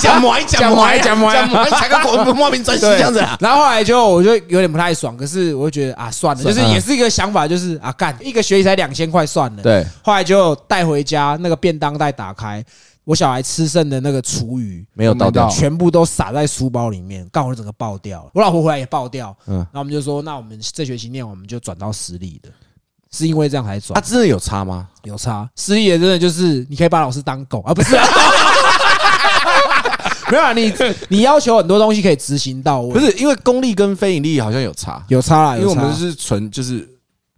[0.00, 3.36] 讲馍，讲馍，讲馍讲馍，才个国莫名专心 这样子啊。
[3.40, 9.62] 然后后来就我就有点不太爽，可是我就觉得啊，算了，就是也是一个想法，就是啊，干一个学期才两千块算了。
[9.62, 12.64] 对，后来就带回家，那个便当袋打开，
[13.04, 14.84] 我小孩吃剩的那个厨余。
[14.94, 15.50] 没有倒掉哦。
[15.50, 18.30] 全部都撒在书包里面，刚好就整个爆掉了。
[18.34, 22.48] 我老婆回来也爆掉，嗯然后我们就说，那我们这学期念，我们就转到私立的，
[23.10, 24.88] 是因为这样才他转，真的有差吗？
[25.04, 25.48] 有差。
[25.56, 28.04] 私立的真的就是你可以把老师当狗啊，不是、啊？
[30.30, 30.72] 没有啊，你
[31.08, 36.88] 你要求很多东西可以执行到位，不是，因为公立跟非盈利好像有差，有差啦，因为我们是纯就是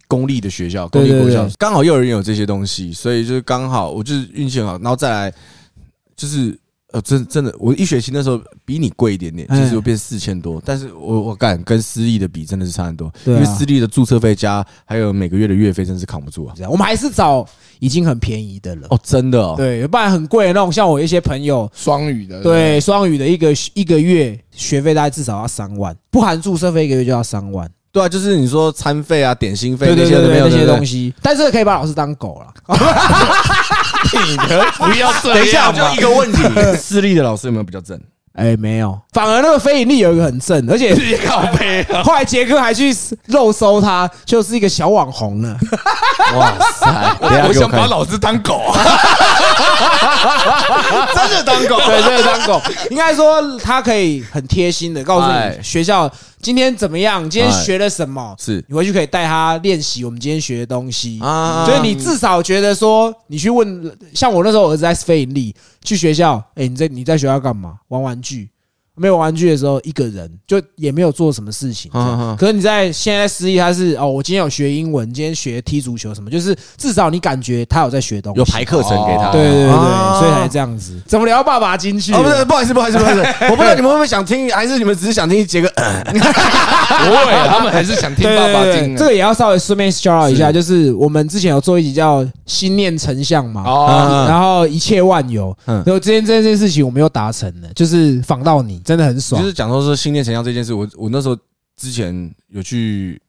[0.07, 5.33] 公立的学校，公立国校对，刚好幼儿园有这些东西，所以就是刚好我就是运气很好，然后再来
[6.17, 6.59] 就是。
[6.93, 16.53] 呃，真真的，我一学期那时候比你贵一点点，哎就是我变四千多，但是我我敢跟私立的比，真的是差很多，因为私立的注册费加还有每个月的月费，真是扛不住啊！
[16.55, 17.45] 这样，我们还是找
[17.79, 18.87] 已经很便宜的了。
[18.89, 27.69] 哦，真的哦，对，不然很贵的那种，像我一些朋友，双语的，对双语的一个一个月学费大概至少要三万，不含注册费一个月就要三万。
[27.89, 30.85] 对啊，就是你说餐费啊、点心费对那些那些东。
[30.85, 32.53] 西，但是可以把老师当狗了。
[34.25, 36.43] 你的不要这等一下，我就一个问题：
[36.77, 37.99] 私立的老师有没有比较正？
[38.37, 40.95] 哎，没有，反而那个非盈利有一个很正，而且
[41.25, 42.95] 靠背啊，后来杰哥还去
[43.25, 45.57] 肉搜他，就是一个小网红了。
[46.37, 47.17] 哇塞！
[47.19, 48.57] 我想把老师当狗。
[48.57, 48.77] 啊，
[51.15, 52.61] 真的当狗，对，真的当狗，
[52.91, 55.55] 应该说他可以很贴心的告诉哎。
[55.57, 56.07] 你学校
[56.41, 58.63] 今天怎么样，今天学了什么，是。
[58.67, 61.19] 你回去可以带他练习我们今天学的东西。
[61.23, 61.65] 啊。
[61.65, 65.55] 所以你至少觉得说，你去问，像我那时候我儿子在非盈利
[65.87, 67.79] 去学校，哎，你在你在学校干嘛？
[67.87, 68.49] 玩玩具。
[68.97, 71.91] 没有玩具的时候，一个人就也没有做什么事情。
[72.37, 79.31] 可是你在现在私立，他是哦，我今天有学英文，今天学踢足球什么，就是至少你感觉他有在学东西，有排课程给他。
[79.31, 80.99] 对对对对，啊所以才这样子。
[81.05, 82.13] 怎么聊爸爸进去？
[82.13, 83.21] 哦，不是，不好意思，不好意思，不好意思，
[83.51, 85.67] 我不知道你们会不会想听，还是你们只是想听杰哥？
[85.77, 88.73] 不会啊，他们还是想听爸爸对对。
[88.73, 95.83] 对，经这个也要稍微顺便 shout out 一下，就是我们之前有做一集叫“心念成像”嘛，哦，然后一切万有，嗯。
[95.85, 100.73] 然后今天这件事情我们又达成了，就是访到你，真的很爽，就是讲说说心念成像这件事。
[100.73, 101.37] 我我那时候
[101.75, 103.21] 之前有去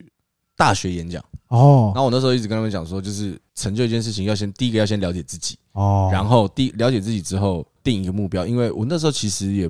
[0.56, 1.20] 大学演讲。
[1.48, 5.58] 哦，然后我那时候一直跟他们讲说，就是成就一件事情要先第一个要先了解自己。
[5.72, 8.46] 哦，然后第了解自己之后定一个目标。
[8.46, 9.68] 因为我那时候其实也，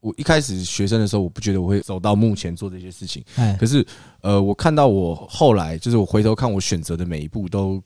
[0.00, 3.22] 我一开始学生的时候我不觉得我会走到目前做这些事情，
[3.60, 3.86] 可是
[4.22, 7.82] 呃，我看到我后来就是我回头看我选择的每一步都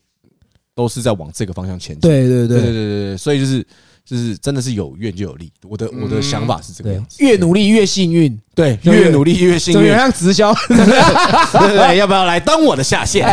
[0.73, 2.29] 都是在往这个方向前进，对。
[2.29, 2.73] 对对对对
[3.09, 3.67] 对，所以就是。
[4.09, 5.51] 就是真的是有愿就有利。
[5.67, 9.95] 我的我的想法是这个样，子，越努力越幸运，对对越努力越幸运怎么有。
[9.95, 10.53] 像直销？
[10.67, 13.25] 对对对，要不要来当我的下线？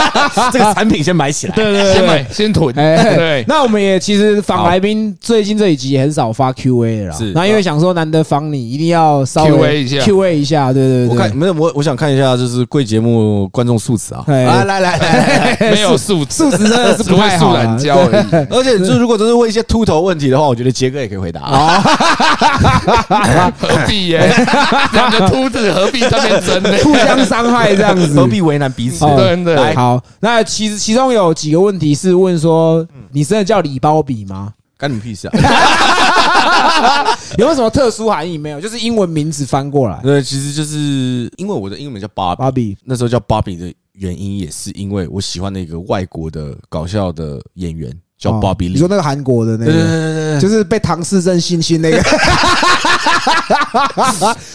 [0.52, 1.54] 这个产品先买起来。
[1.54, 14.24] 对对先买先囤，哎，对，那我们也其实访来宾最近这一集也很少发 Q&A 的啦，是那因为想说难得访你，一定要稍微 Q&A 一下 Q&A 一下，对对对，我看没有我我想看一下，就是贵节目观众素质啊！
[14.28, 17.96] 哎来来来来， 没有素质，素质真的是只会素不太好啊懒教
[18.50, 21.40] 而且就如果真是问一些秃头问题的话，我觉得杰哥也可以回答。
[23.58, 24.30] 何必耶？
[24.92, 26.76] 两个秃子何必这边争呢？
[26.84, 29.04] 互相伤害这样子，何必为难彼此？
[29.04, 34.52] 哦真的，好，那其实其中有几个问题是问说，你真的叫李包比吗？
[34.76, 35.38] 干你屁事啊！
[37.38, 38.36] 有没有什么特殊含义？
[38.36, 42.76] 没有，就是英文名字翻过来对，其实就是因为我的英文名叫 Bob，芭比。
[42.84, 48.88] 那时候叫 Bobby 的原因也是因为我喜欢的一个外国的搞笑的演员叫哦 Bobby 你说。
[48.88, 51.98] 那个韩国的那对对个，对对对，就是被唐氏症性侵 那个，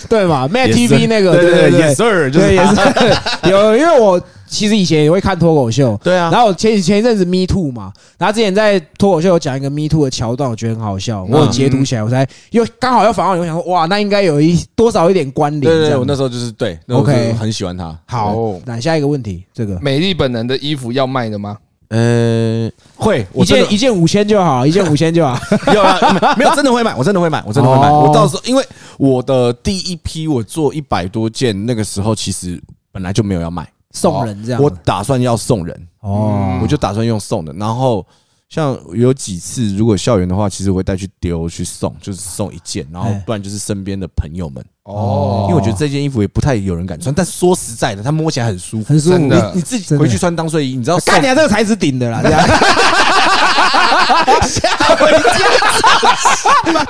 [0.08, 6.30] 对嘛？Matt TV 那个，对对对 Yes sir，就是， 也是他是有，因为我其实以前也会看脱口秀，对啊。
[6.32, 17.96] 然后我前前一阵子 Me Too 嘛，然后之前在脱口秀有讲一个 Me Too 的桥段，我觉得很好笑，我有截图起来，我才又刚好要访问你，我想说哇，那应该有一多少一点关联，对我那时候就是对 OK 那我就很喜欢他。
[18.06, 19.80] 好哦，那下一个问题，这个？
[19.82, 21.58] 美丽本人的衣服要卖的吗？
[21.90, 25.38] 呃，会，一真的件一件五千就好， 一件五千就好，
[25.74, 27.90] 有啊，没有真的会买，我真的会买，我真的会买。
[27.90, 28.64] 哦我到时候因为
[28.98, 32.62] 我的第一批我做一百多件，那个时候其实
[32.92, 37.52] 本来就没有要卖，送人这样，我打算要送人，哦我就打算用送的。
[37.54, 38.06] 然后
[38.50, 47.14] 像有几次，如果校园的话，其实我会带去丢去送，就是送一件，然后哎不然就是身边的朋友们，哦因为我觉得这件衣服也不太有人敢穿。
[47.14, 48.86] 但是说实在的，它摸起来很舒服。
[48.86, 49.36] 很舒服你。
[49.54, 52.42] 你自己回去穿当睡衣，你知道送干你啊，这个材质顶的啦，这样。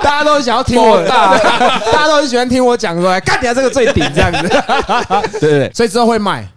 [0.02, 4.48] 大家都想要听我，大大家都很喜欢听我讲说，干你啊，这个最顶这样子。
[5.38, 6.48] 对 对对，所以之后会卖，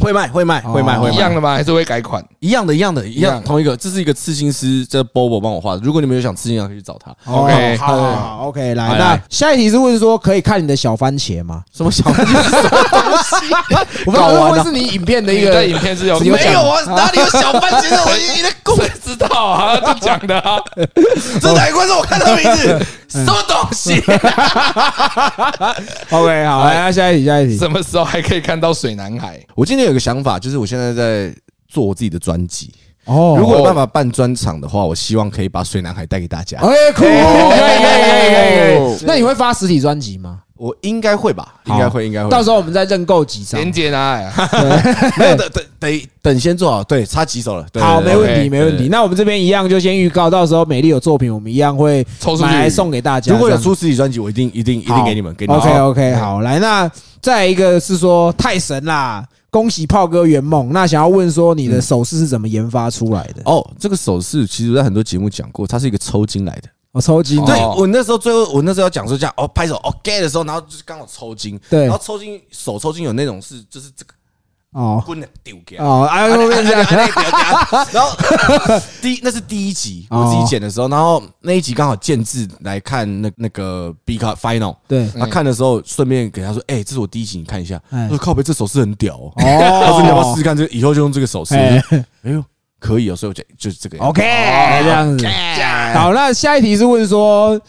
[0.00, 1.54] 会卖会卖会卖哦会卖一样的吗？
[1.54, 2.24] 还是会改款？
[2.40, 3.76] 一样的，一样的，一样，同一个。
[3.76, 5.80] 这是一个刺青师，这 Bobo 帮我画的。
[5.82, 7.14] 如果你们有想刺青的，可以去找他。
[7.32, 11.62] OK 哦好，OK，来，那下一题是问说，可以看你的小番茄吗？
[11.76, 12.04] 什么小？
[14.06, 18.02] 我不知道，会不会是你影片的一你的个影片是有没有啊，哪里有小番茄的？
[18.04, 19.76] 我你的公谁知道啊？
[19.76, 20.58] 就讲的啊，
[21.40, 22.86] 这哪一关是我看到名字？
[23.10, 23.94] 什么东西
[26.10, 27.56] ？OK， 好，来，那下一题，下一题。
[27.58, 29.40] 什么时候还可以看到水男孩？
[29.54, 31.34] 我今天有个想法，就是我现在在
[31.68, 32.72] 做我自己的专辑。
[33.06, 36.58] 哦如果有办法办专场的话，我希望可以把水男孩带给大家。
[36.60, 39.06] 可以，可以，可以，可以，哦可以。
[39.06, 40.40] 那你会发实体专辑吗？
[40.60, 42.28] 我应该会吧，应该会，应该会。
[42.28, 43.58] 到时候我们再认购几张。
[43.58, 44.50] 连接哪里啊？
[45.16, 47.66] 没有等等等等先做好，对，差几首了。
[47.72, 48.88] 对好，没问题，没问题。
[48.90, 53.32] 那我们这边一样就先预告，到时候美丽有作品，我们一样会抽出来送给大家。
[53.32, 55.58] 如果有出实体专辑，我一定一定一定给你们，给你们。
[55.58, 56.90] OK OK，好，来，那
[57.22, 60.68] 再一个是说太神啦，恭喜炮哥圆梦。
[60.74, 63.40] 那想要问说你的手势是怎么研发出来的？
[63.46, 66.68] 哦，这个手势其实在很多节目讲过，它是一个抽筋来的。
[66.92, 67.74] 我抽筋，对哦。
[67.78, 71.82] 我那时候最后我那时候要讲说这样哦拍手哦 get 的时候，然后就是刚好抽筋，对。
[71.82, 74.12] 然后抽筋手抽筋有那种是就是这个
[74.72, 75.00] 哦。
[75.06, 75.84] 棍的丢给他。
[75.84, 76.28] 哦，然
[78.02, 80.20] 后第一那是第一集哦。
[80.20, 87.80] 我自己剪的时候，然后那一集刚好建制来看那那个 B 卡 Final，对，他看的时候顺便给他说，哎，这是我第一集，你看一下。
[87.90, 88.02] 哎。
[88.04, 89.82] 他说靠北这手势很屌哦，哦。
[89.86, 90.56] 他说你要不要试试看？
[90.56, 91.54] 这以后就用这个手势。
[91.54, 91.82] 哎
[92.24, 92.44] 呦
[92.80, 94.10] 可以哦，所以我就就是这个样子。
[94.10, 94.22] OK，
[94.82, 95.26] 这样子。
[95.96, 97.60] 好，那下一题是问说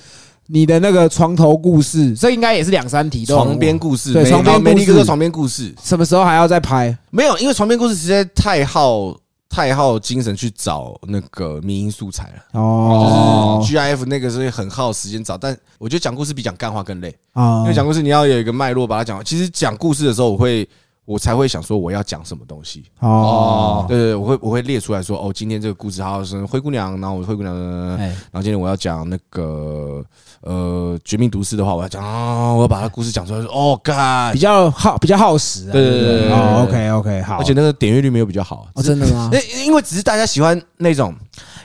[0.47, 6.97] 你的那个床头故事，这应该也是两三题都有床边故事，对没床边故事没一个说床边故事，什么时候还要再拍？
[7.11, 9.15] 没有，因为床边故事实在太耗
[9.49, 12.59] 太耗精神去找那个迷因素材了。
[12.59, 19.25] 哦就是 GIF 那个是很耗时间找，但我觉得讲故事比讲干话更累，啊因为讲故事你要有一个脉络把它讲完。
[19.25, 20.67] 其实讲故事的时候，我会
[21.11, 22.85] 我才会想说我要讲什么东西。
[22.99, 30.01] 哦，对对对，我会我会列出来说，哦，今天这个故事好是灰姑娘，然后我灰姑娘，然哎后今天我要讲那个
[30.41, 35.73] 呃绝命毒师的话，我要讲啊，我要把它故事讲出来，说哦，God，比，较耗比较耗时啊。
[35.73, 37.37] 对对对对对哦，OK OK，好。
[37.37, 39.29] 而且那个点阅率没有比较好，哦，真的吗？
[39.33, 41.13] 因因为只是大家喜欢那种，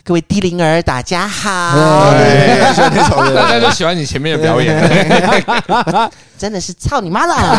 [0.07, 1.51] 各位低龄儿，大家好。
[2.15, 4.81] 大家就喜欢你前面的表演。
[6.39, 7.59] 真的是操你妈啦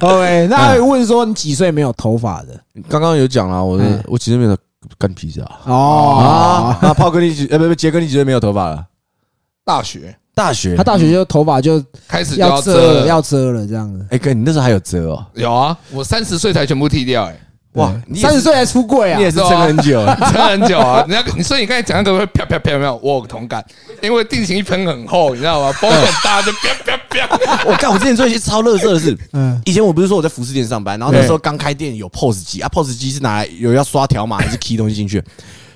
[0.00, 2.48] ！OK， 那还有问说你几岁没有头发的？
[2.88, 4.56] 刚刚有讲了，我我其实没有
[4.98, 8.84] 干皮子啊哦啊，那 炮哥你几呃不不杰哥你几岁没有头发了？
[9.64, 14.04] 大学大学他大学就头发就开始就要遮了，遮了，要遮了这样子。
[14.10, 15.24] 哎哥，你那时候还有遮哦？
[15.34, 17.36] 有啊，我三十岁才全部剃掉，哎，
[17.74, 19.24] 哇，你也三十岁才出柜啊你！
[19.24, 20.04] 也是撑很久。
[20.30, 21.04] 撑很久啊。
[21.08, 22.94] 人 家你说你刚才讲那个会啪啪啪，有没有？
[23.02, 23.64] 我有同感，
[24.02, 25.72] 因为定型一喷很厚，你知道吗？
[25.72, 27.64] 风很大就啪啪啪。
[27.64, 29.16] 我看我之前做一些超乐色的事。
[29.32, 35.22] 嗯，以前我不是说我在服饰店上班，然后那时候刚开店有 POS 机啊，POS 机是拿来有要刷条码还是 key 东西进去，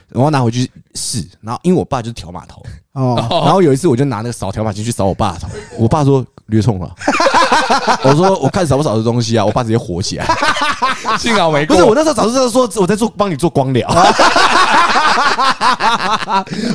[0.09, 2.63] 然后拿回去试，然后因为我爸就是条码头，
[2.93, 6.95] 哦，然后有一次我就拿那个扫条码机去扫我爸的头，我爸说略冲了，
[8.05, 10.27] 我说我看扫不扫的东西啊，我爸直接火起来，
[11.19, 11.77] 幸好没过。
[11.77, 13.89] 不是我那时候早知道说我在做帮你做光疗，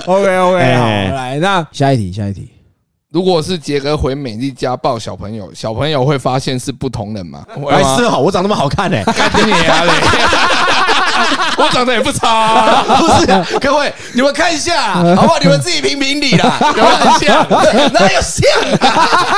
[0.06, 2.52] OK OK，好，哎来，那下一题，下一题。
[3.14, 7.46] 如果是杰哥回美丽家抱小朋友，小朋友会发现是不同人吗？
[7.70, 9.92] 还是好，我长那么好看呢、干你啊嘞！
[11.58, 15.40] 我长得也不差啊， 不是，各位你们看一下， 好不好？
[15.40, 17.48] 你们自己评评理啦，有没有很像？
[17.94, 19.38] 哪有像、啊？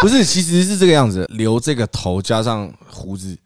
[0.00, 3.36] 不是，其实是这个样子，留这个头加上胡子，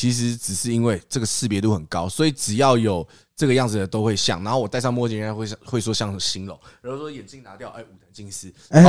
[0.00, 3.06] 其实只是因为这个识别度很高，所以只要有
[3.36, 4.42] 这个样子的都会像。
[4.42, 8.50] 然后我戴上墨镜，人家会像会说像新楼，然后说眼镜拿掉，哎，五层近视。
[8.70, 8.80] 哦，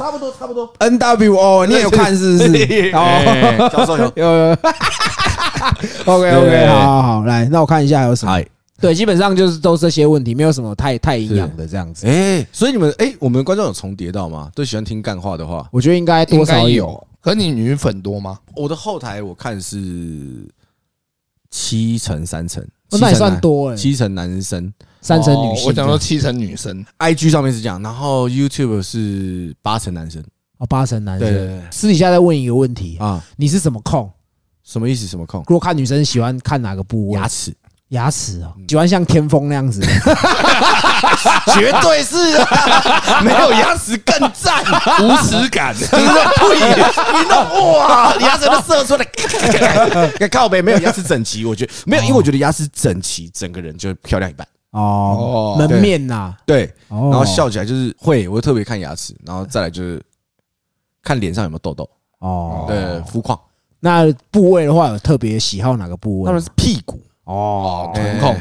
[0.00, 0.68] 差不多，差不多。
[0.78, 2.90] N W O，你也有看是不是？
[3.70, 4.12] 教授有。
[4.16, 4.56] 有有。
[6.06, 8.32] OK OK，好好好，来，那我看一下有什么。
[8.32, 8.44] 嗨，
[8.80, 12.04] 对，基本上就是都是这些问题，没有什么太太营养的这样子。
[12.08, 14.50] 哎，所以你们哎，我们观众有重叠到吗？
[14.56, 17.06] 都喜欢听干话的话，我觉得应该多少有。
[17.18, 17.22] 有。
[17.22, 18.38] 可你女粉多吗？
[18.56, 20.48] 我的后台我看是
[21.50, 25.64] 七成三成，哦那也算多哎，七成男生三成女性。
[25.64, 30.22] 哦我讲说七成女生，，IG 上面是这样，然后 YouTube 是八成男生。
[30.58, 31.28] 哦，八成男生。
[31.28, 34.10] 对对对私底下再问一个问题，啊，你是什么控？
[34.64, 35.06] 什么意思？
[35.06, 35.40] 什么控？
[35.48, 37.18] 如果看女生喜欢看哪个部位？
[37.18, 37.54] 牙齿，
[37.88, 39.86] 牙齿哦，喜欢像天风那样子的。
[41.54, 44.62] 绝对是啊，没有牙齿更赞。
[45.02, 45.74] 无耻感。
[45.74, 45.94] 你说
[46.36, 46.54] 呸！
[47.18, 54.46] 你弄哇，牙齿都射出来，靠背没有牙齿整齐，我觉得没有，因为我觉得牙齿整齐，整个人就漂亮一半。
[54.72, 56.34] 哦，哦门面呐。
[56.44, 60.02] 对，哦，然后笑起来就是会，我会特别看牙齿，然后再来就是
[61.02, 61.88] 看脸上有没有痘痘，
[62.18, 63.38] 哦，对，肤况。
[63.80, 66.32] 那部位的话，有特别喜好哪个部位他？
[66.32, 67.00] 们是屁股。
[67.28, 68.34] 哦瞳控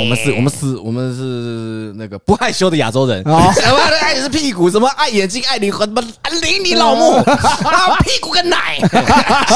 [0.00, 3.22] 我们是，我们是，我们是那个不害羞的亚洲人。
[3.28, 3.52] 哦。
[3.54, 3.78] 什么？
[4.00, 4.88] 爱的是屁股，什么？
[4.96, 6.02] 爱眼睛，爱灵魂，什么？
[6.40, 7.16] 灵你老母。
[7.20, 8.78] 啊，屁股跟奶，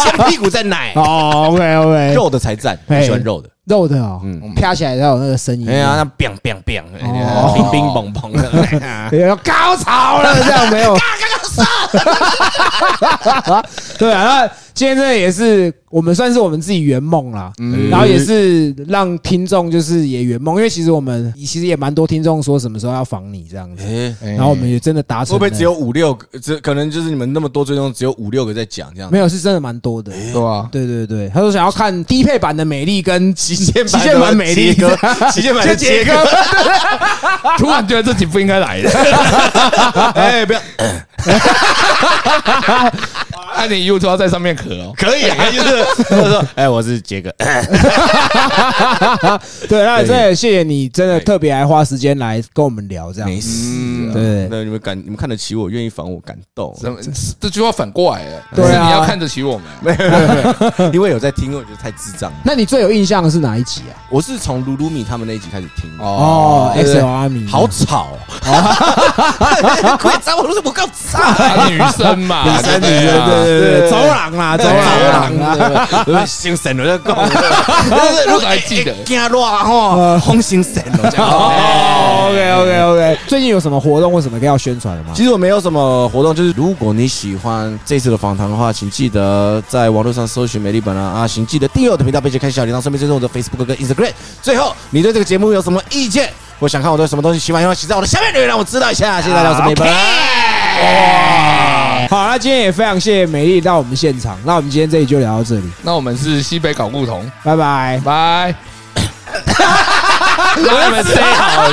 [0.04, 3.48] 先屁股再奶，哦，OK OK，肉的才赞，我喜欢肉的。
[3.64, 4.54] 肉的哦，嗯。
[4.54, 5.66] 啪起来才有那个声音。
[5.66, 7.54] 哎呀，那 biang biang biang，哦。
[7.54, 9.08] 冰冰砰砰的。
[9.08, 10.94] 对，要高潮了，这样没有。
[13.98, 25.32] 对啊，那今天这也是我们算是我们自己圆梦啦，嗯然后也是让听众就是也圆梦，因为其实我们其实也蛮多听众说什么时候要访你这样子，哎，哎然后我们也真的达成。
[25.34, 26.26] 会不会只有五六个？
[26.40, 29.08] 只可能就是你们那么多追踪，只有五六个在讲这样。
[29.12, 29.28] 没有？
[29.28, 30.10] 是真的蛮多的。
[30.32, 30.68] 对吧？
[30.72, 34.90] 对对对，他说想要看低配版的美丽跟旗舰旗舰版美丽哥，
[35.30, 36.12] 旗舰版的杰哥，
[37.58, 38.90] 突然觉得自己不应该来的。
[40.14, 40.60] 哎，不要，
[43.56, 44.92] 那你 YouTube 要在上面咳哦。
[44.96, 47.30] 可以啊， 就是就是说， 哎，我是杰哥，
[49.68, 53.28] 对，那真的谢谢你，真的特别来花时间来跟我们聊这样。
[53.28, 54.12] 没事。
[54.12, 56.72] 对那你们感，你们看得起我，愿意防我，感动。
[56.80, 56.98] 怎么
[57.40, 58.42] 这句话反过来了？
[58.54, 59.64] 对啊你要看得起我们。
[60.92, 62.36] 因为有在听，我觉得太智障了。
[62.44, 63.94] 那你最有印象的是哪一集啊？
[64.10, 68.08] 我是从鲁鲁米他们那一集开始听的，哦对对，X L 阿米，好吵
[68.44, 69.96] 哦！
[69.98, 71.20] 快找我，我够吵。
[71.20, 77.14] 啊女生嘛，女生女生，对对对，走廊啦，走廊啦，啊，心神了就够。
[77.14, 81.26] 我还记得惊乱吼，红心神了这样。
[81.26, 85.12] 哦，OK OK OK，最近有什么活动或什么要宣传的吗？
[85.14, 94.10] 其实我没有什么活动，就是如果你喜欢这次的访谈的话，请记得在网络上搜寻美丽本啊啊，请记得订阅我的频道，并且开小铃铛，顺便追踪我的 Facebook 跟 Instagram。
[94.42, 95.14] 最后，你对。
[95.14, 96.28] 这个节目有什么意见，
[96.58, 99.20] 我想看我对什么东西喜欢的话，请在我的下面留言，让我知道一下。
[99.20, 99.86] 谢谢大家，我是美丽本。
[102.08, 108.00] 好，那今天也非常谢谢美丽到我们现场，那我们今天这里就聊到这里，那我们是西北搞故同，拜拜。
[108.04, 108.54] 拜。
[110.56, 111.72] 把你们 say 好了，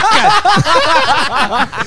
[1.49, 1.77] 干。